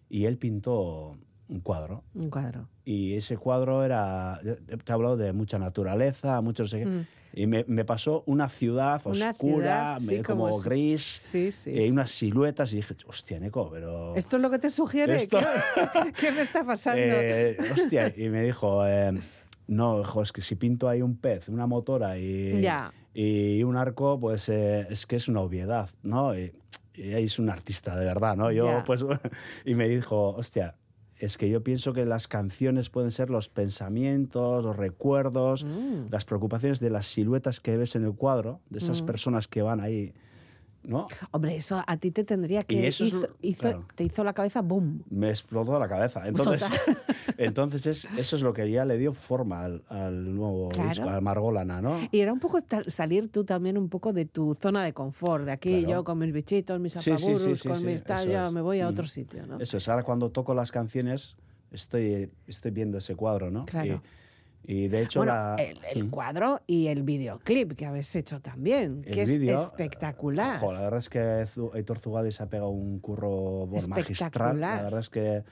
Y 0.10 0.26
él 0.26 0.38
pintó 0.38 1.18
un 1.48 1.60
cuadro. 1.60 2.04
Un 2.16 2.30
cuadro. 2.30 2.70
Y 2.86 3.14
ese 3.16 3.38
cuadro 3.38 3.84
era, 3.84 4.40
te 4.44 4.92
he 4.92 4.94
hablado 4.94 5.16
de 5.18 5.32
mucha 5.34 5.60
naturaleza, 5.60 6.42
mucho. 6.42 6.64
Mm. 6.64 7.06
Y 7.34 7.48
me, 7.48 7.64
me 7.68 7.86
pasó 7.86 8.24
una 8.26 8.50
ciudad 8.50 9.02
Una 9.06 9.32
oscura, 9.32 9.98
ciudad, 9.98 10.00
sí, 10.00 10.06
me- 10.18 10.24
como, 10.24 10.50
como 10.50 10.60
gris, 10.60 11.02
Sí, 11.04 11.52
sí. 11.52 11.72
y 11.72 11.80
hay 11.80 11.90
unas 11.90 12.12
siluetas 12.12 12.74
y 12.74 12.78
dije, 12.78 12.96
hostia, 13.08 13.40
Neko, 13.40 13.70
pero... 13.72 14.16
Esto 14.16 14.36
es 14.36 14.42
lo 14.42 14.50
que 14.50 14.60
te 14.60 14.70
sugiere. 14.70 15.16
Esto- 15.16 15.40
¿Qué, 16.04 16.12
qué 16.14 16.32
me 16.32 16.42
está 16.42 16.66
pasando? 16.66 17.00
Eh, 17.02 17.58
hostia, 17.74 18.14
y 18.16 18.28
me 18.30 18.44
dijo, 18.44 18.86
eh, 18.86 19.14
no, 19.68 20.04
jo, 20.04 20.24
es 20.24 20.32
que 20.34 20.42
si 20.42 20.56
pinto 20.56 20.90
ahí 20.90 21.02
un 21.02 21.16
pez, 21.16 21.48
una 21.48 21.68
motora 21.68 22.18
y, 22.18 22.60
Ya. 22.62 22.92
y 23.14 23.64
un 23.64 23.78
arco, 23.78 24.20
pues 24.20 24.50
eh, 24.50 24.86
es 24.90 25.06
que 25.06 25.16
es 25.16 25.30
una 25.30 25.40
obviedad, 25.40 25.90
¿no? 26.04 26.38
Y, 26.38 26.54
es 26.94 27.40
un 27.40 27.50
artista, 27.50 27.96
de 27.96 28.04
verdad, 28.04 28.36
¿no? 28.36 28.52
Yo, 28.52 28.66
Ya. 28.66 28.84
pues, 28.84 29.02
y 29.66 29.74
me 29.76 29.88
dijo, 29.88 30.36
hostia, 30.36 30.76
es 31.26 31.38
que 31.38 31.50
yo 31.50 31.64
pienso 31.64 31.94
que 31.94 32.06
las 32.06 32.28
canciones 32.28 32.90
pueden 32.90 33.12
ser 33.12 33.30
los 33.30 33.48
pensamientos, 33.50 34.64
los 34.66 34.76
recuerdos, 34.76 35.64
Mm. 35.64 36.10
las 36.12 36.26
preocupaciones 36.26 36.80
de 36.80 36.90
las 36.90 37.08
siluetas 37.08 37.60
que 37.60 37.78
ves 37.78 37.96
en 37.96 38.04
el 38.06 38.14
cuadro, 38.14 38.60
de 38.70 38.80
esas 38.80 39.02
Mm. 39.02 39.06
personas 39.06 39.48
que 39.48 39.62
van 39.62 39.80
ahí 39.82 40.14
¿no? 40.84 41.08
Hombre, 41.32 41.56
eso 41.56 41.84
a 41.86 41.98
ti 41.98 42.12
te 42.12 42.24
tendría 42.24 42.62
que... 42.62 42.76
Y 42.76 42.86
eso 42.86 43.04
es 43.06 43.14
hizo- 43.42 43.60
claro. 43.60 43.86
Te 43.96 44.04
hizo 44.04 44.24
la 44.24 44.34
cabeza 44.34 44.62
boom. 44.62 45.04
Me 45.10 45.30
explotó 45.30 45.78
la 45.80 45.88
cabeza. 45.88 46.28
Entonces, 46.28 46.68
entonces 47.38 47.86
es, 47.86 48.08
eso 48.18 48.36
es 48.36 48.42
lo 48.42 48.54
que 48.54 48.70
ya 48.70 48.86
le 48.86 48.98
dio 48.98 49.14
forma 49.14 49.64
al, 49.64 49.84
al 49.88 50.34
nuevo 50.36 50.70
Claro. 50.70 50.90
disco, 50.90 51.10
al 51.10 51.22
Margolana, 51.22 51.82
¿no? 51.82 52.00
Y 52.12 52.20
era 52.20 52.34
un 52.34 52.40
poco 52.40 52.60
salir 52.88 53.30
tú 53.32 53.44
también 53.44 53.78
un 53.78 53.90
poco 53.90 54.14
de 54.14 54.26
tu 54.26 54.56
zona 54.56 54.84
de 54.84 54.94
confort, 54.94 55.46
de 55.46 55.52
aquí 55.52 55.80
Claro. 55.84 55.90
yo 56.00 56.04
con 56.04 56.18
mis 56.20 56.34
bichitos, 56.34 56.80
mis 56.80 56.94
sí, 56.94 57.16
sí, 57.18 57.36
sí, 57.56 57.68
con 57.70 57.86
mis 57.86 58.04
tal, 58.04 58.52
me 58.54 58.62
voy 58.62 58.80
a 58.82 58.86
Mm. 58.88 58.90
otro 58.90 59.06
sitio, 59.08 59.46
¿no? 59.46 59.60
Eso 59.60 59.78
es, 59.78 59.88
ahora 59.88 60.04
cuando 60.04 60.30
toco 60.32 60.54
las 60.54 60.72
canciones 60.72 61.38
estoy, 61.72 62.30
estoy 62.48 62.72
viendo 62.72 62.98
ese 62.98 63.16
cuadro, 63.16 63.50
¿no? 63.52 63.66
Claro. 63.66 64.02
Y, 64.06 64.22
y 64.64 64.88
de 64.88 65.02
hecho 65.02 65.20
bueno, 65.20 65.34
la... 65.34 65.56
el, 65.56 65.80
el 65.92 66.10
cuadro 66.10 66.62
y 66.68 66.88
el 66.88 67.04
videoclip 67.04 67.74
que 67.74 67.86
habéis 67.86 68.16
hecho 68.16 68.40
también, 68.42 69.04
El 69.06 69.14
que 69.14 69.26
vídeo, 69.26 69.58
es 69.58 69.66
espectacular. 69.66 70.60
Jo, 70.60 70.72
la 70.74 70.82
verdad 70.82 71.00
es 71.00 71.10
que 71.10 71.20
Zu- 71.20 71.74
Aitor 71.74 72.00
Zugadi 72.00 72.32
se 72.32 72.44
ha 72.44 72.46
pegado 72.48 72.70
un 72.70 73.00
curro 73.00 73.68
magistral. 73.88 74.60
La 74.60 74.84
verdad 74.84 75.00
es 75.00 75.10
que 75.10 75.44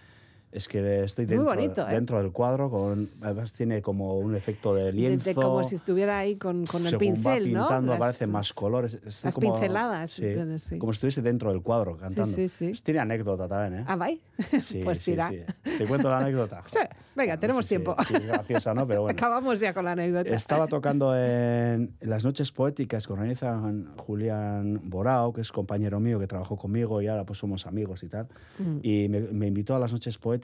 es 0.52 0.68
que 0.68 1.04
estoy 1.04 1.26
Muy 1.26 1.36
dentro, 1.36 1.54
bonito, 1.56 1.88
¿eh? 1.88 1.94
dentro 1.94 2.18
del 2.22 2.32
cuadro, 2.32 2.70
con, 2.70 2.98
además 3.24 3.54
tiene 3.54 3.82
como 3.82 4.18
un 4.18 4.34
efecto 4.36 4.74
de 4.74 4.86
De- 4.86 4.94
lienzo. 4.94 5.26
de 5.30 5.36
como 5.36 5.64
si 5.64 5.76
estuviera 5.76 6.18
ahí 6.18 6.38
con, 6.38 6.66
con 6.66 6.88
el 6.88 6.96
va 6.96 6.98
pincel, 6.98 7.54
¿no? 7.54 7.62
pintando 7.68 7.92
Las- 7.94 7.98
aparecen 7.98 8.32
más 8.32 8.52
colores. 8.54 8.96
Estoy 8.96 9.12
las 9.26 9.36
como- 9.36 9.52
pinceladas, 9.54 10.12
sí, 10.12 10.24
sí. 10.58 10.78
Como 10.80 10.92
si 10.94 10.98
estuviese 10.98 11.22
dentro 11.22 11.52
del 11.52 11.62
cuadro 11.62 11.98
cantando. 11.98 12.26
sí. 12.48 12.48
Pues 12.70 12.82
tiene 12.84 13.00
anécdota 13.00 13.48
también, 13.48 13.82
¿eh? 13.82 13.86
Ah, 13.88 13.96
¿vai? 13.96 14.20
Pues 14.84 15.00
sí, 15.00 15.12
tira. 15.12 15.30
Te 15.30 15.86
cuento 15.88 16.10
la 16.10 16.18
anécdota. 16.20 16.64
Venga, 17.16 17.38
tenemos 17.38 17.68
tiempo. 17.68 17.96
sí, 18.08 18.16
es 18.16 18.26
graciosa, 18.28 18.74
¿no? 18.74 18.88
Pero 18.88 19.02
bueno. 19.04 19.16
Acabamos 19.18 19.60
ya 19.60 19.74
con 19.74 19.86
la 19.86 19.92
anécdota. 19.92 20.30
Estaba 20.30 20.66
tocando 20.68 21.16
en, 21.16 21.94
en 22.00 22.10
las 22.10 22.24
noches 22.24 22.52
poéticas 22.52 23.06
que 23.06 23.14
organizan 23.14 23.94
Julián 23.98 24.80
Borao, 24.86 25.32
que 25.34 25.42
es 25.42 25.52
compañero 25.52 26.00
mío 26.00 26.18
que 26.20 26.26
trabajó 26.28 26.58
conmigo 26.58 27.02
y 27.02 27.08
ahora 27.08 27.24
pues 27.26 27.38
somos 27.40 27.68
amigos 27.68 28.02
y 28.04 28.08
tal. 28.08 28.28
Mm. 28.58 28.78
Y 28.82 29.08
me, 29.10 29.20
me 29.22 29.48
invitó 29.48 29.76
a 29.76 29.80
las 29.80 29.92
noches 29.94 30.18
poéticas 30.18 30.39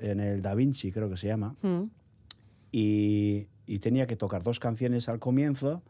en 0.00 0.20
el 0.20 0.42
Da 0.42 0.54
Vinci, 0.54 0.90
creo 0.92 1.08
que 1.10 1.16
se 1.16 1.26
llama, 1.28 1.54
Mm. 1.62 1.84
y, 2.72 3.46
y 3.66 3.78
tenía 3.78 4.06
que 4.06 4.16
tocar 4.16 4.42
dos 4.42 4.58
canciones 4.60 5.08
al 5.08 5.18
comienzo. 5.18 5.82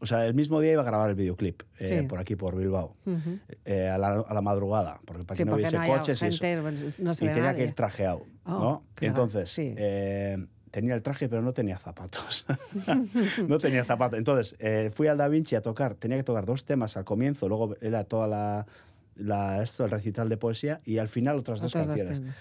O 0.00 0.06
sea, 0.06 0.26
el 0.26 0.34
mismo 0.34 0.60
día 0.60 0.72
iba 0.72 0.82
a 0.82 0.84
grabar 0.84 1.08
el 1.10 1.16
videoclip 1.16 1.62
eh, 1.78 2.00
Sí. 2.02 2.06
por 2.08 2.18
aquí, 2.18 2.34
por 2.36 2.56
Bilbao, 2.56 2.96
Ujú. 3.06 3.38
eh, 3.64 3.88
a, 3.88 3.96
la, 3.96 4.20
a 4.20 4.34
la 4.34 4.40
madrugada, 4.42 5.00
porque 5.06 5.24
para 5.24 5.36
Sí, 5.36 5.44
que 5.44 5.50
no 5.50 5.54
hubiese 5.56 5.78
no 5.78 5.86
coches 5.86 6.20
y 6.20 6.26
eso 6.26 6.38
gente, 6.44 7.02
no 7.02 7.14
se 7.14 7.24
y 7.24 7.28
tenía 7.28 7.42
nadie. 7.44 7.56
que 7.58 7.64
ir 7.68 7.74
trajeado, 7.74 8.26
Oh, 8.44 8.50
¿no? 8.58 8.84
claro, 8.94 9.12
Entonces, 9.14 9.50
sí. 9.50 9.72
eh, 9.78 10.44
tenía 10.70 10.94
el 10.94 11.02
traje, 11.02 11.28
pero 11.28 11.40
no 11.42 11.52
tenía 11.54 11.78
zapatos. 11.78 12.44
no 13.48 13.58
tenía 13.58 13.84
zapatos. 13.84 14.18
Entonces, 14.18 14.56
eh, 14.58 14.90
fui 14.92 15.06
al 15.06 15.16
Da 15.16 15.28
Vinci 15.28 15.54
a 15.54 15.62
tocar, 15.62 15.94
tenía 15.94 16.16
que 16.18 16.24
tocar 16.24 16.44
dos 16.44 16.64
temas 16.64 16.96
al 16.96 17.04
comienzo, 17.04 17.48
luego 17.48 17.76
era 17.80 18.02
toda 18.04 18.26
la, 18.26 18.66
la- 19.16 19.62
esto, 19.62 19.84
el 19.84 19.90
recital 19.92 20.28
de 20.28 20.36
poesía, 20.36 20.78
y 20.84 20.98
al 20.98 21.08
final 21.08 21.36
otras 21.38 21.60
dos 21.60 21.70
Otras 21.74 21.86
dos 21.86 21.96
canciones. 21.96 22.18
temas. 22.18 22.36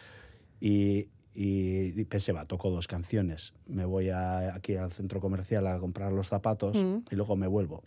Y, 0.65 1.09
y, 1.35 1.99
y 1.99 2.05
pensé, 2.05 2.31
va, 2.31 2.45
toco 2.45 2.69
dos 2.69 2.87
canciones, 2.87 3.53
me 3.67 3.83
voy 3.83 4.09
a- 4.11 4.55
aquí 4.55 4.75
al 4.77 4.93
centro 4.93 5.19
comercial 5.19 5.67
a 5.67 5.77
comprar 5.79 6.13
los 6.13 6.29
zapatos 6.29 6.81
Mm. 6.81 6.99
y 7.11 7.15
luego 7.15 7.35
me 7.35 7.47
vuelvo. 7.47 7.83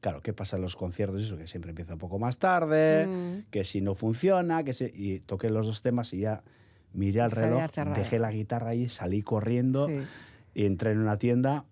Claro, 0.00 0.20
¿qué 0.22 0.32
pasa 0.32 0.56
en 0.56 0.62
los 0.62 0.74
conciertos? 0.76 1.22
Eso 1.22 1.36
que 1.36 1.46
siempre 1.46 1.70
empieza 1.70 1.92
un 1.92 1.98
poco 2.00 2.18
más 2.18 2.38
tarde, 2.38 3.06
Mm. 3.06 3.50
que 3.50 3.64
si 3.64 3.80
no 3.82 3.94
funciona, 3.94 4.64
que 4.64 4.72
si... 4.72 4.86
Y 4.94 5.20
toqué 5.20 5.48
los 5.50 5.66
dos 5.66 5.82
temas 5.82 6.12
y 6.12 6.20
ya 6.20 6.42
miré 6.92 7.20
al 7.20 7.30
reloj, 7.30 7.70
dejé 7.94 8.18
la 8.18 8.32
guitarra 8.32 8.70
ahí, 8.70 8.88
salí 8.88 9.22
corriendo 9.22 9.86
Sí. 9.86 9.98
y 10.54 10.64
entré 10.64 10.90
en 10.92 10.98
una 10.98 11.18
tienda 11.18 11.66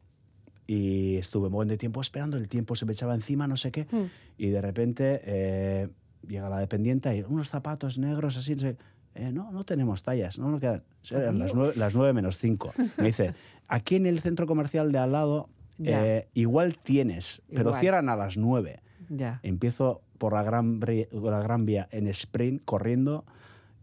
y 0.67 1.17
estuve 1.17 1.47
un 1.47 1.55
buen 1.55 1.69
de 1.69 1.79
tiempo 1.79 2.01
esperando, 2.03 2.37
el 2.37 2.47
tiempo 2.49 2.77
se 2.77 2.85
me 2.85 2.93
echaba 2.93 3.15
encima, 3.17 3.49
no 3.49 3.57
sé 3.57 3.73
qué, 3.73 3.87
Mm. 3.91 4.05
y 4.37 4.49
de 4.51 4.61
repente 4.61 5.23
eh, 5.25 5.89
llega 6.29 6.49
la 6.51 6.59
dependiente 6.59 7.17
y 7.17 7.23
unos 7.23 7.49
zapatos 7.49 7.97
negros 7.99 8.37
así, 8.37 8.55
no 8.55 8.61
sé, 8.61 8.77
eh, 9.19 9.33
no, 9.33 9.51
no 9.51 9.65
tenemos 9.65 10.03
tallas, 10.05 10.39
no, 10.39 10.49
no 10.49 10.61
quedan. 10.61 10.85
Eran 11.11 11.39
las 11.39 11.55
nueve, 11.55 11.73
las 11.77 11.95
nueve 11.95 12.13
menos 12.13 12.39
cinco. 12.39 12.73
Me 12.97 13.09
dice, 13.09 13.35
aquí 13.67 13.97
en 13.97 14.07
el 14.07 14.21
centro 14.21 14.47
comercial 14.47 14.93
de 14.93 14.99
al 14.99 15.13
lado 15.13 15.49
eh, 15.83 16.29
igual 16.35 16.79
tienes, 16.79 17.43
pero 17.49 17.71
Igual. 17.71 17.81
cierran 17.81 18.09
a 18.09 18.17
las 18.17 18.37
nueve. 18.37 18.81
Ya. 19.09 19.41
Empiezo 19.43 20.03
por 20.19 20.35
la 20.35 20.43
gran, 20.43 20.81
la 20.81 21.41
gran 21.41 21.67
vía 21.67 21.89
en 21.91 22.07
sprint, 22.09 22.63
corriendo, 22.65 23.25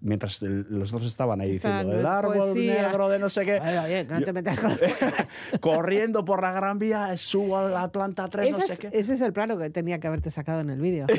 mientras 0.06 0.41
el- 0.43 0.66
los 0.70 0.91
dos 0.91 1.06
estaban 1.06 1.41
ahí 1.41 1.51
Estaban 1.56 1.86
diciendo, 1.88 1.99
el 1.99 2.06
árbol 2.06 2.38
poesía". 2.38 2.84
negro 2.88 3.10
de 3.10 3.20
no 3.20 3.30
sé 3.30 3.43
qué. 3.45 3.60
Oye, 3.60 3.80
oye, 3.80 4.03
no 4.06 4.22
te 4.22 4.32
metas 4.34 4.60
con 4.60 4.72
corriendo 5.60 6.24
por 6.26 6.41
la 6.41 6.51
gran 6.51 6.78
vía, 6.80 7.16
subo 7.18 7.58
a 7.58 7.70
la 7.70 7.91
planta 7.91 8.30
3, 8.30 8.51
no 8.51 8.62
sé 8.62 8.74
es, 8.74 8.80
qué. 8.80 8.89
ese 8.91 9.14
es 9.14 9.22
el 9.22 9.34
plano 9.34 9.58
que 9.58 9.70
tenía 9.70 9.99
que 9.99 10.08
haberte 10.08 10.30
sacado 10.30 10.62
en 10.62 10.70
el 10.70 10.80
vídeo. 10.80 11.08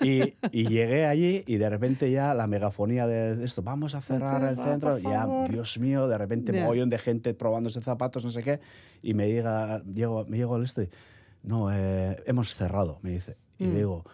Y, 0.00 0.34
y 0.52 0.68
llegué 0.68 1.06
allí 1.06 1.42
y 1.48 1.56
de 1.56 1.68
repente 1.68 2.08
ya 2.10 2.32
la 2.32 2.46
megafonía 2.46 3.08
de 3.08 3.44
esto, 3.44 3.62
vamos 3.62 3.96
a 3.96 4.00
cerrar 4.00 4.44
el 4.44 4.56
centro, 4.56 4.96
ya. 4.98 5.26
Dios 5.50 5.76
mío, 5.78 6.06
de 6.06 6.16
repente 6.16 6.52
Ya. 6.52 6.62
mogollón 6.62 6.88
de 6.88 6.98
gente 6.98 7.34
probándose 7.34 7.80
zapatos, 7.80 8.24
no 8.24 8.30
sé 8.30 8.44
qué, 8.44 8.60
y 9.02 9.14
me 9.14 9.26
llega, 9.28 9.82
llego, 9.84 10.24
me 10.28 10.36
llego 10.36 10.54
al 10.54 10.62
esto 10.64 10.82
y, 10.82 10.88
no, 11.42 11.72
eh, 11.72 12.22
hemos 12.26 12.54
cerrado, 12.54 13.00
me 13.02 13.10
dice. 13.10 13.36
Y 13.58 13.64
Mm. 13.66 13.74
digo, 13.76 14.04
"Buah, 14.04 14.12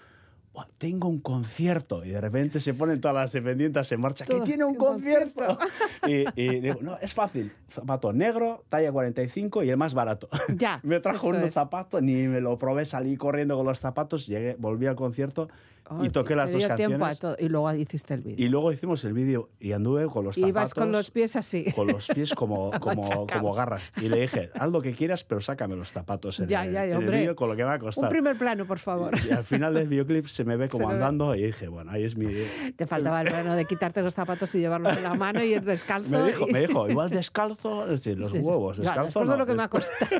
tengo 0.78 1.08
un 1.08 1.20
concierto. 1.20 2.04
Y 2.04 2.10
de 2.10 2.20
repente 2.20 2.60
se 2.60 2.74
ponen 2.74 3.00
todas 3.00 3.16
las 3.16 3.32
dependientes 3.32 3.90
en 3.92 4.00
marcha, 4.00 4.24
que 4.24 4.34
Todo, 4.34 4.44
tiene 4.44 4.64
un 4.64 4.74
concierto. 4.74 5.58
y, 6.06 6.24
y 6.40 6.60
digo, 6.60 6.78
no, 6.80 6.98
es 6.98 7.14
fácil, 7.14 7.52
zapato 7.70 8.12
negro, 8.12 8.64
talla 8.68 8.92
45 8.92 9.62
y 9.62 9.70
el 9.70 9.76
más 9.76 9.94
barato. 9.94 10.28
Ya, 10.56 10.80
me 10.82 11.00
trajo 11.00 11.28
unos 11.28 11.52
zapatos, 11.52 12.02
ni 12.02 12.28
me 12.28 12.40
lo 12.40 12.58
probé, 12.58 12.86
salí 12.86 13.16
corriendo 13.16 13.56
con 13.56 13.66
los 13.66 13.80
zapatos, 13.80 14.26
llegué, 14.26 14.56
volví 14.58 14.86
al 14.86 14.94
concierto 14.94 15.48
Oh, 15.90 16.02
y 16.04 16.08
toqué 16.08 16.34
las 16.34 16.50
dos 16.50 16.66
canciones. 16.66 17.18
todo, 17.18 17.36
y 17.38 17.48
luego 17.48 17.72
hiciste 17.74 18.14
el 18.14 18.22
vídeo. 18.22 18.46
Y 18.46 18.48
luego 18.48 18.72
hicimos 18.72 19.04
el 19.04 19.12
vídeo 19.12 19.50
y 19.60 19.72
anduve 19.72 20.06
con 20.06 20.24
los 20.24 20.34
zapatos. 20.34 20.48
Ibas 20.48 20.74
con 20.74 20.92
los 20.92 21.10
pies 21.10 21.36
así. 21.36 21.66
con 21.72 21.88
los 21.88 22.08
pies 22.08 22.32
como, 22.34 22.70
como, 22.80 23.26
como 23.26 23.52
garras. 23.54 23.92
Y 24.00 24.08
le 24.08 24.20
dije, 24.22 24.50
haz 24.54 24.70
lo 24.70 24.80
que 24.80 24.92
quieras, 24.94 25.24
pero 25.24 25.42
sácame 25.42 25.76
los 25.76 25.90
zapatos 25.92 26.40
en, 26.40 26.48
Ya, 26.48 26.64
el, 26.64 26.72
ya, 26.72 26.86
en 26.86 27.02
el 27.02 27.10
vídeo 27.10 27.36
con 27.36 27.48
lo 27.50 27.54
que 27.56 27.62
me 27.62 27.68
va 27.68 27.72
a 27.74 27.76
Un 27.76 27.80
costar. 27.82 28.08
primer 28.08 28.36
plano, 28.38 28.66
por 28.66 28.78
favor. 28.78 29.12
Y 29.28 29.30
al 29.32 29.44
final 29.44 29.74
del 29.74 29.88
videoclip 29.88 30.26
se 30.26 30.44
me 30.44 30.56
ve 30.56 30.68
como 30.70 30.84
Se 30.84 30.86
me 30.94 30.98
ve. 30.98 31.04
andando 31.04 31.34
y 31.34 31.42
dije, 31.44 31.68
bueno, 31.68 31.90
ahí 31.90 32.04
es 32.04 32.16
mi... 32.16 32.26
Te 32.76 32.86
faltaba 32.86 33.20
el 33.20 33.28
plano 33.28 33.54
de 33.54 33.64
quitarte 33.66 34.00
los 34.00 34.14
zapatos 34.14 34.54
y 34.54 34.60
llevarlos 34.60 34.96
en 34.96 35.02
la 35.02 35.14
mano 35.14 35.44
y 35.44 35.52
ir 35.52 35.62
descalzo. 35.62 36.08
Me 36.08 36.22
dijo, 36.28 36.48
y- 36.48 36.52
me 36.52 36.60
dijo, 36.66 36.88
igual 36.88 37.10
descalzo, 37.10 37.84
es 37.84 38.02
decir, 38.02 38.18
los 38.18 38.32
Sí, 38.32 38.38
sí. 38.38 38.44
huevos, 38.44 38.78
descalzo 38.78 39.20
de 39.20 39.26
no, 39.26 39.36
lo 39.36 39.44
que 39.46 39.52
me 39.54 39.62
ha 39.64 39.68
costado. 39.68 40.10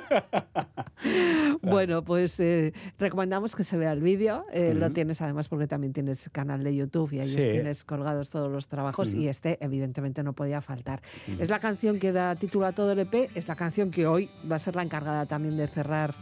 bueno, 1.63 2.05
pues 2.05 2.39
eh, 2.41 2.73
recomendamos 2.99 3.57
que 3.57 3.65
se 3.65 3.77
vea 3.77 3.93
el 3.93 4.01
vídeo. 4.01 4.45
eh, 4.53 4.75
Lo 4.75 4.91
tienes 4.91 5.21
además 5.23 5.49
porque 5.55 5.67
también 5.69 5.93
tienes 5.93 6.29
canal 6.31 6.63
de 6.65 6.75
YouTube 6.75 7.13
y 7.13 7.21
ahí 7.21 7.29
Sí. 7.29 7.37
tienes 7.39 7.85
colgados 7.85 8.31
todos 8.31 8.51
los 8.51 8.67
trabajos 8.67 9.15
y 9.15 9.19
Ujú. 9.21 9.29
este 9.29 9.59
evidentemente 9.65 10.23
no 10.23 10.33
podía 10.33 10.61
faltar. 10.61 11.01
Ujú. 11.33 11.43
Es 11.43 11.49
la 11.51 11.59
canción 11.61 11.99
que 11.99 12.13
da 12.13 12.35
título 12.35 12.67
a 12.67 12.73
todo 12.73 12.93
el 12.93 12.99
EP, 12.99 13.31
es 13.35 13.47
la 13.49 13.57
canción 13.57 13.91
que 13.91 14.07
hoy 14.07 14.29
va 14.51 14.57
a 14.57 14.59
ser 14.59 14.75
la 14.77 14.83
encargada 14.83 15.27
también 15.27 15.57
de 15.57 15.69
cerrar 15.69 16.15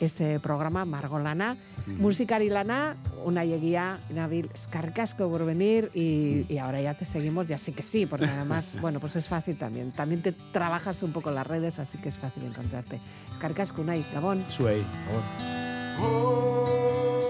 este 0.00 0.38
programa, 0.38 0.84
Margolana. 0.84 1.56
Ujú. 1.82 1.90
Musikari 2.02 2.48
lana, 2.48 2.96
una 3.24 3.42
egia, 3.42 3.98
Nabil, 4.10 4.48
escarcasco 4.54 5.28
por 5.28 5.44
venir 5.44 5.90
y, 5.92 6.46
y 6.48 6.58
ahora 6.58 6.80
ya 6.80 6.94
te 6.96 7.04
seguimos, 7.04 7.48
ya 7.48 7.58
sí 7.58 7.72
que 7.72 7.82
sí, 7.82 8.06
porque 8.06 8.26
además, 8.46 8.78
bueno, 8.80 9.00
pues 9.00 9.16
es 9.16 9.28
fácil 9.28 9.58
también. 9.58 9.90
También 9.90 10.22
te 10.22 10.30
trabajas 10.52 11.02
un 11.02 11.12
poco 11.12 11.30
en 11.30 11.34
las 11.34 11.46
redes, 11.46 11.78
así 11.80 11.98
que 11.98 12.08
es 12.10 12.16
fácil 12.18 12.44
encontrarte. 12.44 13.00
Escarcasco, 13.32 13.82
Unai, 13.82 14.04
Gabón. 14.14 14.44
Suey, 14.48 14.82
por 15.98 17.27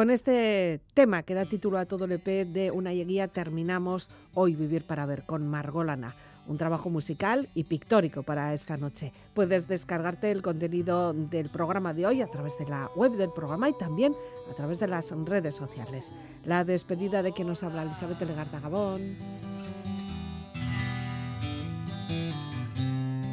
Con 0.00 0.08
este 0.08 0.80
tema 0.94 1.22
que 1.24 1.34
da 1.34 1.44
título 1.44 1.76
a 1.76 1.84
todo 1.84 2.06
el 2.06 2.12
EP 2.12 2.48
de 2.48 2.70
Una 2.70 2.88
Guía 2.88 3.28
terminamos 3.28 4.08
hoy 4.32 4.56
Vivir 4.56 4.86
para 4.86 5.04
Ver 5.04 5.26
con 5.26 5.46
Margolana. 5.46 6.16
Un 6.48 6.56
trabajo 6.56 6.88
musical 6.88 7.50
y 7.54 7.64
pictórico 7.64 8.22
para 8.22 8.54
esta 8.54 8.78
noche. 8.78 9.12
Puedes 9.34 9.68
descargarte 9.68 10.30
el 10.30 10.40
contenido 10.40 11.12
del 11.12 11.50
programa 11.50 11.92
de 11.92 12.06
hoy 12.06 12.22
a 12.22 12.28
través 12.28 12.56
de 12.56 12.64
la 12.64 12.90
web 12.96 13.12
del 13.12 13.30
programa 13.30 13.68
y 13.68 13.74
también 13.74 14.16
a 14.50 14.54
través 14.54 14.80
de 14.80 14.88
las 14.88 15.10
redes 15.26 15.54
sociales. 15.54 16.12
La 16.46 16.64
despedida 16.64 17.22
de 17.22 17.34
quien 17.34 17.48
nos 17.48 17.62
habla 17.62 17.82
Elizabeth 17.82 18.22
Legarda 18.22 18.58
Gabón. 18.58 19.18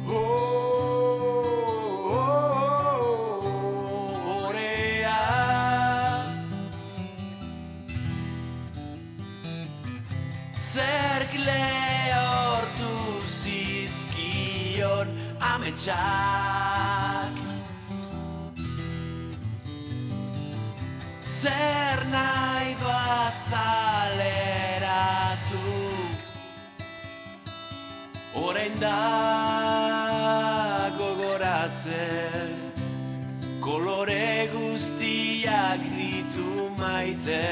Oh 0.06 0.97
ametsak 15.78 17.34
Zer 21.22 22.00
nahi 22.10 22.74
doa 22.80 23.30
zaleratu 23.30 24.56
Orain 28.34 28.74
da 28.80 28.98
gogoratzen 30.98 32.56
Kolore 33.60 34.48
guztiak 34.52 35.80
ditu 35.94 36.70
maite. 36.78 37.46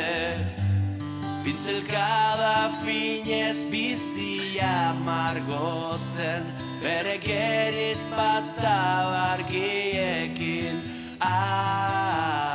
Pintzelkada 1.44 2.58
finez 2.82 3.68
bizia 3.70 4.94
margotzen 5.04 6.65
Bere 6.82 7.16
geriz 7.16 8.10
bat 8.16 8.64
argiekin. 9.36 10.76
Ah, 11.20 12.45